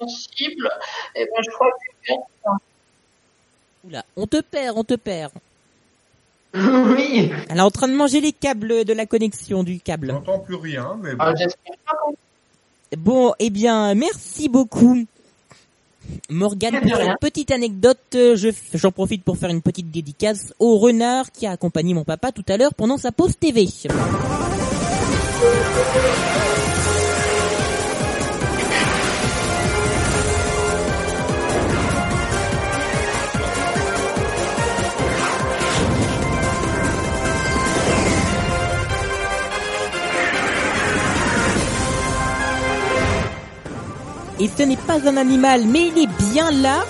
Et 0.00 1.26
ben, 1.26 1.42
je 1.42 1.50
crois 1.50 1.68
que 2.06 2.12
Oula, 3.84 4.04
on 4.16 4.26
te 4.26 4.40
perd, 4.40 4.76
on 4.76 4.84
te 4.84 4.94
perd. 4.94 5.32
Oui. 6.54 7.30
Elle 7.48 7.56
est 7.58 7.60
en 7.60 7.70
train 7.70 7.88
de 7.88 7.94
manger 7.94 8.20
les 8.20 8.32
câbles 8.32 8.84
de 8.84 8.92
la 8.92 9.06
connexion 9.06 9.62
du 9.62 9.80
câble. 9.80 10.08
J'entends 10.08 10.38
plus 10.40 10.56
rien, 10.56 10.98
mais 11.02 11.12
bon. 11.12 11.18
Ah, 11.20 11.34
j'espère 11.36 11.76
pas 11.86 11.92
qu'on- 12.04 12.14
Bon, 12.98 13.34
eh 13.38 13.50
bien, 13.50 13.94
merci 13.94 14.48
beaucoup. 14.48 15.04
Morgane, 16.28 16.80
pour 16.80 16.96
cette 16.96 17.20
petite 17.20 17.50
anecdote, 17.52 17.98
euh, 18.16 18.34
je- 18.34 18.48
j'en 18.74 18.90
profite 18.90 19.22
pour 19.22 19.36
faire 19.36 19.50
une 19.50 19.62
petite 19.62 19.92
dédicace 19.92 20.52
au 20.58 20.76
renard 20.78 21.30
qui 21.30 21.46
a 21.46 21.52
accompagné 21.52 21.94
mon 21.94 22.02
papa 22.02 22.32
tout 22.32 22.44
à 22.48 22.56
l'heure 22.56 22.74
pendant 22.74 22.96
sa 22.96 23.12
pause 23.12 23.36
TV. 23.38 23.68
Et 44.40 44.48
ce 44.48 44.62
n'est 44.62 44.78
pas 44.78 45.06
un 45.06 45.18
animal, 45.18 45.66
mais 45.66 45.88
il 45.88 45.98
est 45.98 46.32
bien 46.32 46.50
là. 46.50 46.82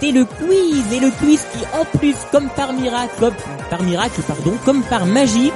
C'est 0.00 0.12
le 0.12 0.24
quiz, 0.24 0.92
et 0.92 1.00
le 1.00 1.10
quiz 1.10 1.44
qui, 1.52 1.64
en 1.78 1.84
plus, 1.98 2.16
comme 2.32 2.48
par 2.50 2.72
miracle, 2.72 3.14
comme, 3.18 3.34
par 3.68 3.82
miracle, 3.82 4.22
pardon, 4.22 4.56
comme 4.64 4.82
par 4.82 5.04
magie, 5.04 5.52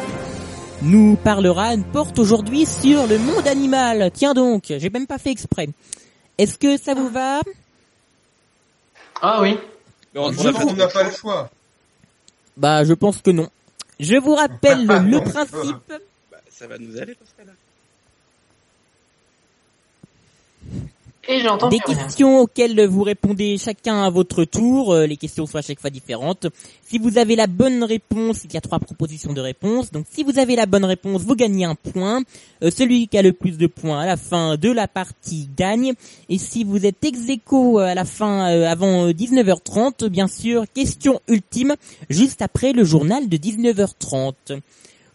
nous 0.82 1.16
parlera, 1.16 1.72
porte 1.92 2.18
aujourd'hui 2.18 2.66
sur 2.66 3.06
le 3.06 3.18
monde 3.18 3.46
animal. 3.46 4.10
Tiens 4.12 4.34
donc, 4.34 4.64
j'ai 4.68 4.90
même 4.90 5.06
pas 5.06 5.18
fait 5.18 5.30
exprès. 5.30 5.68
Est-ce 6.36 6.58
que 6.58 6.76
ça 6.76 6.94
vous 6.94 7.08
va? 7.08 7.40
Ah 9.22 9.40
oui. 9.40 9.58
On, 10.14 10.30
n'a 10.30 10.88
pas 10.88 11.04
le 11.04 11.10
choix. 11.10 11.50
Bah, 12.56 12.84
je 12.84 12.92
pense 12.92 13.22
que 13.22 13.30
non. 13.30 13.48
Je 13.98 14.16
vous 14.16 14.34
rappelle 14.34 14.86
le 14.86 15.20
principe. 15.20 15.76
Bah, 16.30 16.38
ça 16.50 16.66
va 16.66 16.76
nous 16.78 16.98
aller 16.98 17.14
dans 17.14 17.26
ce 17.26 17.34
cas-là. 17.36 17.52
Et 21.28 21.42
Des 21.42 21.48
rien. 21.48 21.78
questions 21.86 22.38
auxquelles 22.40 22.86
vous 22.86 23.02
répondez 23.02 23.58
chacun 23.58 24.04
à 24.04 24.10
votre 24.10 24.44
tour. 24.44 24.94
Euh, 24.94 25.06
Les 25.06 25.16
questions 25.18 25.46
sont 25.46 25.58
à 25.58 25.62
chaque 25.62 25.78
fois 25.78 25.90
différentes. 25.90 26.46
Si 26.88 26.98
vous 26.98 27.18
avez 27.18 27.36
la 27.36 27.46
bonne 27.46 27.84
réponse, 27.84 28.38
il 28.44 28.52
y 28.52 28.56
a 28.56 28.60
trois 28.60 28.78
propositions 28.78 29.32
de 29.34 29.40
réponse. 29.40 29.92
Donc 29.92 30.06
si 30.10 30.22
vous 30.24 30.38
avez 30.38 30.56
la 30.56 30.64
bonne 30.66 30.84
réponse, 30.84 31.22
vous 31.22 31.36
gagnez 31.36 31.66
un 31.66 31.74
point. 31.74 32.22
Euh, 32.64 32.70
celui 32.70 33.06
qui 33.06 33.18
a 33.18 33.22
le 33.22 33.32
plus 33.34 33.58
de 33.58 33.66
points 33.66 34.00
à 34.00 34.06
la 34.06 34.16
fin 34.16 34.56
de 34.56 34.70
la 34.70 34.88
partie 34.88 35.48
gagne. 35.56 35.92
Et 36.30 36.38
si 36.38 36.64
vous 36.64 36.86
êtes 36.86 37.04
ex 37.04 37.28
aequo 37.28 37.78
à 37.78 37.94
la 37.94 38.06
fin, 38.06 38.50
euh, 38.50 38.66
avant 38.66 39.06
euh, 39.08 39.12
19h30, 39.12 40.08
bien 40.08 40.26
sûr, 40.26 40.64
question 40.74 41.20
ultime, 41.28 41.76
juste 42.08 42.40
après 42.40 42.72
le 42.72 42.82
journal 42.82 43.28
de 43.28 43.36
19h30. 43.36 44.60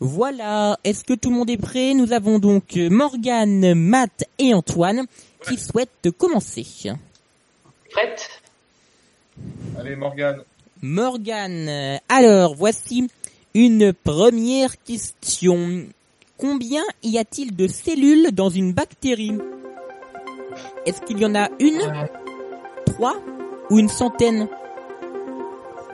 Voilà, 0.02 0.78
est-ce 0.84 1.04
que 1.06 1.14
tout 1.14 1.30
le 1.30 1.36
monde 1.38 1.50
est 1.50 1.58
prêt? 1.58 1.94
Nous 1.94 2.12
avons 2.12 2.38
donc 2.38 2.76
euh, 2.76 2.90
Morgane, 2.90 3.74
Matt 3.74 4.26
et 4.40 4.54
Antoine 4.54 5.06
qui 5.48 5.58
souhaitent 5.58 6.10
commencer. 6.18 6.66
Prête 7.92 8.42
Allez, 9.80 9.96
Morgane. 9.96 10.42
Morgane, 10.82 11.68
euh, 11.70 11.98
alors 12.10 12.56
voici 12.56 13.10
une 13.54 13.94
première 13.94 14.82
question. 14.84 15.86
Combien 16.38 16.84
y 17.04 17.18
a-t-il 17.18 17.56
de 17.56 17.68
cellules 17.68 18.32
dans 18.34 18.50
une 18.50 18.74
bactérie? 18.74 19.38
Est-ce 20.86 21.02
qu'il 21.02 21.20
y 21.20 21.26
en 21.26 21.36
a 21.36 21.50
une, 21.60 21.82
Euh, 21.82 22.06
trois 22.86 23.16
ou 23.70 23.80
une 23.80 23.90
centaine? 23.90 24.48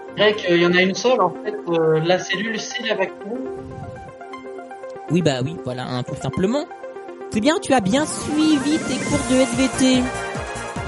Je 0.09 0.15
dirais 0.15 0.35
qu'il 0.35 0.61
y 0.61 0.65
en 0.65 0.73
a 0.73 0.81
une 0.81 0.95
seule, 0.95 1.21
en 1.21 1.29
fait, 1.43 1.55
euh, 1.69 1.99
la 2.01 2.19
cellule, 2.19 2.59
c'est 2.59 2.83
la 2.83 2.95
bactérie. 2.95 3.37
Oui 5.09 5.21
bah 5.21 5.41
oui, 5.43 5.55
voilà, 5.63 5.83
hein, 5.85 6.03
tout 6.03 6.15
simplement. 6.15 6.65
C'est 7.33 7.39
bien, 7.39 7.59
tu 7.59 7.73
as 7.73 7.79
bien 7.79 8.05
suivi 8.05 8.77
tes 8.77 8.97
cours 9.05 9.25
de 9.29 9.35
SVT. 9.35 10.03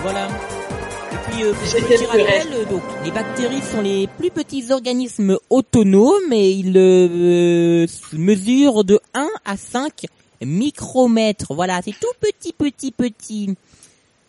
Voilà. 0.01 0.27
Et 0.27 1.31
puis, 1.31 1.43
euh, 1.43 1.53
petit 1.53 2.05
rappel, 2.05 2.53
euh, 2.53 2.65
donc, 2.65 2.81
les 3.05 3.11
bactéries 3.11 3.61
sont 3.61 3.81
les 3.81 4.07
plus 4.07 4.29
petits 4.29 4.69
organismes 4.69 5.37
autonomes 5.49 6.33
et 6.33 6.51
ils 6.51 6.77
euh, 6.77 7.87
mesurent 8.11 8.83
de 8.83 8.99
1 9.13 9.29
à 9.45 9.55
5 9.55 10.05
micromètres. 10.41 11.53
Voilà, 11.53 11.81
c'est 11.81 11.97
tout 11.97 12.11
petit, 12.19 12.51
petit, 12.51 12.91
petit. 12.91 13.55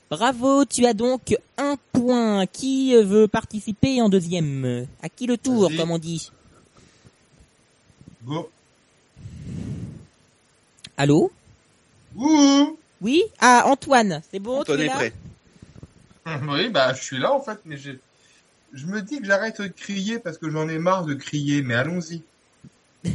Bravo, 0.08 0.64
tu 0.66 0.86
as 0.86 0.94
donc 0.94 1.34
un 1.58 1.74
point. 1.92 2.46
Qui 2.46 2.94
euh, 2.94 3.02
veut 3.02 3.26
participer 3.26 4.00
en 4.00 4.08
deuxième? 4.08 4.86
À 5.02 5.08
qui 5.08 5.26
le 5.26 5.36
tour, 5.36 5.68
comme 5.76 5.90
on 5.90 5.98
dit? 5.98 6.30
Go. 8.24 8.48
Allô? 10.96 11.32
Ouh 12.16 12.78
Oui 13.00 13.24
Ah, 13.40 13.64
Antoine, 13.66 14.22
c'est 14.30 14.38
bon 14.38 14.60
Antoine 14.60 14.78
tu 14.78 14.82
es 14.82 14.86
est 14.86 14.88
là 14.88 14.94
prêt. 14.94 15.12
Oui, 16.48 16.68
bah, 16.70 16.94
je 16.94 17.02
suis 17.02 17.18
là, 17.18 17.32
en 17.32 17.40
fait, 17.40 17.58
mais 17.64 17.76
j'ai... 17.76 17.98
Je 18.72 18.86
me 18.86 19.02
dis 19.02 19.20
que 19.20 19.26
j'arrête 19.26 19.60
de 19.60 19.68
crier 19.68 20.18
parce 20.18 20.36
que 20.38 20.50
j'en 20.50 20.68
ai 20.68 20.78
marre 20.78 21.04
de 21.04 21.14
crier, 21.14 21.62
mais 21.62 21.74
allons-y. 21.74 22.22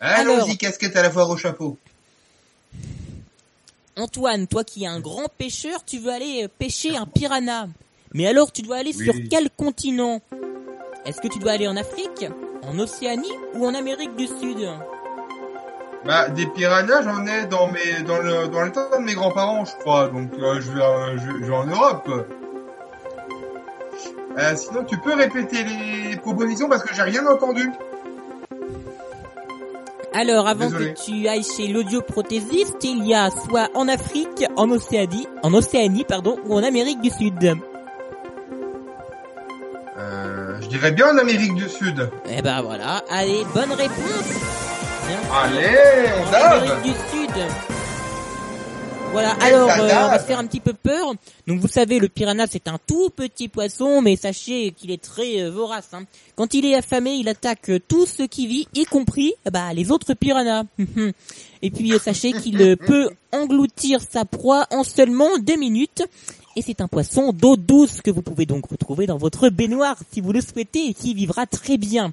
Alors. 0.00 0.36
Allons-y, 0.44 0.56
casquette 0.58 0.94
à 0.96 1.02
la 1.02 1.10
fois 1.10 1.26
au 1.28 1.36
chapeau. 1.36 1.76
Antoine, 3.96 4.46
toi 4.46 4.62
qui 4.62 4.84
es 4.84 4.86
un 4.86 5.00
grand 5.00 5.28
pêcheur, 5.36 5.84
tu 5.84 5.98
veux 5.98 6.12
aller 6.12 6.44
euh, 6.44 6.48
pêcher 6.58 6.96
un 6.96 7.06
piranha. 7.06 7.68
Mais 8.14 8.26
alors, 8.28 8.52
tu 8.52 8.62
dois 8.62 8.76
aller 8.76 8.94
Oui. 8.96 9.04
sur 9.04 9.14
quel 9.28 9.50
continent? 9.50 10.20
Est-ce 11.04 11.20
que 11.20 11.28
tu 11.28 11.38
dois 11.40 11.52
aller 11.52 11.66
en 11.66 11.76
Afrique, 11.76 12.26
en 12.62 12.78
Océanie 12.78 13.26
ou 13.54 13.66
en 13.66 13.74
Amérique 13.74 14.14
du 14.14 14.26
Sud? 14.26 14.58
Bah, 16.04 16.28
des 16.28 16.46
piranhas, 16.46 17.02
j'en 17.02 17.26
ai 17.26 17.46
dans 17.46 17.68
mes, 17.68 18.02
dans 18.06 18.18
le, 18.18 18.48
dans 18.48 18.62
le 18.62 18.72
temps 18.72 18.88
de 18.98 19.04
mes 19.04 19.14
grands-parents, 19.14 19.64
je 19.64 19.76
crois. 19.80 20.08
Donc, 20.08 20.30
euh, 20.38 20.60
je 20.60 20.70
vais, 20.70 20.82
euh, 20.82 21.18
je, 21.18 21.44
je 21.44 21.50
vais 21.50 21.56
en 21.56 21.66
Europe. 21.66 22.08
Euh, 24.38 24.56
sinon, 24.56 24.84
tu 24.84 24.96
peux 24.98 25.14
répéter 25.14 25.64
les 25.64 26.16
propositions 26.16 26.68
parce 26.68 26.84
que 26.84 26.94
j'ai 26.94 27.02
rien 27.02 27.26
entendu. 27.26 27.70
Alors, 30.14 30.46
avant 30.46 30.66
Désolé. 30.66 30.94
que 30.94 31.00
tu 31.04 31.26
ailles 31.26 31.42
chez 31.44 31.66
l'audioprothésiste, 31.68 32.82
il 32.84 33.04
y 33.06 33.14
a 33.14 33.30
soit 33.30 33.68
en 33.74 33.88
Afrique, 33.88 34.44
en 34.56 34.70
Océanie, 34.70 35.26
en 35.42 35.52
Océanie, 35.52 36.04
pardon, 36.04 36.38
ou 36.46 36.54
en 36.54 36.62
Amérique 36.62 37.00
du 37.00 37.10
Sud. 37.10 37.56
Euh, 39.98 40.60
je 40.60 40.66
dirais 40.68 40.92
bien 40.92 41.12
en 41.12 41.18
Amérique 41.18 41.54
du 41.54 41.68
Sud. 41.68 42.08
Eh 42.30 42.40
ben 42.40 42.62
voilà, 42.62 43.02
allez, 43.10 43.44
bonne 43.52 43.72
réponse. 43.72 44.67
Allez, 45.32 46.10
on 46.20 46.34
Amérique 46.34 46.82
du 46.82 46.90
Sud. 46.90 47.30
Voilà, 49.10 49.34
Mais 49.38 49.44
alors 49.46 49.70
euh, 49.70 50.04
on 50.04 50.08
va 50.10 50.18
se 50.18 50.26
faire 50.26 50.38
un 50.38 50.46
petit 50.46 50.60
peu 50.60 50.74
peur. 50.74 51.14
Donc 51.46 51.60
vous 51.60 51.68
savez, 51.68 51.98
le 51.98 52.08
piranha 52.08 52.44
c'est 52.50 52.68
un 52.68 52.78
tout 52.86 53.08
petit 53.08 53.48
poisson, 53.48 54.02
mais 54.02 54.16
sachez 54.16 54.72
qu'il 54.72 54.90
est 54.90 55.02
très 55.02 55.40
euh, 55.40 55.50
vorace. 55.50 55.88
hein. 55.94 56.02
Quand 56.36 56.52
il 56.52 56.66
est 56.66 56.74
affamé, 56.74 57.12
il 57.14 57.26
attaque 57.28 57.70
euh, 57.70 57.78
tout 57.88 58.04
ce 58.04 58.24
qui 58.24 58.46
vit, 58.46 58.68
y 58.74 58.84
compris 58.84 59.32
bah, 59.50 59.72
les 59.72 59.90
autres 59.90 60.12
piranhas. 60.12 60.64
Et 61.62 61.70
puis 61.70 61.98
sachez 61.98 62.32
qu'il 62.32 62.76
peut 62.76 63.08
engloutir 63.32 64.00
sa 64.02 64.26
proie 64.26 64.66
en 64.70 64.84
seulement 64.84 65.38
deux 65.38 65.56
minutes. 65.56 66.02
Et 66.54 66.60
c'est 66.62 66.80
un 66.82 66.88
poisson 66.88 67.32
d'eau 67.32 67.56
douce 67.56 68.02
que 68.02 68.10
vous 68.10 68.22
pouvez 68.22 68.44
donc 68.44 68.66
retrouver 68.70 69.06
dans 69.06 69.16
votre 69.16 69.48
baignoire 69.48 69.96
si 70.12 70.20
vous 70.20 70.32
le 70.32 70.40
souhaitez 70.42 70.88
et 70.88 70.94
qui 70.94 71.14
vivra 71.14 71.46
très 71.46 71.78
bien. 71.78 72.12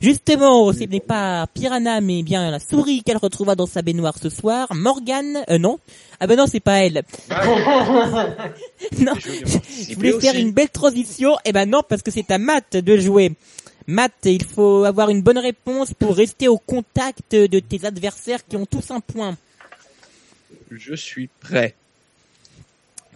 Justement, 0.00 0.72
ce 0.72 0.84
n'est 0.84 1.00
pas 1.00 1.46
Piranha, 1.52 2.00
mais 2.00 2.22
bien 2.22 2.50
la 2.50 2.60
souris 2.60 3.02
qu'elle 3.02 3.16
retrouvera 3.16 3.56
dans 3.56 3.66
sa 3.66 3.82
baignoire 3.82 4.16
ce 4.20 4.28
soir. 4.28 4.68
Morgane, 4.74 5.44
euh, 5.50 5.58
non. 5.58 5.78
Ah 6.20 6.26
ben 6.26 6.36
non, 6.36 6.46
c'est 6.46 6.60
pas 6.60 6.84
elle. 6.84 7.02
non, 9.00 9.12
je 9.16 9.94
voulais 9.94 10.20
faire 10.20 10.36
une 10.36 10.52
belle 10.52 10.70
transition. 10.70 11.36
Eh 11.44 11.52
ben 11.52 11.68
non, 11.68 11.82
parce 11.88 12.02
que 12.02 12.10
c'est 12.10 12.30
à 12.30 12.38
Matt 12.38 12.76
de 12.76 12.96
jouer. 12.96 13.32
Matt, 13.86 14.12
il 14.24 14.44
faut 14.44 14.84
avoir 14.84 15.08
une 15.08 15.22
bonne 15.22 15.38
réponse 15.38 15.94
pour 15.94 16.14
rester 16.14 16.46
au 16.46 16.58
contact 16.58 17.32
de 17.32 17.58
tes 17.58 17.84
adversaires 17.84 18.46
qui 18.46 18.56
ont 18.56 18.66
tous 18.66 18.90
un 18.90 19.00
point. 19.00 19.36
Je 20.70 20.94
suis 20.94 21.28
prêt. 21.40 21.74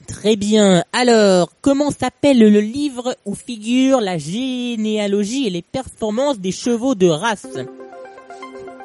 Très 0.07 0.37
bien. 0.37 0.85
Alors, 0.93 1.53
comment 1.61 1.91
s'appelle 1.91 2.39
le 2.39 2.61
livre 2.61 3.17
où 3.25 3.35
figure 3.35 4.01
la 4.01 4.19
généalogie 4.19 5.47
et 5.47 5.51
les 5.51 5.63
performances 5.63 6.39
des 6.39 6.53
chevaux 6.53 6.95
de 6.95 7.09
race? 7.09 7.47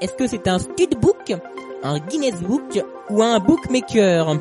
Est-ce 0.02 0.14
que 0.14 0.28
c'est 0.28 0.48
un 0.48 0.60
studbook, 0.60 1.34
un 1.84 2.00
Guinness 2.00 2.42
Book 2.42 2.84
ou 3.10 3.22
un 3.24 3.40
bookmaker? 3.40 4.38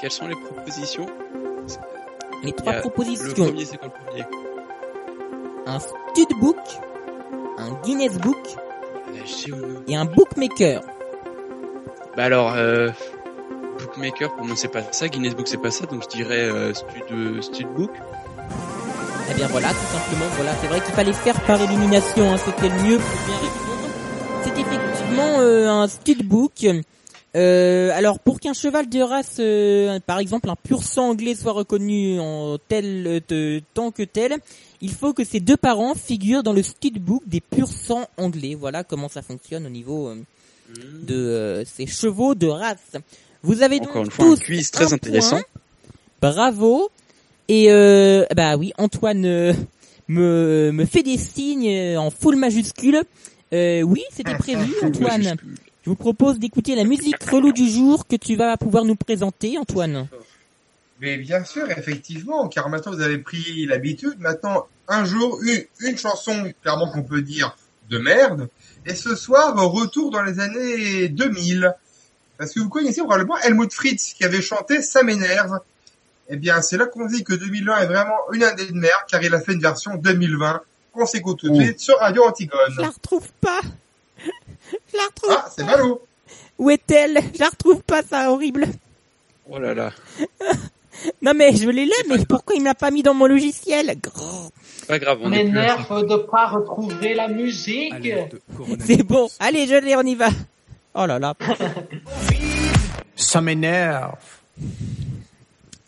Quelles 0.00 0.10
sont 0.10 0.26
les 0.26 0.36
propositions? 0.36 1.06
Les 2.42 2.52
trois 2.52 2.72
propositions. 2.74 3.26
Le 3.28 3.50
premier, 3.50 3.64
c'est 3.64 3.76
quoi 3.76 3.88
le 3.88 4.04
premier? 4.06 4.24
Un 5.66 5.78
studbook, 5.78 6.58
un 7.58 7.72
Guinness 7.84 8.18
Book 8.18 8.56
et 9.86 9.96
un 9.96 10.06
bookmaker. 10.06 10.80
Bah 12.16 12.24
alors, 12.24 12.54
euh, 12.54 12.88
Bookmaker, 13.92 14.34
pour 14.34 14.46
moi 14.46 14.56
c'est 14.56 14.68
pas 14.68 14.82
ça, 14.92 15.08
Guinness 15.08 15.34
Book 15.34 15.48
c'est 15.48 15.58
pas 15.60 15.70
ça, 15.70 15.86
donc 15.86 16.02
je 16.02 16.08
dirais 16.16 16.40
euh, 16.40 16.72
Stud, 16.72 17.02
euh, 17.12 17.42
Studbook. 17.42 17.90
Eh 19.30 19.34
bien 19.34 19.46
voilà, 19.48 19.68
tout 19.68 19.92
simplement, 19.92 20.24
voilà, 20.36 20.54
c'est 20.60 20.66
vrai 20.66 20.80
qu'il 20.80 20.94
fallait 20.94 21.12
faire 21.12 21.40
par 21.42 21.60
élimination, 21.60 22.32
hein, 22.32 22.36
c'était 22.38 22.68
le 22.68 22.82
mieux 22.82 22.98
pour 22.98 23.26
bien 23.26 23.36
répondre. 23.36 23.88
C'est 24.44 24.60
effectivement 24.60 25.40
euh, 25.40 25.68
un 25.68 25.88
studbook. 25.88 26.66
Euh, 27.34 27.90
alors 27.94 28.18
pour 28.18 28.40
qu'un 28.40 28.52
cheval 28.52 28.88
de 28.90 29.00
race, 29.00 29.36
euh, 29.38 29.98
par 30.00 30.18
exemple 30.18 30.50
un 30.50 30.56
pur 30.56 30.82
sang 30.82 31.10
anglais 31.10 31.34
soit 31.34 31.52
reconnu 31.52 32.20
en 32.20 32.58
tel 32.68 33.22
euh, 33.30 33.60
tant 33.72 33.90
que 33.90 34.02
tel, 34.02 34.36
il 34.82 34.90
faut 34.90 35.14
que 35.14 35.24
ses 35.24 35.40
deux 35.40 35.56
parents 35.56 35.94
figurent 35.94 36.42
dans 36.42 36.52
le 36.52 36.62
studbook 36.62 37.22
des 37.26 37.40
pur 37.40 37.68
sang 37.68 38.06
anglais. 38.18 38.54
Voilà 38.54 38.84
comment 38.84 39.08
ça 39.08 39.22
fonctionne 39.22 39.66
au 39.66 39.70
niveau 39.70 40.08
euh, 40.08 40.16
de 40.76 41.14
euh, 41.14 41.64
ces 41.64 41.86
chevaux 41.86 42.34
de 42.34 42.48
race. 42.48 42.96
Vous 43.42 43.62
avez 43.62 43.80
donc 43.80 43.90
Encore 43.90 44.04
une 44.04 44.10
fois, 44.10 44.26
un 44.26 44.36
quiz 44.36 44.70
très 44.70 44.92
un 44.92 44.96
intéressant. 44.96 45.40
point. 46.20 46.30
Bravo. 46.30 46.90
Et 47.48 47.70
euh, 47.72 48.24
bah 48.36 48.56
oui, 48.56 48.72
Antoine 48.78 49.24
euh, 49.24 49.52
me, 50.08 50.70
me 50.72 50.84
fait 50.84 51.02
des 51.02 51.18
signes 51.18 51.96
en 51.98 52.10
full 52.10 52.36
majuscule. 52.36 53.02
Euh, 53.52 53.82
oui, 53.82 54.04
c'était 54.12 54.36
prévu, 54.36 54.72
Antoine. 54.82 55.36
Je 55.84 55.90
vous 55.90 55.96
propose 55.96 56.38
d'écouter 56.38 56.76
la 56.76 56.84
musique 56.84 57.22
relou 57.24 57.52
du 57.52 57.68
jour 57.68 58.06
que 58.06 58.16
tu 58.16 58.36
vas 58.36 58.56
pouvoir 58.56 58.84
nous 58.84 58.94
présenter, 58.94 59.58
Antoine. 59.58 60.06
Mais 61.00 61.16
bien 61.16 61.44
sûr, 61.44 61.68
effectivement, 61.70 62.48
car 62.48 62.68
maintenant 62.68 62.92
vous 62.92 63.00
avez 63.02 63.18
pris 63.18 63.66
l'habitude. 63.66 64.14
Maintenant, 64.20 64.66
un 64.86 65.04
jour, 65.04 65.40
une, 65.42 65.64
une 65.80 65.98
chanson, 65.98 66.52
clairement 66.62 66.88
qu'on 66.92 67.02
peut 67.02 67.22
dire, 67.22 67.56
de 67.90 67.98
merde. 67.98 68.48
Et 68.86 68.94
ce 68.94 69.16
soir, 69.16 69.56
retour 69.56 70.12
dans 70.12 70.22
les 70.22 70.38
années 70.38 71.08
2000. 71.08 71.74
Parce 72.42 72.54
que 72.54 72.58
vous 72.58 72.68
connaissez 72.68 73.02
probablement 73.02 73.38
Helmut 73.38 73.72
Fritz 73.72 74.14
qui 74.14 74.24
avait 74.24 74.42
chanté 74.42 74.82
Ça 74.82 75.04
m'énerve. 75.04 75.60
Eh 76.28 76.36
bien, 76.36 76.60
c'est 76.60 76.76
là 76.76 76.86
qu'on 76.86 77.06
dit 77.06 77.22
que 77.22 77.34
2001 77.34 77.82
est 77.82 77.86
vraiment 77.86 78.16
une 78.32 78.42
année 78.42 78.66
de 78.66 78.72
merde, 78.72 79.02
car 79.08 79.22
il 79.22 79.32
a 79.32 79.40
fait 79.40 79.52
une 79.52 79.60
version 79.60 79.94
2020 79.94 80.60
qu'on 80.92 81.06
s'écoute 81.06 81.38
tout 81.38 81.50
de 81.50 81.62
suite 81.62 81.78
sur 81.78 81.96
Radio 81.98 82.24
Antigone. 82.24 82.58
Je 82.74 82.80
la 82.80 82.88
retrouve 82.88 83.28
pas. 83.40 83.60
Je 84.18 84.96
la 84.96 85.04
retrouve. 85.04 85.36
Ah, 85.38 85.48
c'est 85.56 85.64
ballot. 85.64 86.04
Où 86.58 86.68
est-elle? 86.70 87.20
Je 87.32 87.38
la 87.38 87.48
retrouve 87.48 87.80
pas, 87.82 88.02
ça 88.02 88.32
horrible. 88.32 88.66
Oh 89.48 89.60
là 89.60 89.72
là. 89.72 89.92
Non 91.22 91.32
mais 91.34 91.56
je 91.56 91.68
l'ai 91.68 91.86
là, 91.86 91.94
mais 92.08 92.24
pourquoi 92.26 92.54
il 92.54 92.60
me 92.60 92.66
l'a 92.66 92.74
pas 92.74 92.90
mis 92.90 93.02
dans 93.02 93.14
mon 93.14 93.26
logiciel? 93.26 93.96
Grrr. 94.00 94.50
Pas 94.86 94.98
grave, 94.98 95.18
on. 95.22 95.28
M'énerve 95.30 96.06
de 96.06 96.16
pas 96.16 96.48
retrouver 96.48 97.14
la 97.14 97.28
musique. 97.28 97.94
C'est 98.84 99.02
bon. 99.02 99.28
Allez, 99.40 99.66
je 99.66 99.74
l'ai, 99.76 99.96
on 99.96 100.02
y 100.02 100.14
va. 100.14 100.28
Oh 100.94 101.06
là 101.06 101.18
là. 101.18 101.34
Ça 103.16 103.40
m'énerve. 103.40 104.18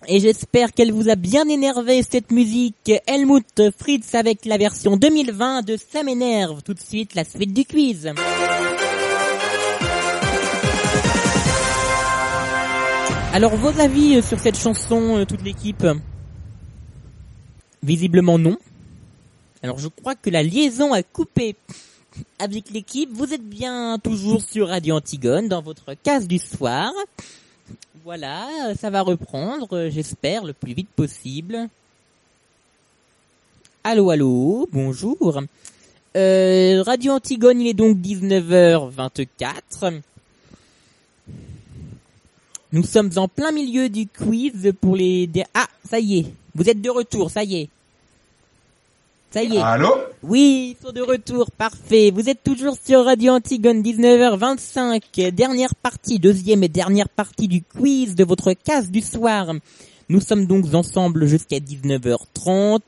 Et 0.07 0.21
j'espère 0.21 0.73
qu'elle 0.73 0.93
vous 0.93 1.09
a 1.09 1.15
bien 1.15 1.49
énervé 1.49 2.03
cette 2.03 2.31
musique. 2.31 2.93
Helmut 3.07 3.71
Fritz 3.79 4.15
avec 4.15 4.45
la 4.45 4.57
version 4.57 4.97
2020 4.97 5.63
de 5.63 5.77
Ça 5.77 6.03
m'énerve. 6.03 6.63
Tout 6.63 6.75
de 6.75 6.81
suite, 6.81 7.15
la 7.15 7.25
suite 7.25 7.53
du 7.53 7.65
quiz. 7.65 8.13
Alors, 13.33 13.57
vos 13.57 13.81
avis 13.81 14.23
sur 14.23 14.39
cette 14.39 14.59
chanson, 14.59 15.19
euh, 15.19 15.25
toute 15.25 15.43
l'équipe 15.43 15.85
Visiblement 17.83 18.39
non. 18.39 18.57
Alors, 19.63 19.79
je 19.79 19.89
crois 19.89 20.15
que 20.15 20.31
la 20.31 20.43
liaison 20.43 20.93
a 20.93 21.03
coupé 21.03 21.57
avec 22.39 22.71
l'équipe. 22.71 23.11
Vous 23.12 23.33
êtes 23.33 23.49
bien 23.49 23.99
toujours 24.03 24.43
sur 24.43 24.69
Radio 24.69 24.97
Antigone 24.97 25.49
dans 25.49 25.62
votre 25.62 25.95
case 26.03 26.27
du 26.27 26.39
soir. 26.39 26.93
Voilà, 28.05 28.75
ça 28.79 28.91
va 28.91 29.01
reprendre, 29.01 29.89
j'espère, 29.89 30.45
le 30.45 30.53
plus 30.53 30.75
vite 30.75 30.91
possible. 30.95 31.69
Allô, 33.83 34.11
allô, 34.11 34.69
bonjour. 34.73 35.43
Euh, 36.17 36.83
Radio 36.83 37.12
Antigone, 37.12 37.61
il 37.61 37.69
est 37.69 37.75
donc 37.75 37.97
19h24. 37.99 40.01
Nous 42.73 42.83
sommes 42.83 43.11
en 43.17 43.29
plein 43.29 43.53
milieu 43.53 43.89
du 43.89 44.07
quiz 44.07 44.73
pour 44.81 44.97
les... 44.97 45.31
Ah, 45.55 45.67
ça 45.89 45.99
y 45.99 46.19
est, 46.19 46.27
vous 46.55 46.69
êtes 46.69 46.81
de 46.81 46.91
retour, 46.91 47.31
ça 47.31 47.45
y 47.45 47.62
est. 47.62 47.69
Ça 49.31 49.43
y 49.43 49.57
est. 49.57 49.61
Allô? 49.61 49.95
Oui, 50.27 50.75
ils 50.75 50.87
sont 50.87 50.93
de 50.93 51.03
retour, 51.03 51.51
parfait. 51.51 52.11
Vous 52.11 52.31
êtes 52.31 52.43
toujours 52.43 52.79
sur 52.83 53.05
Radio 53.05 53.35
Antigone, 53.35 53.83
19h25, 53.83 55.31
dernière 55.33 55.75
partie, 55.75 56.18
deuxième 56.18 56.62
et 56.62 56.68
dernière 56.68 57.11
partie 57.11 57.47
du 57.47 57.62
quiz 57.62 58.14
de 58.14 58.25
votre 58.25 58.55
case 58.55 58.91
du 58.91 59.03
soir. 59.03 59.53
Nous 60.09 60.22
sommes 60.22 60.47
donc 60.47 60.72
ensemble 60.72 61.27
jusqu'à 61.27 61.59
19h30. 61.59 62.81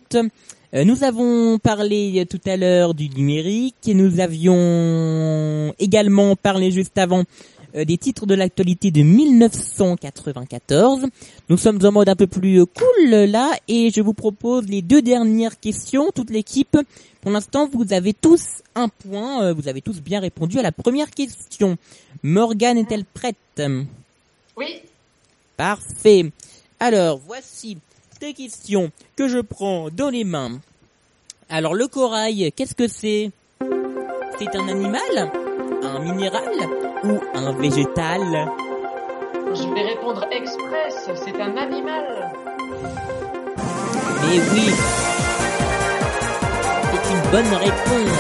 Euh, 0.73 0.85
nous 0.85 1.05
avons 1.05 1.59
parlé 1.59 2.25
tout 2.25 2.41
à 2.47 2.57
l'heure 2.57 2.95
du 2.95 3.11
numérique 3.11 3.87
et 3.87 3.93
nous 3.93 4.19
avions 4.19 5.75
également 5.79 6.37
parlé 6.37 6.71
juste 6.71 6.97
avant 6.97 7.25
euh, 7.77 7.85
des 7.85 7.99
titres 7.99 8.27
de 8.27 8.35
l'actualité 8.35 8.91
de 8.91 9.03
1994. 9.03 11.07
Nous 11.49 11.57
sommes 11.57 11.85
en 11.85 11.93
mode 11.93 12.09
un 12.09 12.17
peu 12.17 12.27
plus 12.27 12.61
euh, 12.61 12.67
cool 12.67 13.15
euh, 13.15 13.27
là 13.27 13.53
et 13.69 13.91
je 13.91 14.01
vous 14.01 14.15
propose 14.15 14.67
les 14.67 14.83
deux 14.83 15.03
dernières 15.03 15.61
questions, 15.61 16.11
toute 16.15 16.31
l'équipe. 16.31 16.77
Pour 17.21 17.31
l'instant, 17.31 17.69
vous 17.73 17.93
avez 17.93 18.15
tous 18.15 18.63
un 18.75 18.89
point, 18.89 19.43
euh, 19.43 19.53
vous 19.53 19.69
avez 19.69 19.83
tous 19.83 20.01
bien 20.01 20.21
répondu 20.21 20.59
à 20.59 20.63
la 20.63 20.73
première 20.73 21.11
question. 21.11 21.77
Morgane 22.23 22.79
est-elle 22.79 23.05
prête? 23.05 23.37
Oui. 24.57 24.81
Parfait. 25.57 26.31
Alors, 26.79 27.21
voici 27.27 27.79
des 28.21 28.33
questions 28.33 28.91
que 29.17 29.29
je 29.29 29.39
prends 29.39 29.91
dans 29.91 30.11
les 30.11 30.25
mains. 30.25 30.61
Alors, 31.49 31.75
le 31.75 31.89
corail, 31.89 32.53
qu'est-ce 32.55 32.75
que 32.75 32.89
c'est? 32.89 33.31
C'est 34.39 34.55
un 34.55 34.69
animal? 34.69 35.46
Un 35.87 36.01
minéral 36.01 36.43
Ou 37.05 37.21
un 37.33 37.53
végétal? 37.53 38.21
Je 39.55 39.73
vais 39.73 39.83
répondre 39.83 40.27
express. 40.33 41.09
C'est 41.25 41.41
un 41.41 41.57
animal. 41.57 42.33
Mais 44.21 44.41
oui 44.53 44.73
C'est 46.91 47.15
une 47.15 47.31
bonne 47.31 47.55
réponse 47.55 48.19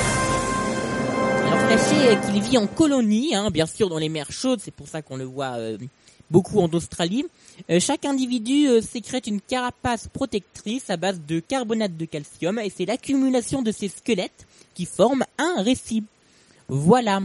Alors 1.44 1.78
sachez 1.78 2.16
qu'il 2.30 2.40
vit 2.40 2.58
en 2.58 2.68
colonie, 2.68 3.34
hein, 3.34 3.50
bien 3.50 3.66
sûr 3.66 3.88
dans 3.88 3.98
les 3.98 4.08
mers 4.08 4.30
chaudes, 4.30 4.60
c'est 4.62 4.70
pour 4.74 4.86
ça 4.86 5.02
qu'on 5.02 5.16
le 5.16 5.24
voit 5.24 5.56
euh, 5.56 5.76
beaucoup 6.30 6.60
en 6.60 6.68
Australie. 6.68 7.26
Euh, 7.68 7.80
chaque 7.80 8.04
individu 8.04 8.68
euh, 8.68 8.80
sécrète 8.80 9.26
une 9.26 9.40
carapace 9.40 10.06
protectrice 10.06 10.88
à 10.88 10.96
base 10.96 11.20
de 11.26 11.40
carbonate 11.40 11.96
de 11.96 12.04
calcium 12.04 12.60
et 12.60 12.70
c'est 12.70 12.86
l'accumulation 12.86 13.62
de 13.62 13.72
ces 13.72 13.88
squelettes 13.88 14.46
qui 14.74 14.84
forment 14.84 15.24
un 15.38 15.62
récif. 15.62 16.04
Voilà. 16.68 17.20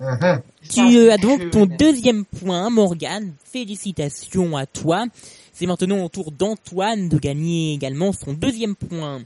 Mhm. 0.00 0.42
Tu 0.68 0.80
euh, 0.80 1.12
as 1.12 1.18
donc 1.18 1.50
ton 1.50 1.66
deuxième 1.66 2.24
point, 2.24 2.70
Morgane. 2.70 3.32
Félicitations 3.44 4.56
à 4.56 4.66
toi. 4.66 5.06
C'est 5.52 5.66
maintenant 5.66 6.04
au 6.04 6.08
tour 6.08 6.30
d'Antoine 6.30 7.08
de 7.08 7.18
gagner 7.18 7.74
également 7.74 8.12
son 8.12 8.32
deuxième 8.32 8.76
point. 8.76 9.22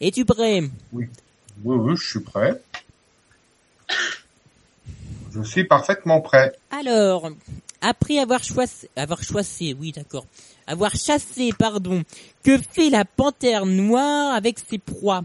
Es-tu 0.00 0.24
prêt? 0.24 0.62
Oui, 0.92 1.08
oui, 1.64 1.96
je 1.96 2.08
suis 2.08 2.20
prêt. 2.20 2.60
Je 5.32 5.42
suis 5.42 5.64
parfaitement 5.64 6.20
prêt. 6.20 6.52
Alors, 6.70 7.30
après 7.80 8.18
avoir 8.18 8.42
choisi, 8.42 8.88
avoir 8.96 9.22
choisi, 9.22 9.76
oui 9.78 9.92
d'accord, 9.92 10.26
avoir 10.66 10.94
chassé, 10.94 11.50
pardon, 11.56 12.02
que 12.42 12.58
fait 12.58 12.90
la 12.90 13.04
panthère 13.04 13.64
noire 13.64 14.34
avec 14.34 14.58
ses 14.58 14.78
proies? 14.78 15.22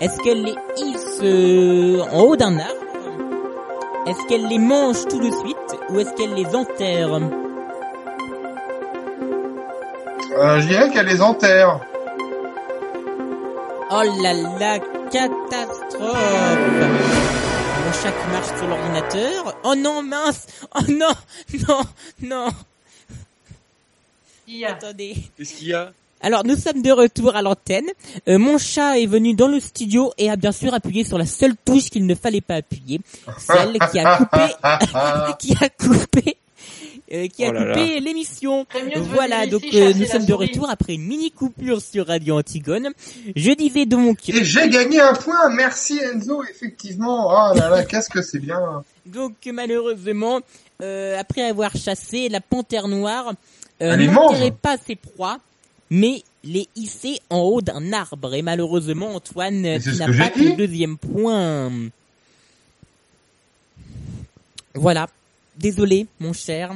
Est-ce 0.00 0.18
qu'elle 0.22 0.42
les 0.42 0.56
hisse 0.78 1.20
euh, 1.22 2.00
en 2.10 2.22
haut 2.22 2.36
d'un 2.36 2.58
arbre? 2.58 2.83
Est-ce 4.06 4.28
qu'elle 4.28 4.46
les 4.48 4.58
mange 4.58 5.06
tout 5.08 5.18
de 5.18 5.30
suite 5.30 5.80
ou 5.90 5.98
est-ce 5.98 6.12
qu'elle 6.14 6.34
les 6.34 6.54
enterre 6.54 7.20
Euh, 10.36 10.60
je 10.60 10.66
dirais 10.66 10.90
qu'elle 10.90 11.06
les 11.06 11.22
enterre. 11.22 11.80
Oh 13.90 14.02
là 14.22 14.32
là, 14.58 14.78
catastrophe 15.10 16.00
Mon 17.84 17.92
chat 17.92 18.10
qui 18.10 18.28
marche 18.32 18.58
sur 18.58 18.66
l'ordinateur. 18.66 19.54
Oh 19.64 19.74
non, 19.76 20.02
mince 20.02 20.46
Oh 20.74 20.80
non 20.88 21.14
Non 21.68 21.80
Non 22.20 22.48
Attendez. 24.66 25.14
Qu'est-ce 25.36 25.54
qu'il 25.54 25.68
y 25.68 25.74
a? 25.74 25.92
Alors, 26.24 26.42
nous 26.42 26.56
sommes 26.56 26.80
de 26.80 26.90
retour 26.90 27.36
à 27.36 27.42
l'antenne. 27.42 27.84
Euh, 28.28 28.38
mon 28.38 28.56
chat 28.56 28.98
est 28.98 29.04
venu 29.04 29.34
dans 29.34 29.46
le 29.46 29.60
studio 29.60 30.10
et 30.16 30.30
a 30.30 30.36
bien 30.36 30.52
sûr 30.52 30.72
appuyé 30.72 31.04
sur 31.04 31.18
la 31.18 31.26
seule 31.26 31.54
touche 31.66 31.90
qu'il 31.90 32.06
ne 32.06 32.14
fallait 32.14 32.40
pas 32.40 32.54
appuyer. 32.54 33.02
Celle 33.36 33.78
qui 33.90 33.98
a 33.98 34.16
coupé... 34.16 34.38
qui 35.38 35.54
a 35.60 35.68
coupé... 35.68 36.38
euh, 37.12 37.28
qui 37.28 37.44
a 37.44 37.50
Oh 37.50 37.52
là 37.52 37.74
coupé 37.74 38.00
l'émission. 38.00 38.64
Voilà, 39.12 39.46
donc 39.46 39.66
ici 39.66 39.78
euh, 39.78 39.92
nous 39.94 40.06
sommes 40.06 40.24
de 40.24 40.32
souris. 40.32 40.46
retour 40.46 40.70
après 40.70 40.94
une 40.94 41.04
mini 41.04 41.30
coupure 41.30 41.82
sur 41.82 42.06
Radio 42.06 42.38
Antigone. 42.38 42.88
Je 43.36 43.50
disais 43.52 43.84
donc, 43.84 44.26
Et 44.30 44.44
j'ai 44.44 44.70
gagné 44.70 45.00
un 45.00 45.12
point. 45.12 45.50
Merci 45.50 45.98
Enzo, 45.98 46.42
effectivement. 46.44 47.26
Oh 47.28 47.54
là 47.54 47.68
là, 47.68 47.84
qu'est-ce 47.84 48.08
que 48.08 48.22
c'est 48.22 48.38
bien. 48.38 48.82
donc 49.04 49.34
malheureusement, 49.52 50.40
euh, 50.82 51.20
après 51.20 51.42
avoir 51.42 51.76
chassé 51.76 52.30
la 52.30 52.40
panthère 52.40 52.88
noire, 52.88 53.34
euh, 53.82 53.96
n'enterrait 53.96 54.50
pas 54.50 54.76
ses 54.78 54.96
proies, 54.96 55.38
mais 55.94 56.22
les 56.42 56.68
hissait 56.74 57.20
en 57.30 57.38
haut 57.40 57.60
d'un 57.62 57.92
arbre. 57.92 58.34
Et 58.34 58.42
malheureusement, 58.42 59.14
Antoine, 59.14 59.62
que 59.62 60.18
pas 60.18 60.30
le 60.44 60.56
deuxième 60.56 60.98
point. 60.98 61.70
Voilà. 64.74 65.08
Désolé, 65.56 66.08
mon 66.18 66.32
cher. 66.32 66.74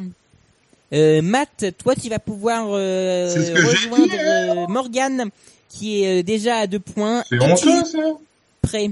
Euh, 0.92 1.20
Matt, 1.20 1.64
toi, 1.78 1.94
tu 1.96 2.08
vas 2.08 2.20
pouvoir 2.20 2.68
euh, 2.70 3.26
rejoindre 3.34 4.06
dit, 4.06 4.14
hein. 4.16 4.56
euh, 4.56 4.66
Morgane, 4.68 5.30
qui 5.68 6.02
est 6.02 6.20
euh, 6.20 6.22
déjà 6.22 6.58
à 6.58 6.66
deux 6.68 6.78
points. 6.78 7.24
C'est 7.28 7.40
honteux, 7.42 7.84
ça? 7.84 7.98
Prêt? 8.62 8.90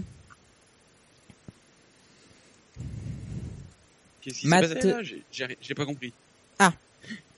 Qu'est-ce 4.21 4.35
qui 4.35 4.43
s'est 4.43 4.49
Matt- 4.49 4.75
passé 4.75 4.89
là? 4.89 4.99
J'ai- 5.03 5.75
pas 5.75 5.87
compris. 5.87 6.13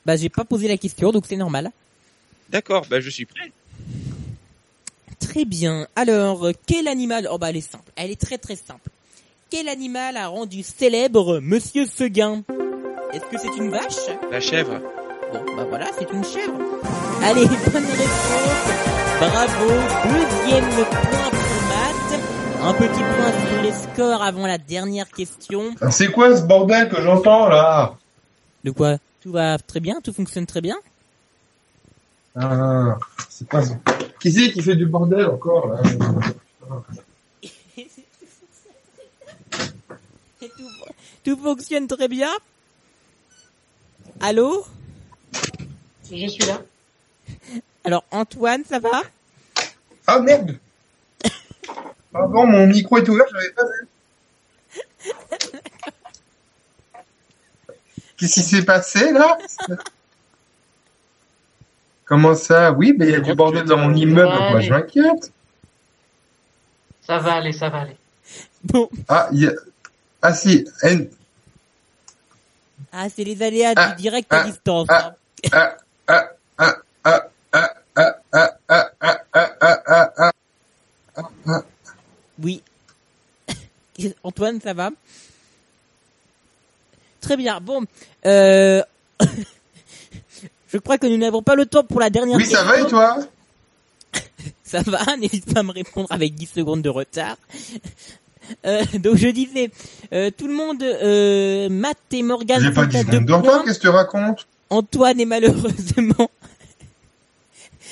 Bah, 0.07 0.16
j'ai 0.16 0.30
pas 0.30 0.47
posé 0.47 0.68
la 0.68 0.78
question, 0.78 1.12
donc 1.12 1.26
c'est 1.26 1.36
normal. 1.36 1.70
D'accord, 2.51 2.87
bah 2.89 3.01
je 3.01 3.11
suis 3.11 3.25
prêt. 3.27 3.53
Très 5.21 5.45
bien. 5.45 5.87
Alors, 5.97 6.49
quel 6.67 6.89
animal 6.89 7.29
Oh 7.31 7.39
bah 7.39 7.51
elle 7.51 7.57
est 7.57 7.61
simple. 7.61 7.91
Elle 7.97 8.11
est 8.11 8.21
très 8.21 8.39
très 8.39 8.57
simple. 8.57 8.91
Quel 9.51 9.69
animal 9.69 10.17
a 10.17 10.29
rendu 10.29 10.63
célèbre 10.63 11.41
Monsieur 11.41 11.85
Seguin? 11.87 12.43
Est-ce 13.13 13.25
que 13.25 13.39
c'est 13.39 13.57
une 13.57 13.71
vache? 13.71 13.97
La 14.31 14.41
chèvre. 14.41 14.81
Bon, 15.33 15.41
bah 15.57 15.67
voilà, 15.69 15.87
c'est 15.99 16.11
une 16.13 16.25
chèvre. 16.25 16.59
Allez, 17.23 17.47
bonne 17.73 17.85
réponse. 17.85 18.69
Bravo. 19.19 19.69
Deuxième 20.05 20.69
point 20.71 21.31
pour 21.31 21.63
Matt. 21.69 22.21
Un 22.63 22.75
petit 22.75 23.01
point 23.01 23.49
sur 23.51 23.63
les 23.63 23.73
scores 23.73 24.23
avant 24.23 24.47
la 24.47 24.59
dernière 24.59 25.09
question. 25.09 25.75
C'est 25.91 26.09
quoi 26.13 26.37
ce 26.37 26.43
bordel 26.43 26.89
que 26.89 27.01
j'entends 27.03 27.49
là? 27.49 27.97
De 28.65 28.71
quoi? 28.71 28.97
Tout 29.23 29.33
va 29.33 29.59
très 29.59 29.81
bien? 29.81 30.01
Tout 30.03 30.13
fonctionne 30.13 30.47
très 30.47 30.61
bien? 30.61 30.77
Ah, 32.37 32.99
C'est 33.29 33.49
pas. 33.49 33.62
Qui 34.20 34.33
c'est 34.33 34.53
qui 34.53 34.62
fait 34.62 34.76
du 34.76 34.87
bordel 34.87 35.26
encore 35.26 35.68
là 35.68 35.81
Et 40.41 40.49
tout, 40.49 40.70
tout 41.24 41.37
fonctionne 41.37 41.87
très 41.87 42.09
bien 42.09 42.31
Allô 44.20 44.64
Je 46.11 46.26
suis 46.26 46.45
là. 46.45 46.61
Alors 47.85 48.05
Antoine, 48.11 48.64
ça 48.64 48.79
va 48.79 49.03
Ah 50.07 50.18
merde 50.20 50.59
Pardon, 52.12 52.47
mon 52.47 52.66
micro 52.66 52.99
est 52.99 53.09
ouvert, 53.09 53.26
j'avais 53.33 53.51
pas 53.51 53.62
vu. 53.64 53.89
Qu'est-ce 58.16 58.35
qui 58.35 58.43
s'est 58.43 58.64
passé 58.64 59.12
là 59.12 59.39
Comment 62.09 62.35
ça 62.35 62.73
Oui, 62.73 62.95
mais 62.99 63.07
il 63.07 63.13
y 63.13 63.15
a 63.15 63.21
du 63.21 63.35
bordel 63.35 63.65
dans 63.65 63.77
mon 63.77 63.95
immeuble, 63.95 64.29
Ouais, 64.33 64.51
moi 64.51 64.61
je 64.61 64.71
m'inquiète. 64.71 65.33
Ça 67.03 67.19
va 67.19 67.35
aller, 67.35 67.53
ça 67.53 67.69
va 67.69 67.81
aller. 67.83 67.97
Bon, 68.65 68.89
Ah, 69.09 69.29
il 69.33 69.41
y 69.41 69.47
a... 69.47 69.53
Ah 70.21 70.35
si, 70.35 70.67
N- 70.83 71.09
ah 72.93 73.07
c'est 73.15 73.25
les 73.25 73.41
aléas 73.43 73.75
Ah, 73.77 73.91
du 73.91 74.03
direct 74.03 74.33
à 74.33 74.41
ah, 74.41 74.45
distance. 74.45 74.87
ah. 74.91 75.15
hein. 75.53 75.53
ah, 75.53 75.77
ah, 76.09 76.29
ah, 76.59 76.77
ah, 77.05 77.29
ah, 77.55 77.71
ah, 77.95 78.19
ah, 78.35 78.59
ah, 78.69 78.91
ah, 79.01 79.21
ah, 79.33 79.53
ah, 79.61 79.83
ah, 79.87 80.13
ah, 80.17 80.33
ah, 81.17 81.23
ah. 81.47 81.63
Oui. 82.43 82.63
Antoine, 84.23 84.61
ça 84.61 84.73
va 84.75 84.91
Très 87.21 87.37
bien. 87.37 87.61
Bon, 87.61 87.85
euh... 88.27 88.83
je 90.73 90.79
crois 90.79 90.99
que 90.99 91.07
nous 91.07 91.16
n'avons 91.16 91.43
pas 91.43 91.55
le 91.55 91.66
temps 91.66 91.85
pour 91.85 92.01
la 92.01 92.11
dernière 92.11 92.37
Oui, 92.37 92.45
ça 92.47 92.62
va 92.64 92.75
et 92.77 92.81
question. 92.83 92.99
toi 92.99 93.19
Ça 94.64 94.83
va, 94.83 95.16
n'hésite 95.16 95.53
pas 95.53 95.61
à 95.61 95.62
me 95.62 95.73
répondre 95.73 96.07
avec 96.11 96.35
10 96.35 96.47
secondes 96.57 96.83
de 96.83 96.89
retard. 96.91 97.37
Euh, 98.66 98.83
donc 98.95 99.16
je 99.16 99.29
disais, 99.29 99.71
euh, 100.12 100.31
tout 100.37 100.47
le 100.47 100.55
monde, 100.55 100.83
euh, 100.83 101.69
Matt 101.71 101.99
et 102.12 102.23
Morgan 102.23 102.61
J'ai 102.62 102.71
pas 102.71 102.83
sont 102.83 102.89
dit 102.89 102.97
à 102.99 103.05
deux 103.05 103.12
secondes 103.12 103.27
de 103.27 103.33
retard, 103.33 103.64
qu'est-ce 103.64 103.79
que 103.79 103.83
tu 103.83 103.89
racontes? 103.89 104.47
Antoine 104.71 105.21
est 105.21 105.25
malheureusement 105.27 106.31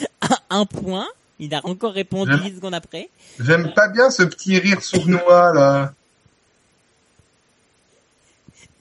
à 0.21 0.37
un 0.51 0.67
point. 0.67 1.07
Il 1.39 1.55
a 1.55 1.61
encore 1.65 1.93
répondu 1.93 2.31
J'aime- 2.33 2.41
10 2.51 2.57
secondes 2.57 2.75
après. 2.75 3.09
J'aime 3.41 3.73
pas 3.75 3.89
bien 3.89 4.11
ce 4.11 4.23
petit 4.23 4.59
rire 4.59 4.83
sournois 4.83 5.53
là. 5.55 5.93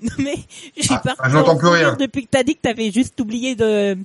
Non 0.18 0.24
mais, 0.24 0.36
j'ai 0.78 0.88
Ah, 0.94 1.02
pas 1.04 1.16
ah, 1.20 1.30
j'entends 1.30 1.58
plus 1.58 1.68
rien. 1.70 1.96
depuis 2.00 2.24
que 2.26 2.30
t'as 2.32 2.44
dit 2.44 2.56
que 2.56 2.62
t'avais 2.62 2.92
juste 2.92 3.20
oublié 3.20 3.56
de, 3.56 3.98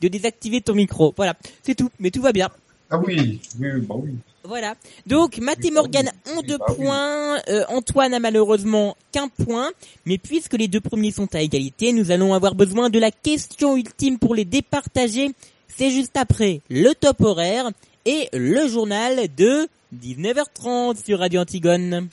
de 0.00 0.08
désactiver 0.08 0.60
ton 0.60 0.74
micro. 0.74 1.12
Voilà. 1.16 1.34
C'est 1.62 1.74
tout. 1.74 1.90
Mais 1.98 2.10
tout 2.10 2.22
va 2.22 2.32
bien. 2.32 2.48
Ah 2.90 2.98
oui, 2.98 3.40
oui, 3.58 3.68
bah 3.80 3.94
oui. 3.98 4.14
Voilà. 4.46 4.74
Donc, 5.06 5.38
Matt 5.38 5.64
et 5.64 5.70
Morgan 5.70 6.10
ont 6.36 6.42
deux 6.42 6.58
bah 6.58 6.66
oui. 6.68 6.76
points. 6.84 7.38
Euh, 7.48 7.64
Antoine 7.68 8.12
a 8.12 8.20
malheureusement 8.20 8.94
qu'un 9.10 9.28
point. 9.28 9.70
Mais 10.04 10.18
puisque 10.18 10.52
les 10.54 10.68
deux 10.68 10.80
premiers 10.82 11.12
sont 11.12 11.34
à 11.34 11.40
égalité, 11.40 11.92
nous 11.94 12.10
allons 12.10 12.34
avoir 12.34 12.54
besoin 12.54 12.90
de 12.90 12.98
la 12.98 13.10
question 13.10 13.76
ultime 13.76 14.18
pour 14.18 14.34
les 14.34 14.44
départager. 14.44 15.30
C'est 15.68 15.90
juste 15.90 16.16
après 16.16 16.60
le 16.68 16.92
top 16.94 17.22
horaire 17.22 17.70
et 18.04 18.28
le 18.34 18.68
journal 18.68 19.28
de 19.34 19.66
19h30 19.98 21.02
sur 21.02 21.20
Radio 21.20 21.40
Antigone. 21.40 22.08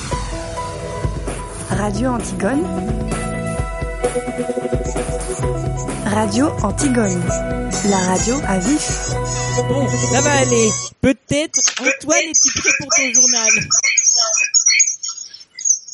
Radio 1.69 2.09
Antigone. 2.11 2.65
Radio 6.05 6.47
Antigone. 6.63 7.21
La 7.89 7.97
radio 7.97 8.35
à 8.47 8.57
vif. 8.59 9.11
Bon, 9.67 9.87
ça 10.11 10.21
va 10.21 10.31
aller. 10.39 10.69
Peut-être, 11.01 11.59
Antoine, 11.79 12.17
es-tu 12.29 12.51
prêt 12.59 12.71
pour 12.79 12.87
ton 12.87 13.13
journal? 13.13 13.51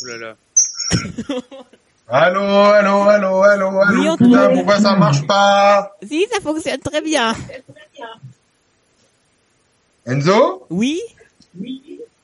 Ouh 0.01 0.05
là 0.05 0.17
là. 0.17 0.35
Allô, 2.09 2.41
allô, 2.41 3.01
allô, 3.03 3.43
allô, 3.43 3.81
allô. 3.81 3.99
Oui, 3.99 4.17
Putain, 4.17 4.29
Antoine. 4.31 4.53
pourquoi 4.55 4.79
ça 4.79 4.95
marche 4.95 5.27
pas? 5.27 5.91
Si, 6.07 6.25
ça 6.31 6.39
fonctionne 6.39 6.79
très 6.79 7.01
bien. 7.01 7.35
Enzo? 10.05 10.65
Oui 10.69 11.01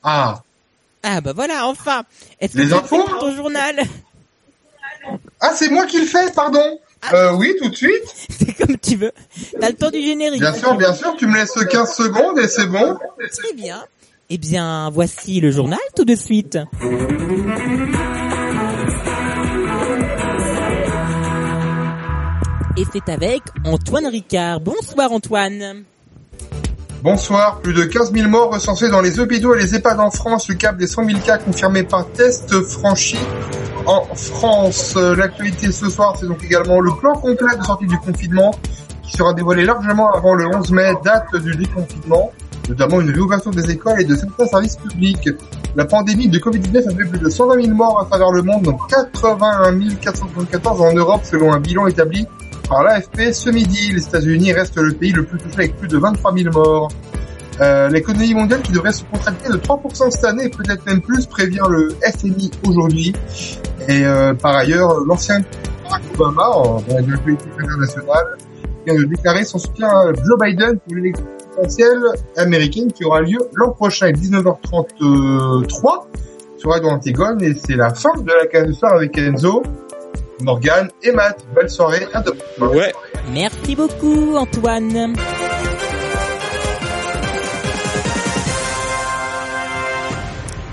Ah, 0.02 0.40
Ah 1.02 1.20
bah 1.20 1.32
voilà, 1.34 1.66
enfin. 1.66 2.02
Est-ce 2.40 2.54
que 2.54 2.58
Les 2.60 2.68
tu 2.68 2.74
es 2.74 2.80
prêt 2.80 2.96
infos? 2.96 3.04
pour 3.10 3.18
ton 3.18 3.36
journal? 3.36 3.76
Ah, 5.40 5.52
c'est 5.54 5.70
moi 5.70 5.86
qui 5.86 6.00
le 6.00 6.06
fais, 6.06 6.30
pardon. 6.32 6.80
Euh, 7.12 7.32
oui, 7.34 7.54
tout 7.60 7.68
de 7.68 7.76
suite. 7.76 8.02
C'est 8.30 8.54
comme 8.54 8.78
tu 8.78 8.96
veux. 8.96 9.12
T'as 9.60 9.68
le 9.68 9.74
temps 9.74 9.90
du 9.90 10.00
générique. 10.00 10.40
Bien 10.40 10.54
sûr, 10.54 10.74
bien 10.76 10.94
sûr, 10.94 11.14
tu 11.16 11.26
me 11.26 11.36
laisses 11.36 11.52
15 11.52 11.94
secondes 11.94 12.38
et 12.38 12.48
c'est 12.48 12.66
bon. 12.66 12.96
Très 13.18 13.52
bien. 13.54 13.84
Eh 14.30 14.38
bien, 14.38 14.88
voici 14.90 15.40
le 15.40 15.50
journal 15.50 15.78
tout 15.94 16.06
de 16.06 16.14
suite. 16.14 16.58
Et 22.76 22.82
c'est 22.92 23.08
avec 23.12 23.42
Antoine 23.64 24.06
Ricard. 24.06 24.60
Bonsoir 24.60 25.12
Antoine. 25.12 25.84
Bonsoir, 27.02 27.60
plus 27.60 27.74
de 27.74 27.84
15 27.84 28.14
000 28.14 28.30
morts 28.30 28.50
recensés 28.50 28.88
dans 28.88 29.02
les 29.02 29.20
hôpitaux 29.20 29.54
et 29.54 29.60
les 29.60 29.74
EHPAD 29.74 30.00
en 30.00 30.10
France, 30.10 30.48
le 30.48 30.54
cap 30.54 30.78
des 30.78 30.86
100 30.86 31.04
000 31.04 31.20
cas 31.20 31.36
confirmés 31.36 31.82
par 31.82 32.10
test 32.10 32.58
franchi 32.62 33.18
en 33.86 34.02
France. 34.14 34.94
Euh, 34.96 35.14
L'actualité 35.16 35.72
ce 35.72 35.88
soir, 35.88 36.16
c'est 36.18 36.26
donc 36.26 36.42
également 36.44 36.80
le 36.80 36.90
plan 37.00 37.14
complet 37.14 37.56
de 37.58 37.64
sortie 37.64 37.86
du 37.86 37.98
confinement 37.98 38.52
qui 39.02 39.12
sera 39.12 39.34
dévoilé 39.34 39.64
largement 39.64 40.12
avant 40.12 40.34
le 40.34 40.46
11 40.46 40.70
mai, 40.72 40.92
date 41.04 41.34
du 41.36 41.54
déconfinement, 41.54 42.32
notamment 42.68 43.00
une 43.00 43.10
réouverture 43.10 43.50
des 43.50 43.70
écoles 43.70 44.00
et 44.00 44.04
de 44.04 44.14
certains 44.14 44.46
services 44.46 44.76
publics. 44.76 45.28
La 45.76 45.84
pandémie 45.84 46.28
de 46.28 46.38
Covid-19 46.38 46.78
a 46.78 46.96
fait 46.96 47.08
plus 47.10 47.18
de 47.18 47.28
120 47.28 47.62
000 47.62 47.74
morts 47.76 48.00
à 48.00 48.04
travers 48.06 48.30
le 48.30 48.42
monde, 48.42 48.62
dont 48.62 48.78
81 48.88 49.94
474 50.00 50.80
en 50.80 50.94
Europe 50.94 51.20
selon 51.24 51.52
un 51.52 51.60
bilan 51.60 51.86
établi 51.86 52.26
par 52.68 52.82
l'AFP 52.82 53.32
ce 53.32 53.50
midi. 53.50 53.92
Les 53.92 54.04
États-Unis 54.04 54.52
restent 54.52 54.78
le 54.78 54.92
pays 54.94 55.12
le 55.12 55.24
plus 55.24 55.38
touché 55.38 55.54
avec 55.56 55.76
plus 55.76 55.88
de 55.88 55.98
23 55.98 56.34
000 56.34 56.52
morts. 56.52 56.88
Euh, 57.60 57.88
L'économie 57.88 58.34
mondiale 58.34 58.62
qui 58.62 58.72
devrait 58.72 58.92
se 58.92 59.04
contracter 59.04 59.48
de 59.48 59.56
3% 59.56 60.10
cette 60.10 60.24
année, 60.24 60.48
peut-être 60.48 60.84
même 60.86 61.00
plus, 61.00 61.26
prévient 61.26 61.62
le 61.68 61.94
FMI 62.18 62.50
aujourd'hui. 62.66 63.14
Et 63.88 64.04
euh, 64.04 64.34
par 64.34 64.54
ailleurs, 64.56 65.00
l'ancien 65.06 65.40
Barack 65.84 66.02
Obama, 66.18 66.48
en- 66.50 66.82
la 66.88 67.18
politique 67.18 67.48
internationale, 67.58 68.36
vient 68.86 68.94
de 68.96 69.04
déclarer 69.04 69.44
son 69.44 69.58
soutien 69.58 69.88
à 69.88 70.06
Joe 70.14 70.38
Biden 70.40 70.78
pour 70.78 70.94
l'élection 70.94 71.24
présidentielle 71.56 72.02
américaine 72.36 72.92
qui 72.92 73.04
aura 73.04 73.20
lieu 73.20 73.38
l'an 73.54 73.70
prochain 73.70 74.06
à 74.06 74.12
19h33 74.12 76.06
sur 76.58 76.70
Radio 76.70 76.88
Antigone. 76.88 77.42
Et 77.42 77.54
c'est 77.54 77.76
la 77.76 77.92
fin 77.94 78.10
de 78.20 78.32
la 78.32 78.46
case 78.46 78.66
de 78.66 78.72
soir 78.72 78.94
avec 78.94 79.16
Enzo. 79.18 79.62
Morgane 80.42 80.88
et 81.02 81.12
Matt. 81.12 81.44
Bonne 81.54 81.68
soirée, 81.68 82.06
à 82.12 82.20
demain. 82.20 82.68
Ouais. 82.68 82.92
Merci 83.32 83.76
beaucoup, 83.76 84.34
Antoine. 84.36 85.14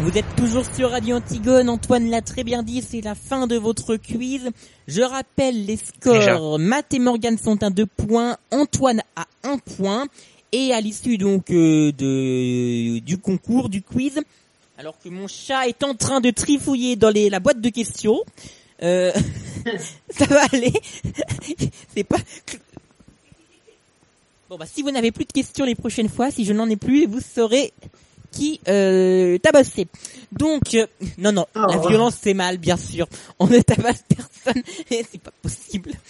Vous 0.02 0.18
êtes 0.18 0.36
toujours 0.36 0.66
sur 0.66 0.90
Radio 0.90 1.18
Antigone, 1.18 1.70
Antoine 1.70 2.10
l'a 2.10 2.24
très 2.24 2.44
bien 2.44 2.64
dit, 2.64 2.82
c'est 2.82 3.02
la 3.02 3.14
fin 3.14 3.46
de 3.46 3.56
votre 3.56 3.98
quiz. 3.98 4.50
Je 4.88 5.04
rappelle 5.04 5.68
les 5.68 5.78
scores, 5.78 6.58
Matt 6.58 6.92
et 6.96 6.98
Morgan 7.00 7.38
sont 7.38 7.62
à 7.62 7.70
deux 7.70 7.86
points, 7.86 8.38
Antoine 8.50 9.04
a 9.16 9.28
un 9.44 9.60
point, 9.60 10.08
et 10.52 10.74
à 10.74 10.82
l'issue 10.82 11.20
donc 11.20 11.52
euh, 11.52 11.92
de, 11.92 12.98
du 12.98 13.20
concours, 13.20 13.70
du 13.70 13.84
quiz, 13.84 14.20
alors 14.80 14.98
que 14.98 15.10
mon 15.10 15.28
chat 15.28 15.68
est 15.68 15.84
en 15.84 15.94
train 15.94 16.20
de 16.20 16.32
trifouiller 16.32 16.96
dans 16.96 17.12
les, 17.12 17.30
la 17.30 17.40
boîte 17.40 17.62
de 17.62 17.70
questions, 17.70 18.22
euh, 18.82 19.12
ça 20.10 20.26
va 20.26 20.42
aller, 20.52 20.74
c'est 21.96 22.04
pas... 22.04 22.18
Bon 24.50 24.58
bah 24.58 24.66
si 24.66 24.82
vous 24.82 24.90
n'avez 24.90 25.12
plus 25.12 25.26
de 25.26 25.32
questions 25.32 25.64
les 25.64 25.76
prochaines 25.76 26.10
fois, 26.10 26.32
si 26.32 26.44
je 26.44 26.54
n'en 26.54 26.68
ai 26.68 26.76
plus, 26.76 27.06
vous 27.06 27.22
saurez 27.22 27.72
qui 28.32 28.60
euh, 28.68 29.38
tabasser. 29.40 29.88
Donc, 30.32 30.74
euh, 30.74 30.88
non, 31.18 31.32
non, 31.32 31.46
la 31.56 31.78
violence 31.88 32.16
c'est 32.22 32.34
mal, 32.34 32.58
bien 32.58 32.78
sûr. 32.78 33.08
On 33.40 33.48
ne 33.48 33.60
tabasse 33.60 34.04
personne, 34.08 34.64
et 34.92 35.06
c'est 35.12 35.22
pas 35.22 35.34
possible. 35.42 35.92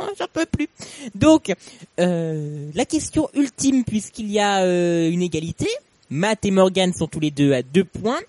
Oh, 0.00 0.04
J'en 0.16 0.26
peux 0.32 0.46
plus. 0.46 0.68
Donc, 1.16 1.52
euh, 1.98 2.70
la 2.76 2.84
question 2.84 3.28
ultime, 3.34 3.82
puisqu'il 3.82 4.30
y 4.30 4.38
a 4.38 4.62
euh, 4.62 5.10
une 5.10 5.20
égalité, 5.20 5.66
Matt 6.10 6.44
et 6.44 6.52
Morgan 6.52 6.92
sont 6.92 7.08
tous 7.08 7.18
les 7.18 7.32
deux 7.32 7.52
à 7.52 7.62
deux 7.62 7.82
points. 7.82 8.20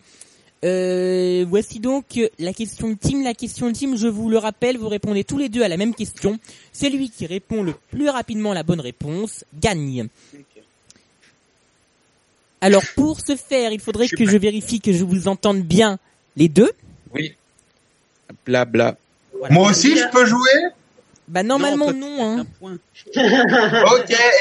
Euh, 0.63 1.45
voici 1.47 1.79
donc 1.79 2.19
la 2.39 2.51
question 2.51 2.87
ultime. 2.87 3.23
La 3.23 3.35
question 3.35 3.67
ultime, 3.67 3.95
je 3.95 4.07
vous 4.07 4.27
le 4.27 4.39
rappelle, 4.39 4.77
vous 4.79 4.87
répondez 4.89 5.23
tous 5.23 5.37
les 5.37 5.49
deux 5.49 5.61
à 5.61 5.67
la 5.67 5.77
même 5.77 5.93
question. 5.93 6.39
Celui 6.73 7.11
qui 7.11 7.27
répond 7.27 7.61
le 7.61 7.73
plus 7.91 8.09
rapidement 8.09 8.53
la 8.53 8.63
bonne 8.63 8.81
réponse 8.81 9.45
gagne. 9.59 10.07
Alors 12.65 12.83
pour 12.95 13.19
ce 13.19 13.35
faire, 13.35 13.71
il 13.71 13.79
faudrait 13.79 14.07
que 14.07 14.25
je 14.25 14.37
vérifie 14.37 14.81
que 14.81 14.91
je 14.91 15.03
vous 15.03 15.27
entende 15.27 15.61
bien 15.61 15.99
les 16.35 16.49
deux. 16.49 16.71
Oui. 17.13 17.33
Blabla. 18.45 18.95
Moi 19.51 19.69
aussi, 19.69 19.95
je 19.95 20.09
peux 20.11 20.25
jouer? 20.25 20.71
Bah 21.27 21.43
normalement 21.43 21.91
non. 21.93 22.39
hein. 22.39 22.45
Ok, 22.63 22.75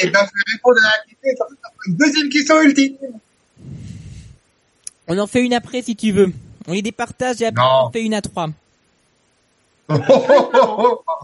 et 0.01 0.09
ben 0.09 0.21
je 0.21 0.31
vais 0.31 0.53
répondre 0.53 0.79
à 0.83 0.97
la 0.97 1.05
question. 1.23 1.45
Une 1.87 1.97
deuxième 1.97 2.29
question 2.31 2.63
ultime. 2.63 2.97
On 5.07 5.19
en 5.19 5.27
fait 5.27 5.41
une 5.43 5.53
après 5.55 5.83
si 5.83 5.95
tu 5.97 6.11
veux. 6.13 6.33
On 6.67 6.73
les 6.73 6.83
départage 6.83 7.43
et 7.43 7.47
après 7.47 7.63
Non. 7.63 7.69
on 7.69 7.87
en 7.87 7.91
fait 7.91 8.03
une 8.03 8.15
à 8.15 8.23
trois. 8.23 8.49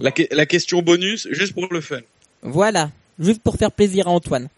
La, 0.00 0.10
que- 0.10 0.28
la 0.34 0.44
question 0.46 0.82
bonus, 0.82 1.26
juste 1.30 1.54
pour 1.54 1.66
le 1.70 1.80
fun. 1.80 2.00
Voilà, 2.42 2.90
juste 3.18 3.42
pour 3.42 3.56
faire 3.56 3.72
plaisir 3.72 4.06
à 4.08 4.10
Antoine. 4.10 4.48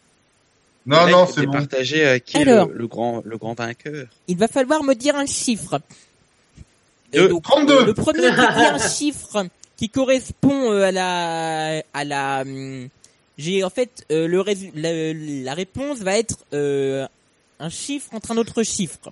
Non, 0.85 1.05
Là, 1.05 1.11
non, 1.13 1.27
c'est 1.27 1.47
bon. 1.47 1.55
euh, 1.57 2.19
qui 2.19 2.39
est 2.39 2.45
le, 2.45 2.73
le 2.75 2.87
grand, 2.89 3.23
le 3.25 3.37
grand 3.39 3.55
vainqueur. 3.55 4.07
Il 4.29 4.37
va 4.37 4.49
falloir 4.49 4.83
me 4.83 4.95
dire 4.95 5.15
un 5.17 5.27
chiffre. 5.27 5.81
Et 7.13 7.29
donc, 7.29 7.43
32. 7.43 7.85
Le 7.85 7.95
premier 7.95 8.21
qui 8.31 8.35
dit 8.35 8.65
un 8.65 8.79
chiffre 8.89 9.47
qui 9.77 9.89
correspond 9.89 10.73
euh, 10.73 10.85
à 10.85 10.93
la 10.93 11.83
à 11.93 12.05
la 12.05 12.41
hum, 12.43 12.89
j'ai 13.39 13.63
en 13.65 13.71
fait 13.71 14.05
euh, 14.11 14.27
le 14.27 14.41
résu- 14.41 14.73
la, 14.75 15.13
la 15.13 15.55
réponse 15.55 15.99
va 15.99 16.17
être 16.19 16.37
euh, 16.55 17.07
un 17.61 17.69
chiffre 17.69 18.09
entre 18.15 18.31
un 18.33 18.37
autre 18.37 18.63
chiffre. 18.63 19.11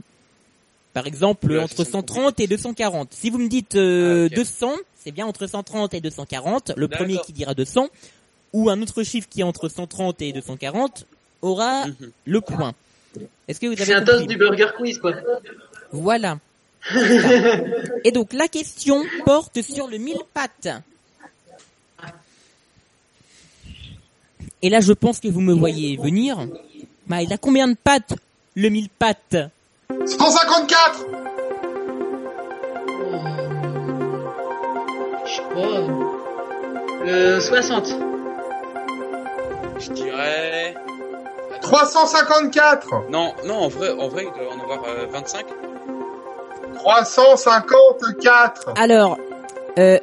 Par 0.92 1.06
exemple, 1.06 1.46
Oula, 1.52 1.62
entre 1.64 1.76
ça, 1.76 1.84
c'est 1.84 1.90
130 1.92 2.40
et 2.40 2.46
240. 2.48 3.08
Si 3.12 3.30
vous 3.30 3.38
me 3.38 3.48
dites 3.48 3.76
euh, 3.76 4.24
Ah, 4.24 4.26
ok. 4.26 4.34
200, 4.34 4.72
c'est 5.04 5.12
bien 5.12 5.26
entre 5.26 5.46
130 5.46 5.94
et 5.94 6.00
240. 6.00 6.72
Le 6.76 6.88
premier 6.88 7.18
qui 7.18 7.32
dira 7.32 7.54
200 7.54 7.88
ou 8.54 8.70
un 8.70 8.80
autre 8.82 9.02
chiffre 9.04 9.28
qui 9.28 9.40
est 9.42 9.44
entre 9.44 9.68
130 9.68 10.20
et 10.22 10.32
240 10.32 11.06
aura 11.42 11.86
Mhm. 11.86 12.10
le 12.26 12.40
point. 12.40 12.72
Est-ce 13.48 13.58
que 13.60 13.66
vous 13.66 13.72
avez 13.72 13.84
C'est 13.84 13.94
un 13.94 14.04
toast 14.04 14.26
du 14.26 14.36
Burger 14.36 14.68
Quiz, 14.76 14.98
quoi. 14.98 15.14
voilà. 15.92 16.38
Et 18.04 18.12
donc 18.12 18.32
la 18.32 18.48
question 18.48 19.02
porte 19.24 19.60
sur 19.62 19.86
le 19.88 19.98
mille 19.98 20.22
pattes. 20.32 20.68
Et 24.62 24.68
là 24.70 24.80
je 24.80 24.92
pense 24.92 25.20
que 25.20 25.28
vous 25.28 25.40
me 25.40 25.52
voyez 25.52 25.96
venir. 25.96 26.38
Bah, 27.06 27.22
il 27.22 27.32
a 27.32 27.38
combien 27.38 27.66
de 27.68 27.74
pattes 27.82 28.14
le 28.54 28.68
mille 28.68 28.88
pattes? 28.88 29.36
154 30.06 31.04
Je 35.26 35.30
sais 35.30 35.42
pas. 35.54 37.06
Euh, 37.06 37.40
60. 37.40 37.86
Je 39.80 39.90
dirais... 39.92 40.74
354 41.62 43.10
Non, 43.10 43.34
non, 43.46 43.54
en 43.64 43.68
vrai, 43.68 43.90
en 43.92 44.08
vrai, 44.08 44.24
il 44.26 44.32
doit 44.42 44.52
en 44.54 44.60
avoir 44.62 44.84
euh, 44.88 45.06
25. 45.10 45.44
354 46.74 48.72
Alors, 48.76 49.18
euh, 49.78 49.98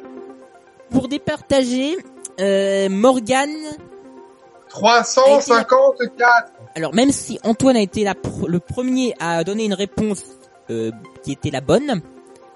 pour 0.90 1.08
départager, 1.08 1.96
euh, 2.40 2.88
Morgane, 2.88 3.50
354 4.68 6.52
alors 6.76 6.94
même 6.94 7.10
si 7.10 7.40
Antoine 7.42 7.76
a 7.76 7.80
été 7.80 8.04
la 8.04 8.12
pr- 8.12 8.46
le 8.46 8.60
premier 8.60 9.14
à 9.18 9.42
donner 9.42 9.64
une 9.64 9.74
réponse 9.74 10.22
euh, 10.70 10.92
qui 11.24 11.32
était 11.32 11.50
la 11.50 11.60
bonne, 11.60 12.02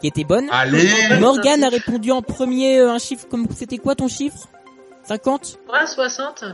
qui 0.00 0.06
était 0.06 0.22
bonne, 0.24 0.48
Allez. 0.52 0.88
Morgane 1.18 1.64
a 1.64 1.68
répondu 1.68 2.12
en 2.12 2.22
premier 2.22 2.78
euh, 2.78 2.90
un 2.90 2.98
chiffre 2.98 3.26
comme 3.28 3.46
c'était 3.56 3.78
quoi 3.78 3.94
ton 3.96 4.06
chiffre? 4.08 4.48
50 5.04 5.58
Ouais, 5.72 5.86
60. 5.86 6.44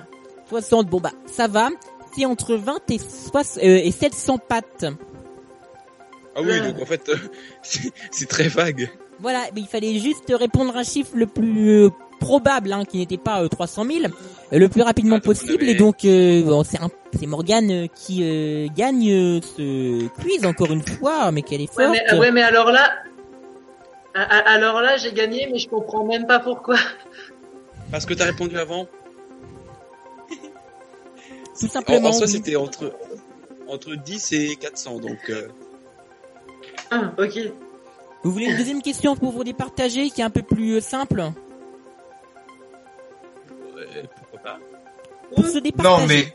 60, 0.48 0.86
bon 0.86 1.00
bah 1.00 1.10
ça 1.26 1.46
va. 1.48 1.68
C'est 2.16 2.24
entre 2.26 2.54
20 2.56 2.90
et, 2.90 2.98
soix- 2.98 3.58
euh, 3.58 3.80
et 3.84 3.90
700 3.90 4.38
pattes. 4.38 4.86
Ah 6.36 6.40
oui, 6.42 6.60
donc 6.60 6.80
en 6.82 6.86
fait, 6.86 7.08
euh, 7.08 7.16
c'est 8.10 8.28
très 8.28 8.48
vague. 8.48 8.90
Voilà, 9.20 9.40
mais 9.54 9.62
il 9.62 9.66
fallait 9.66 9.98
juste 9.98 10.30
répondre 10.32 10.76
un 10.76 10.84
chiffre 10.84 11.10
le 11.14 11.26
plus 11.26 11.70
euh, 11.86 11.90
probable, 12.20 12.72
hein, 12.72 12.84
qui 12.84 12.98
n'était 12.98 13.16
pas 13.18 13.42
euh, 13.42 13.48
300 13.48 13.84
000, 13.84 13.98
euh, 14.04 14.58
le 14.58 14.68
plus 14.68 14.82
rapidement 14.82 15.16
Ah, 15.16 15.20
possible. 15.20 15.64
Et 15.68 15.74
donc, 15.74 16.04
euh, 16.04 16.42
bon, 16.44 16.62
c'est 16.64 16.80
un- 16.80 16.90
c'est 17.18 17.26
Morgane 17.26 17.88
qui 17.94 18.20
euh, 18.22 18.68
gagne 18.76 19.40
ce 19.40 20.06
quiz 20.20 20.46
encore 20.46 20.70
une 20.72 20.82
fois, 20.86 21.32
mais 21.32 21.42
qu'elle 21.42 21.60
est 21.62 21.76
Ouais 21.76 21.86
forte. 21.86 21.98
mais, 22.12 22.18
ouais, 22.18 22.30
mais 22.30 22.42
alors 22.42 22.70
là, 22.70 22.92
alors 24.14 24.80
là, 24.80 24.96
j'ai 24.96 25.12
gagné, 25.12 25.48
mais 25.52 25.58
je 25.58 25.68
comprends 25.68 26.04
même 26.04 26.26
pas 26.26 26.38
pourquoi. 26.38 26.76
Parce 27.90 28.04
que 28.06 28.14
t'as 28.14 28.24
répondu 28.26 28.56
avant. 28.58 28.86
Tout 31.60 31.66
En, 31.66 31.70
simplement. 31.70 32.08
en 32.08 32.12
soi, 32.12 32.26
oui. 32.26 32.32
c'était 32.32 32.56
entre, 32.56 32.92
entre 33.68 33.94
10 33.96 34.32
et 34.32 34.56
400, 34.56 34.98
donc... 35.00 35.18
euh, 35.30 35.48
Ah, 36.90 37.12
ok. 37.18 37.38
Vous 38.24 38.32
voulez 38.32 38.46
une 38.46 38.56
deuxième 38.56 38.82
question 38.82 39.16
pour 39.16 39.32
vous 39.32 39.44
départager, 39.44 40.10
qui 40.10 40.20
est 40.20 40.24
un 40.24 40.30
peu 40.30 40.42
plus 40.42 40.74
euh, 40.76 40.80
simple? 40.80 41.20
Ouais, 43.76 44.04
pourquoi 44.16 44.40
pas. 44.40 44.58
Pour 45.34 45.46
se 45.46 45.58
départager. 45.58 46.00
Non 46.00 46.06
mais 46.06 46.34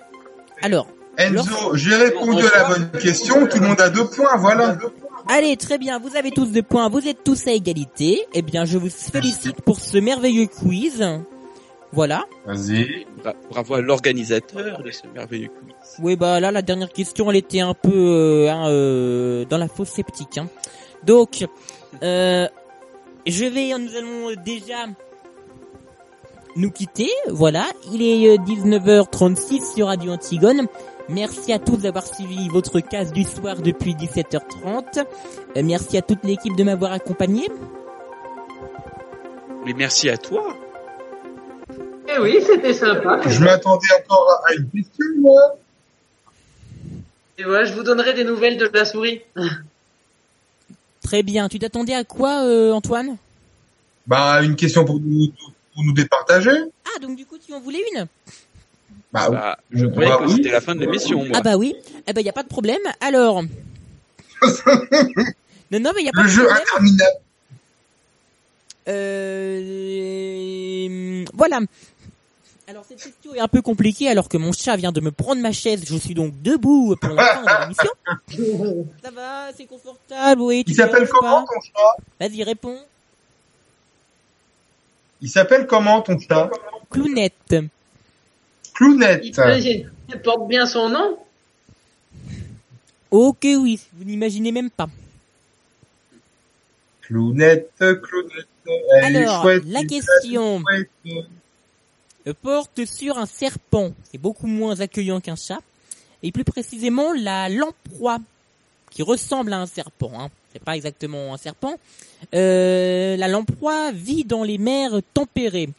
Alors, 0.61 0.88
Enzo, 1.17 1.76
j'ai 1.76 1.95
répondu 1.95 2.43
à 2.53 2.57
la 2.59 2.67
bonne 2.69 2.91
question, 3.01 3.47
tout 3.47 3.59
le 3.59 3.67
monde 3.67 3.82
a 3.82 3.89
deux 3.89 4.05
points, 4.07 4.36
voilà. 4.38 4.78
Allez, 5.28 5.55
très 5.57 5.78
bien, 5.78 5.99
vous 5.99 6.15
avez 6.17 6.32
tous 6.32 6.45
deux 6.47 6.63
points, 6.63 6.89
vous 6.89 7.07
êtes 7.07 7.24
tous 7.24 7.47
à 7.47 7.51
égalité. 7.51 8.26
Eh 8.34 8.41
bien, 8.41 8.65
je 8.65 8.78
vous 8.78 8.89
félicite 8.89 9.61
pour 9.61 9.80
ce 9.80 9.97
merveilleux 9.97 10.47
quiz. 10.47 11.03
Voilà. 11.94 12.26
Vas-y. 12.46 13.06
Bra- 13.24 13.36
Bravo 13.50 13.76
à 13.76 13.82
l'organisateur 13.82 14.82
de 14.82 14.91
ce 14.91 15.08
merveilleux 15.14 15.48
quiz. 15.50 15.74
Oui, 16.02 16.16
bah 16.18 16.39
là, 16.39 16.52
la 16.52 16.62
dernière 16.62 16.91
question, 16.91 17.30
elle 17.30 17.38
était 17.38 17.60
un 17.62 17.74
peu 17.76 17.91
euh, 17.94 18.50
hein, 18.52 18.68
euh, 18.70 19.46
dans 19.46 19.58
la 19.60 19.68
fausse 19.68 19.89
sceptique. 19.89 20.38
Hein. 20.39 20.48
Donc, 21.06 21.46
euh, 22.02 22.48
je 23.26 23.46
vais, 23.46 23.78
nous 23.78 23.96
allons 23.96 24.41
déjà 24.44 24.86
nous 26.56 26.72
quitter. 26.72 27.10
Voilà, 27.30 27.66
il 27.91 28.02
est 28.02 28.28
euh, 28.30 28.38
19h36 28.38 29.76
sur 29.76 29.88
Radio 29.88 30.12
Antigone. 30.14 30.68
Merci 31.10 31.52
à 31.54 31.60
tous 31.60 31.78
d'avoir 31.78 32.08
suivi 32.08 32.48
votre 32.50 32.80
case 32.80 33.12
du 33.14 33.24
soir 33.24 33.58
depuis 33.62 33.94
17h30. 33.94 35.06
Euh, 35.58 35.62
merci 35.64 35.98
à 35.98 36.02
toute 36.02 36.24
l'équipe 36.24 36.56
de 36.56 36.64
m'avoir 36.64 36.91
accompagné. 36.94 37.48
Mais 39.66 39.74
merci 39.74 40.10
à 40.10 40.18
toi. 40.18 40.56
Eh 42.16 42.20
oui, 42.20 42.38
c'était 42.45 42.74
sympa. 42.74 43.22
Je 43.28 43.39
m'attendais 43.43 43.88
encore 44.03 44.41
à 44.47 44.53
une 44.53 44.70
question, 44.70 45.05
moi. 45.20 45.57
Et 47.38 47.43
voilà, 47.43 47.66
je 47.66 47.74
vous 47.74 47.84
donnerai 47.84 48.14
des 48.14 48.24
nouvelles 48.24 48.57
de 48.57 48.70
la 48.74 48.86
souris. 48.86 49.22
Très 51.03 51.24
bien. 51.24 51.49
Tu 51.49 51.57
t'attendais 51.59 51.95
à 51.95 52.03
quoi, 52.03 52.43
euh, 52.45 52.72
Antoine? 52.72 53.18
Bah, 54.05 54.41
une 54.43 54.55
question 54.55 54.86
pour 54.86 54.99
nous, 54.99 55.32
pour 55.74 55.84
nous 55.84 55.93
départager. 55.93 56.51
Ah, 56.86 56.99
donc 56.99 57.16
du 57.18 57.26
coup, 57.26 57.38
tu 57.43 57.53
en 57.53 57.59
voulais 57.59 57.82
une? 57.95 58.05
Bah, 59.11 59.30
Bah, 59.30 59.57
je 59.72 59.86
Bah, 59.86 59.91
croyais 59.91 60.11
que 60.18 60.24
oui. 60.26 60.34
c'était 60.36 60.51
la 60.51 60.61
fin 60.61 60.76
de 60.76 60.82
l'émission, 60.82 61.20
moi. 61.26 61.36
Ah 61.36 61.41
bah 61.41 61.55
oui. 61.57 61.76
Eh 62.07 62.14
ben, 62.14 62.22
y 62.22 62.30
a 62.30 62.34
pas 62.34 62.43
de 62.43 62.47
problème. 62.49 62.82
Alors... 63.01 63.41
non, 65.72 65.80
non, 65.80 65.91
mais 65.95 66.03
y 66.03 66.09
a 66.09 66.11
pas 66.11 66.22
le 66.24 66.28
de 66.28 66.34
jeu 66.34 66.43
problème. 66.43 66.61
interminable. 66.64 67.18
Euh, 69.93 71.26
Voilà. 71.34 71.59
Alors 72.68 72.86
cette 72.86 73.01
question 73.03 73.34
est 73.36 73.39
un 73.39 73.47
peu 73.49 73.61
compliquée 73.61 74.07
alors 74.07 74.30
que 74.30 74.38
mon 74.38 74.53
chat 74.53 74.78
vient 74.78 74.91
de 74.93 75.01
me 75.01 75.11
prendre 75.11 75.41
ma 75.41 75.51
chaise. 75.51 75.84
Je 75.86 75.97
suis 75.97 76.14
donc 76.14 76.41
debout 76.41 76.95
pour 76.99 77.09
la 77.11 77.26
fin 77.26 77.41
de 77.41 77.61
l'émission. 78.38 78.93
Ça 79.03 79.11
va, 79.11 79.49
c'est 79.55 79.66
confortable, 79.66 80.41
oui. 80.41 80.64
tu 80.64 80.72
Il 80.72 80.76
s'appelle 80.76 81.07
comment 81.09 81.41
ton 81.45 81.59
chat? 81.61 81.97
Vas-y, 82.20 82.43
réponds. 82.43 82.80
Il 85.22 85.30
s'appelle 85.30 85.68
comment 85.68 86.01
ton 86.01 86.18
chat? 86.20 86.49
Clounette. 86.89 87.55
Clounette. 88.74 89.24
Il, 89.26 89.91
il 90.09 90.22
porte 90.22 90.47
bien 90.47 90.66
son 90.66 90.89
nom? 90.89 91.18
Ok, 93.11 93.41
oui, 93.43 93.80
vous 93.93 94.05
n'imaginez 94.05 94.51
même 94.51 94.70
pas. 94.72 94.88
Clounette, 97.01 97.72
Clounette. 97.78 98.47
Elle 99.03 99.16
est 99.18 99.26
Alors, 99.26 99.41
chouette. 99.43 99.64
la 99.68 99.84
question 99.84 100.61
chouette. 100.61 101.26
Euh, 102.28 102.34
porte 102.39 102.86
sur 102.86 103.17
un 103.17 103.26
serpent. 103.26 103.91
C'est 104.11 104.17
beaucoup 104.17 104.47
moins 104.47 104.80
accueillant 104.80 105.19
qu'un 105.19 105.36
chat. 105.36 105.59
Et 106.21 106.32
plus 106.32 106.43
précisément, 106.43 107.13
la 107.13 107.49
lamproie, 107.49 108.19
qui 108.89 109.03
ressemble 109.03 109.53
à 109.53 109.59
un 109.59 109.65
serpent. 109.65 110.11
Hein. 110.15 110.30
C'est 110.53 110.63
pas 110.63 110.76
exactement 110.76 111.34
un 111.34 111.38
serpent. 111.38 111.76
Euh, 112.34 113.17
la 113.17 113.28
lamproie 113.28 113.91
vit 113.91 114.24
dans 114.24 114.43
les 114.43 114.57
mers 114.57 115.01
tempérées. 115.13 115.69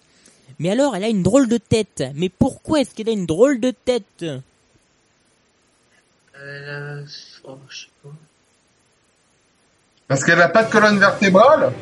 Mais 0.59 0.71
alors, 0.71 0.97
elle 0.97 1.05
a 1.05 1.09
une 1.09 1.23
drôle 1.23 1.49
de 1.49 1.59
tête. 1.59 2.05
Mais 2.15 2.29
pourquoi 2.29 2.81
est-ce 2.81 2.95
qu'elle 2.95 3.09
a 3.09 3.13
une 3.13 3.27
drôle 3.27 3.61
de 3.61 3.71
tête? 3.71 4.25
Euh, 6.37 7.05
oh, 7.45 7.59
je 7.69 7.79
sais 7.79 7.87
pas. 8.03 8.11
Parce 10.09 10.25
qu'elle 10.25 10.41
a 10.43 10.49
pas 10.49 10.65
de 10.65 10.71
colonne 10.71 10.99
vertébrale? 10.99 11.73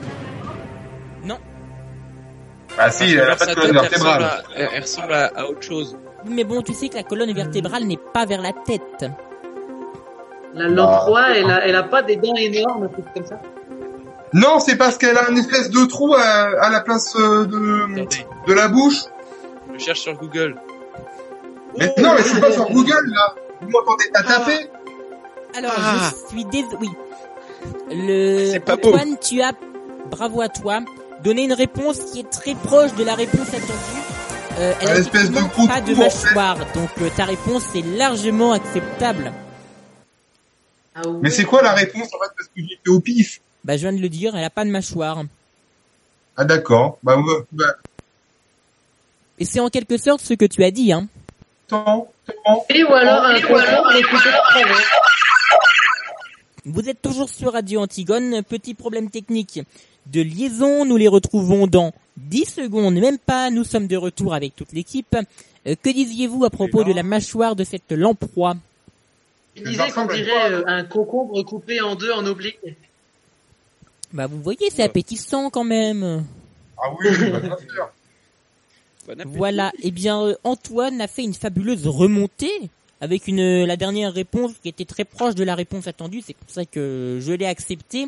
Ah 2.79 2.91
si, 2.91 3.13
elle 3.15 3.31
a 3.31 3.37
pas 3.37 3.47
de 3.47 3.55
colonne 3.55 3.71
elle 3.71 3.79
ressemble 3.79 3.91
vertébrale. 3.91 4.23
à- 4.25 4.43
Elle 4.57 4.81
ressemble 4.83 5.13
à, 5.13 5.27
à 5.37 5.45
autre 5.47 5.63
chose. 5.63 5.97
Mais 6.27 6.45
bon, 6.45 6.63
tu 6.63 6.73
sais 6.73 6.89
que 6.89 6.97
la 6.97 7.03
colonne 7.03 7.33
vertébrale 7.33 7.85
n'est 7.85 7.99
pas 8.13 8.25
vers 8.27 8.41
la 8.41 8.53
tête. 8.53 9.05
La 10.55 10.69
lamproie, 10.69 11.31
elle 11.37 11.51
a, 11.51 11.67
elle 11.67 11.77
a 11.77 11.83
pas 11.83 12.03
des 12.03 12.17
dents 12.17 12.35
énormes, 12.37 12.85
un 12.85 12.89
truc 12.89 13.05
comme 13.15 13.27
ça. 13.27 13.41
Non, 14.35 14.59
c'est 14.61 14.77
parce 14.77 14.97
qu'elle 14.99 15.17
a 15.19 15.29
une 15.31 15.39
espèce 15.39 15.71
de 15.71 15.85
trou 15.87 16.15
à, 16.15 16.21
à 16.21 16.71
la 16.71 16.81
place 16.81 17.15
euh, 17.17 17.45
de, 17.45 17.93
Attendez, 17.95 18.27
de 18.47 18.53
la 18.55 18.69
bouche. 18.69 19.01
je 19.75 19.79
cherche 19.85 20.01
sur 20.01 20.15
Google. 20.15 20.57
Mais 21.79 21.93
non, 21.99 22.13
mais 22.15 22.19
je 22.23 22.29
suis 22.29 22.41
pas 22.41 22.53
sur 22.53 22.71
Google 22.71 23.11
là. 23.15 23.35
Vous 23.61 23.69
m'entendez 23.71 24.05
à 24.15 24.23
taper 24.23 24.71
Alors, 25.57 25.73
Ah. 25.77 26.11
je 26.11 26.29
suis 26.35 26.45
désolé. 26.47 26.77
Oui. 26.81 26.89
Le 27.91 28.51
C'est 28.53 28.61
pas 28.61 28.77
beau. 28.77 28.89
Antoine, 28.91 29.17
tu 29.19 29.41
as 29.43 29.53
bravo 30.11 30.41
à 30.43 30.49
toi. 30.49 30.81
Donné 31.23 31.45
une 31.45 31.53
réponse 31.53 31.99
qui 31.99 32.21
est 32.21 32.31
très 32.31 32.55
proche 32.55 32.95
de 32.95 33.05
la 33.05 33.15
réponse 33.15 33.49
attendue. 33.49 34.03
Euh, 34.59 34.75
elle 34.81 34.89
a 34.89 34.99
espèce 34.99 35.31
de 35.31 35.35
pas 35.35 35.43
de 35.43 35.49
trou, 35.49 35.63
en 35.63 35.69
fait. 35.69 35.95
mâchoire, 35.95 36.59
donc 36.75 36.91
euh, 37.01 37.09
ta 37.17 37.25
réponse 37.25 37.75
est 37.75 37.87
largement 37.97 38.53
acceptable. 38.53 39.33
Ah 40.95 41.09
ouais. 41.09 41.21
Mais 41.23 41.31
c'est 41.31 41.45
quoi 41.45 41.63
la 41.63 41.73
réponse 41.73 42.09
en 42.09 42.19
fait 42.19 42.33
Parce 42.37 42.49
que 42.49 42.61
j'ai 42.61 42.79
fait 42.85 42.91
au 42.91 43.01
pif. 43.01 43.41
Bah, 43.65 43.77
je 43.77 43.83
viens 43.83 43.93
de 43.93 44.03
le 44.03 44.09
dire, 44.09 44.37
elle 44.37 44.45
a 44.45 44.51
pas 44.51 44.65
de 44.65 44.71
mâchoire. 44.71 45.23
Ah 46.37 46.45
d'accord. 46.45 46.99
Bah, 47.03 47.17
ouais, 47.17 47.45
bah 47.53 47.77
Et 49.39 49.45
c'est 49.45 49.61
en 49.61 49.71
quelque 49.71 49.97
sorte 49.97 50.21
ce 50.21 50.35
que 50.35 50.45
tu 50.45 50.65
as 50.65 50.71
dit, 50.71 50.93
hein. 50.93 51.09
attends. 51.67 52.13
Et 52.69 52.85
ou 52.85 52.93
alors 52.93 53.25
un 53.25 53.41
ou 53.41 53.57
alors 53.57 53.89
bien. 53.91 54.03
Vous 56.65 56.89
êtes 56.89 57.01
toujours 57.01 57.29
sur 57.31 57.53
Radio 57.53 57.81
Antigone. 57.81 58.43
Petit 58.43 58.75
problème 58.75 59.11
technique 59.11 59.61
de 60.07 60.23
liaison. 60.23 60.85
Nous 60.85 60.97
les 60.97 61.09
retrouvons 61.09 61.67
dans 61.67 61.93
10 62.17 62.45
secondes, 62.45 62.95
même 62.95 63.19
pas. 63.19 63.51
Nous 63.51 63.65
sommes 63.65 63.87
de 63.87 63.97
retour 63.97 64.35
avec 64.35 64.57
toute 64.57 64.73
l'équipe. 64.73 65.17
Euh, 65.67 65.75
que 65.81 65.91
disiez-vous 65.91 66.45
à 66.45 66.51
propos 66.51 66.85
de 66.85 66.93
la 66.93 67.03
mâchoire 67.03 67.57
de 67.57 67.65
cette 67.65 67.93
lamproie 67.93 68.57
Il 69.57 69.65
disait 69.65 69.91
qu'on 69.91 70.07
dirait 70.07 70.53
euh, 70.53 70.65
un 70.67 70.85
concombre 70.85 71.43
coupé 71.43 71.81
en 71.81 71.95
deux 71.95 72.13
en 72.13 72.27
oblique. 72.27 72.59
Bah 74.13 74.27
vous 74.27 74.43
voyez, 74.43 74.69
c'est 74.71 74.83
appétissant 74.83 75.49
quand 75.51 75.65
même. 75.65 76.25
Ah 76.77 76.91
oui, 76.99 77.09
bah, 77.31 77.41
bien 77.41 77.57
sûr. 77.57 77.89
Voilà. 79.27 79.73
Eh 79.83 79.91
bien, 79.91 80.23
euh, 80.23 80.35
Antoine 80.45 81.01
a 81.01 81.09
fait 81.09 81.23
une 81.23 81.35
fabuleuse 81.35 81.87
remontée 81.87 82.71
avec 83.01 83.27
une 83.27 83.41
euh, 83.41 83.67
la 83.67 83.77
dernière 83.77 84.13
réponse 84.13 84.53
qui 84.63 84.69
était 84.69 84.85
très 84.85 85.05
proche 85.05 85.35
de 85.35 85.45
la 85.45 85.55
réponse 85.55 85.87
attendue. 85.87 86.23
C'est 86.25 86.37
pour 86.37 86.51
ça 86.51 86.65
que 86.65 87.19
je 87.21 87.33
l'ai 87.33 87.47
acceptée. 87.47 88.07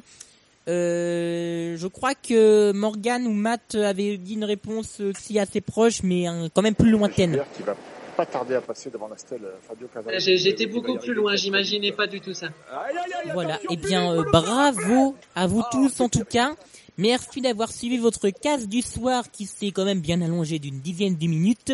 Euh, 0.69 1.77
je 1.77 1.87
crois 1.87 2.15
que 2.15 2.73
Morgan 2.73 3.27
ou 3.27 3.33
Matt 3.33 3.75
avaient 3.75 4.17
dit 4.17 4.35
une 4.35 4.45
réponse 4.45 5.01
aussi 5.01 5.39
assez 5.39 5.61
proche, 5.61 6.03
mais 6.03 6.27
hein, 6.27 6.49
quand 6.55 6.62
même 6.62 6.75
plus 6.75 6.91
lointaine. 6.91 7.43
qui 7.57 7.62
va 7.62 7.77
pas 8.17 8.27
tarder 8.27 8.55
à 8.55 8.61
passer 8.61 8.91
devant 8.91 9.09
la 9.09 9.17
stèle 9.17 9.41
euh, 9.45 9.55
Fabio. 9.67 9.89
J'ai- 10.19 10.39
J'étais 10.39 10.67
beaucoup 10.67 10.97
plus 10.99 11.15
loin, 11.15 11.35
j'imaginais 11.37 11.93
pas 11.93 12.07
du 12.07 12.21
tout 12.21 12.33
ça. 12.33 12.49
Voilà. 13.33 13.59
Eh 13.71 13.77
bien, 13.77 14.12
euh, 14.12 14.25
bravo 14.33 15.17
à 15.35 15.47
vous 15.47 15.62
tous 15.73 16.01
en 16.01 16.09
tout 16.09 16.25
cas. 16.25 16.55
Merci 16.97 17.41
d'avoir 17.41 17.73
suivi 17.73 17.99
votre 17.99 18.31
case 18.31 18.69
du 18.69 18.81
soir 18.83 19.25
qui 19.33 19.47
s'est 19.47 19.73
quand 19.73 19.85
même 19.85 20.01
bien 20.01 20.23
allongée 20.23 20.61
d'une 20.61 20.79
dizaine 20.79 21.17
de 21.17 21.27
minutes. 21.27 21.73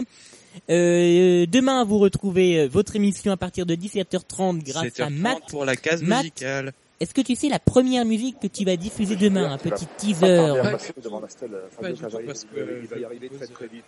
Euh, 0.70 1.44
demain, 1.46 1.84
vous 1.84 1.98
retrouvez 1.98 2.60
euh, 2.60 2.68
votre 2.68 2.96
émission 2.96 3.30
à 3.30 3.36
partir 3.36 3.66
de 3.66 3.74
17h30 3.74 4.64
grâce 4.64 4.86
7h30 4.86 5.02
à 5.02 5.10
Matt. 5.10 5.38
pour 5.50 5.64
la 5.66 5.76
case 5.76 6.02
Matt, 6.02 6.22
musicale. 6.22 6.72
Est-ce 7.00 7.14
que 7.14 7.22
tu 7.22 7.34
sais 7.34 7.48
la 7.48 7.58
première 7.58 8.04
musique 8.04 8.38
que 8.40 8.46
tu 8.46 8.64
vas 8.64 8.76
diffuser 8.76 9.16
demain 9.16 9.50
Un 9.52 9.58
petit 9.58 9.86
teaser. 9.96 10.20
tarder 10.20 10.60
à 10.60 10.70
passer 10.72 10.92
devant 11.02 11.20
la 11.20 11.28
stèle 11.30 11.54
euh, 11.54 11.62
Pas 11.68 11.76
Fabio 11.76 11.94
du 11.94 12.00
tout, 12.02 12.08
Cavalli. 12.08 12.26
parce 12.26 12.44
que 12.44 12.78
Il 12.82 12.86
va 12.88 12.98
y 12.98 13.04
arriver 13.06 13.28
très 13.30 13.46
très 13.46 13.66
vite. 13.68 13.84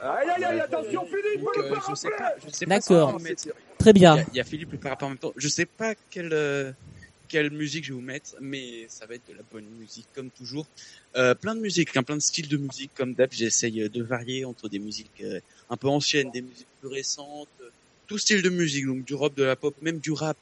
Aïe 0.00 0.28
aïe 0.36 0.44
aïe, 0.44 0.60
attention 0.60 1.04
Philippe, 1.06 1.48
je 1.88 1.94
sais 1.94 2.08
pas, 2.10 2.34
je 2.44 2.50
sais 2.52 2.66
pas 2.66 2.74
D'accord. 2.78 3.18
Très 3.78 3.90
Il 3.90 3.96
y, 3.96 4.00
bien. 4.00 4.16
a, 4.18 4.22
il 4.32 4.36
y 4.36 4.40
a 4.40 4.44
Philippe 4.44 4.72
le 4.72 4.78
en 5.04 5.08
même 5.08 5.18
temps. 5.18 5.32
Je 5.36 5.48
sais 5.48 5.66
pas 5.66 5.94
quelle 6.10 6.32
euh, 6.32 6.72
quelle 7.28 7.50
musique 7.50 7.84
je 7.84 7.90
vais 7.92 7.94
vous 7.96 8.04
mettre, 8.04 8.34
mais 8.40 8.84
ça 8.88 9.06
va 9.06 9.14
être 9.14 9.28
de 9.28 9.34
la 9.34 9.42
bonne 9.50 9.64
musique 9.80 10.06
comme 10.14 10.30
toujours. 10.30 10.66
Euh, 11.16 11.34
plein 11.34 11.54
de 11.54 11.60
musique, 11.60 11.96
hein, 11.96 12.02
plein 12.02 12.16
de 12.16 12.20
styles 12.20 12.48
de 12.48 12.56
musique 12.56 12.92
comme 12.94 13.14
d'hab. 13.14 13.30
J'essaye 13.32 13.88
de 13.88 14.02
varier 14.02 14.44
entre 14.44 14.68
des 14.68 14.78
musiques 14.78 15.10
euh, 15.22 15.40
un 15.70 15.76
peu 15.76 15.88
anciennes, 15.88 16.30
des 16.30 16.42
musiques 16.42 16.66
plus 16.80 16.88
récentes, 16.90 17.48
euh, 17.62 17.70
tout 18.06 18.18
style 18.18 18.42
de 18.42 18.50
musique, 18.50 18.86
donc 18.86 19.04
du 19.04 19.14
rock, 19.14 19.34
de 19.34 19.44
la 19.44 19.56
pop, 19.56 19.74
même 19.82 19.98
du 19.98 20.12
rap. 20.12 20.36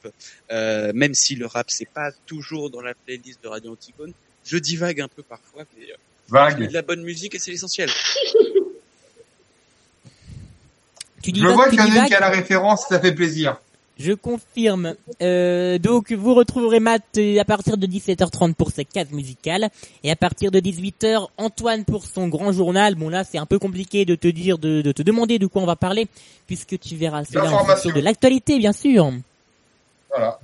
Euh, 0.51 0.91
même 0.93 1.13
si 1.13 1.35
le 1.35 1.45
rap 1.45 1.69
c'est 1.69 1.87
pas 1.87 2.11
toujours 2.25 2.69
dans 2.69 2.81
la 2.81 2.93
playlist 2.93 3.41
de 3.43 3.47
Radio 3.47 3.71
Antigone, 3.71 4.13
je 4.45 4.57
divague 4.57 5.01
un 5.01 5.07
peu 5.07 5.23
parfois, 5.23 5.63
mais 5.77 5.85
euh, 5.85 5.95
Vague. 6.29 6.67
de 6.67 6.73
la 6.73 6.81
bonne 6.81 7.03
musique 7.03 7.35
et 7.35 7.39
c'est 7.39 7.51
l'essentiel. 7.51 7.89
Tu 11.21 11.31
dis 11.31 11.41
Je 11.41 11.47
vois 11.47 11.69
qu'il 11.69 11.79
y 11.79 11.83
en 11.83 12.01
a 12.01 12.07
qui 12.07 12.15
a 12.15 12.19
la 12.19 12.29
référence, 12.29 12.87
ça 12.87 12.99
fait 12.99 13.13
plaisir. 13.13 13.61
Je 14.03 14.13
confirme. 14.13 14.95
Euh, 15.21 15.77
donc 15.77 16.11
vous 16.11 16.33
retrouverez 16.33 16.79
Matt 16.79 17.03
euh, 17.17 17.39
à 17.39 17.45
partir 17.45 17.77
de 17.77 17.85
17h30 17.85 18.55
pour 18.55 18.71
sa 18.71 18.83
case 18.83 19.11
musicale 19.11 19.69
et 20.03 20.09
à 20.09 20.15
partir 20.15 20.49
de 20.49 20.59
18h 20.59 21.27
Antoine 21.37 21.85
pour 21.85 22.05
son 22.05 22.27
grand 22.27 22.51
journal. 22.51 22.95
Bon 22.95 23.09
là 23.09 23.23
c'est 23.23 23.37
un 23.37 23.45
peu 23.45 23.59
compliqué 23.59 24.05
de 24.05 24.15
te 24.15 24.27
dire 24.27 24.57
de, 24.57 24.81
de 24.81 24.91
te 24.91 25.03
demander 25.03 25.37
de 25.37 25.45
quoi 25.45 25.61
on 25.61 25.67
va 25.67 25.75
parler 25.75 26.07
puisque 26.47 26.79
tu 26.79 26.95
verras 26.95 27.25
cela 27.25 27.53
en 27.53 27.63
fonction 27.63 27.91
de 27.91 27.99
l'actualité 27.99 28.57
bien 28.57 28.73
sûr. 28.73 29.11
Voilà. 30.09 30.39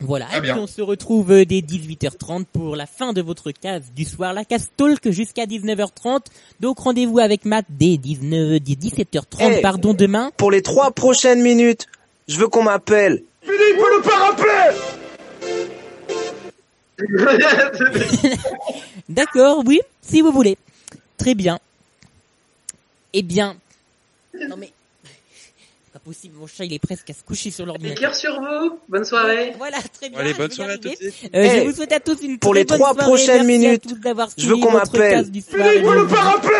Voilà, 0.00 0.26
et 0.26 0.40
puis 0.40 0.42
bien. 0.42 0.58
on 0.58 0.66
se 0.66 0.82
retrouve 0.82 1.32
euh, 1.32 1.44
dès 1.46 1.60
18h30 1.60 2.44
pour 2.52 2.76
la 2.76 2.84
fin 2.86 3.14
de 3.14 3.22
votre 3.22 3.50
case 3.50 3.84
du 3.96 4.04
soir, 4.04 4.34
la 4.34 4.44
case 4.44 4.68
talk 4.76 5.08
jusqu'à 5.10 5.46
19h30. 5.46 6.26
Donc 6.60 6.78
rendez-vous 6.80 7.18
avec 7.18 7.46
Matt 7.46 7.64
dès 7.70 7.96
19, 7.96 8.60
dès 8.60 8.74
17h30 8.74 9.40
Hey. 9.54 9.62
pardon 9.62 9.94
demain. 9.94 10.30
Pour 10.36 10.50
les 10.50 10.60
trois 10.60 10.90
prochaines 10.90 11.40
minutes, 11.42 11.86
je 12.28 12.36
veux 12.38 12.48
qu'on 12.48 12.64
m'appelle. 12.64 13.22
Philippe 13.42 13.78
le 13.78 14.02
parapluie 14.02 14.80
D'accord, 19.08 19.62
oui, 19.66 19.80
si 20.02 20.20
vous 20.20 20.32
voulez. 20.32 20.56
Très 21.16 21.34
bien. 21.34 21.58
Eh 23.12 23.22
bien, 23.22 23.56
non 24.48 24.56
mais 24.58 24.70
possible, 26.06 26.36
mon 26.38 26.46
chat 26.46 26.64
il 26.64 26.72
est 26.72 26.78
presque 26.78 27.10
à 27.10 27.12
se 27.12 27.22
coucher 27.24 27.50
sur 27.50 27.66
l'ordinateur. 27.66 28.00
cœur 28.00 28.14
sur 28.14 28.32
vous, 28.40 28.78
bonne 28.88 29.04
soirée. 29.04 29.52
Voilà, 29.58 29.78
très 29.98 30.08
bien. 30.08 30.20
Allez, 30.20 30.32
je 30.32 30.36
bonne 30.38 30.50
soirée 30.50 30.74
à 30.74 30.78
tous. 30.78 30.90
Euh, 30.92 31.28
Hey, 31.32 31.60
je 31.60 31.64
vous 31.68 31.74
souhaite 31.76 31.92
à 31.92 32.00
tous 32.00 32.18
une 32.22 32.38
pour 32.38 32.52
très 32.52 32.60
les 32.60 32.64
bonne 32.64 32.78
trois 32.78 32.92
soirée. 32.94 33.06
prochaines 33.08 33.46
Merci 33.46 33.58
minutes, 33.58 33.86
à 33.86 33.88
tous 33.88 34.00
d'avoir 34.00 34.28
je 34.38 34.46
veux 34.48 34.56
qu'on 34.56 34.72
m'appelle. 34.72 35.10
case 35.10 35.30
du 35.30 35.40
soir. 35.40 35.60
Et 35.66 35.70
Philippe 35.70 35.84
je 35.86 35.90
le 35.94 36.00
vous- 36.02 36.14
parapluie 36.14 36.54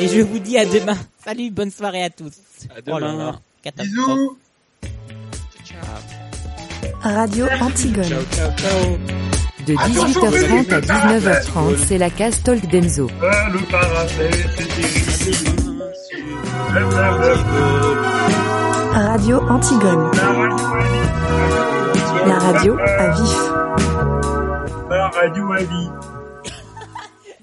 Et 0.00 0.08
je 0.08 0.20
vous 0.20 0.38
dis 0.40 0.58
à 0.58 0.64
demain. 0.66 0.98
Salut, 1.24 1.50
bonne 1.50 1.70
soirée 1.70 2.02
à 2.04 2.10
tous. 2.10 2.32
À 2.70 2.80
Oh 2.92 2.98
là 2.98 3.12
demain. 3.12 3.40
catastrophe. 3.62 4.18
Bisous. 4.18 4.36
Radio 7.02 7.46
Antigone. 7.60 8.04
Ciao 8.04 8.22
ciao 8.34 8.50
ciao. 8.56 8.98
De 9.66 9.74
18h30 9.74 10.72
à 10.72 10.80
19h30, 10.80 11.76
c'est 11.86 11.98
la 11.98 12.10
case 12.10 12.42
Talk 12.42 12.66
d'Enzo. 12.70 13.08
Ah, 13.22 13.48
le 13.52 13.58
parapluie, 13.70 14.44
c'est 14.56 14.66
terrible. 14.68 15.68
Radio 18.92 19.40
Antigone. 19.48 20.10
La 22.26 22.38
radio 22.38 22.76
à 22.78 23.10
vif. 23.10 23.38
La 24.90 25.08
radio 25.08 25.52
à 25.52 25.58
vie. 25.58 25.90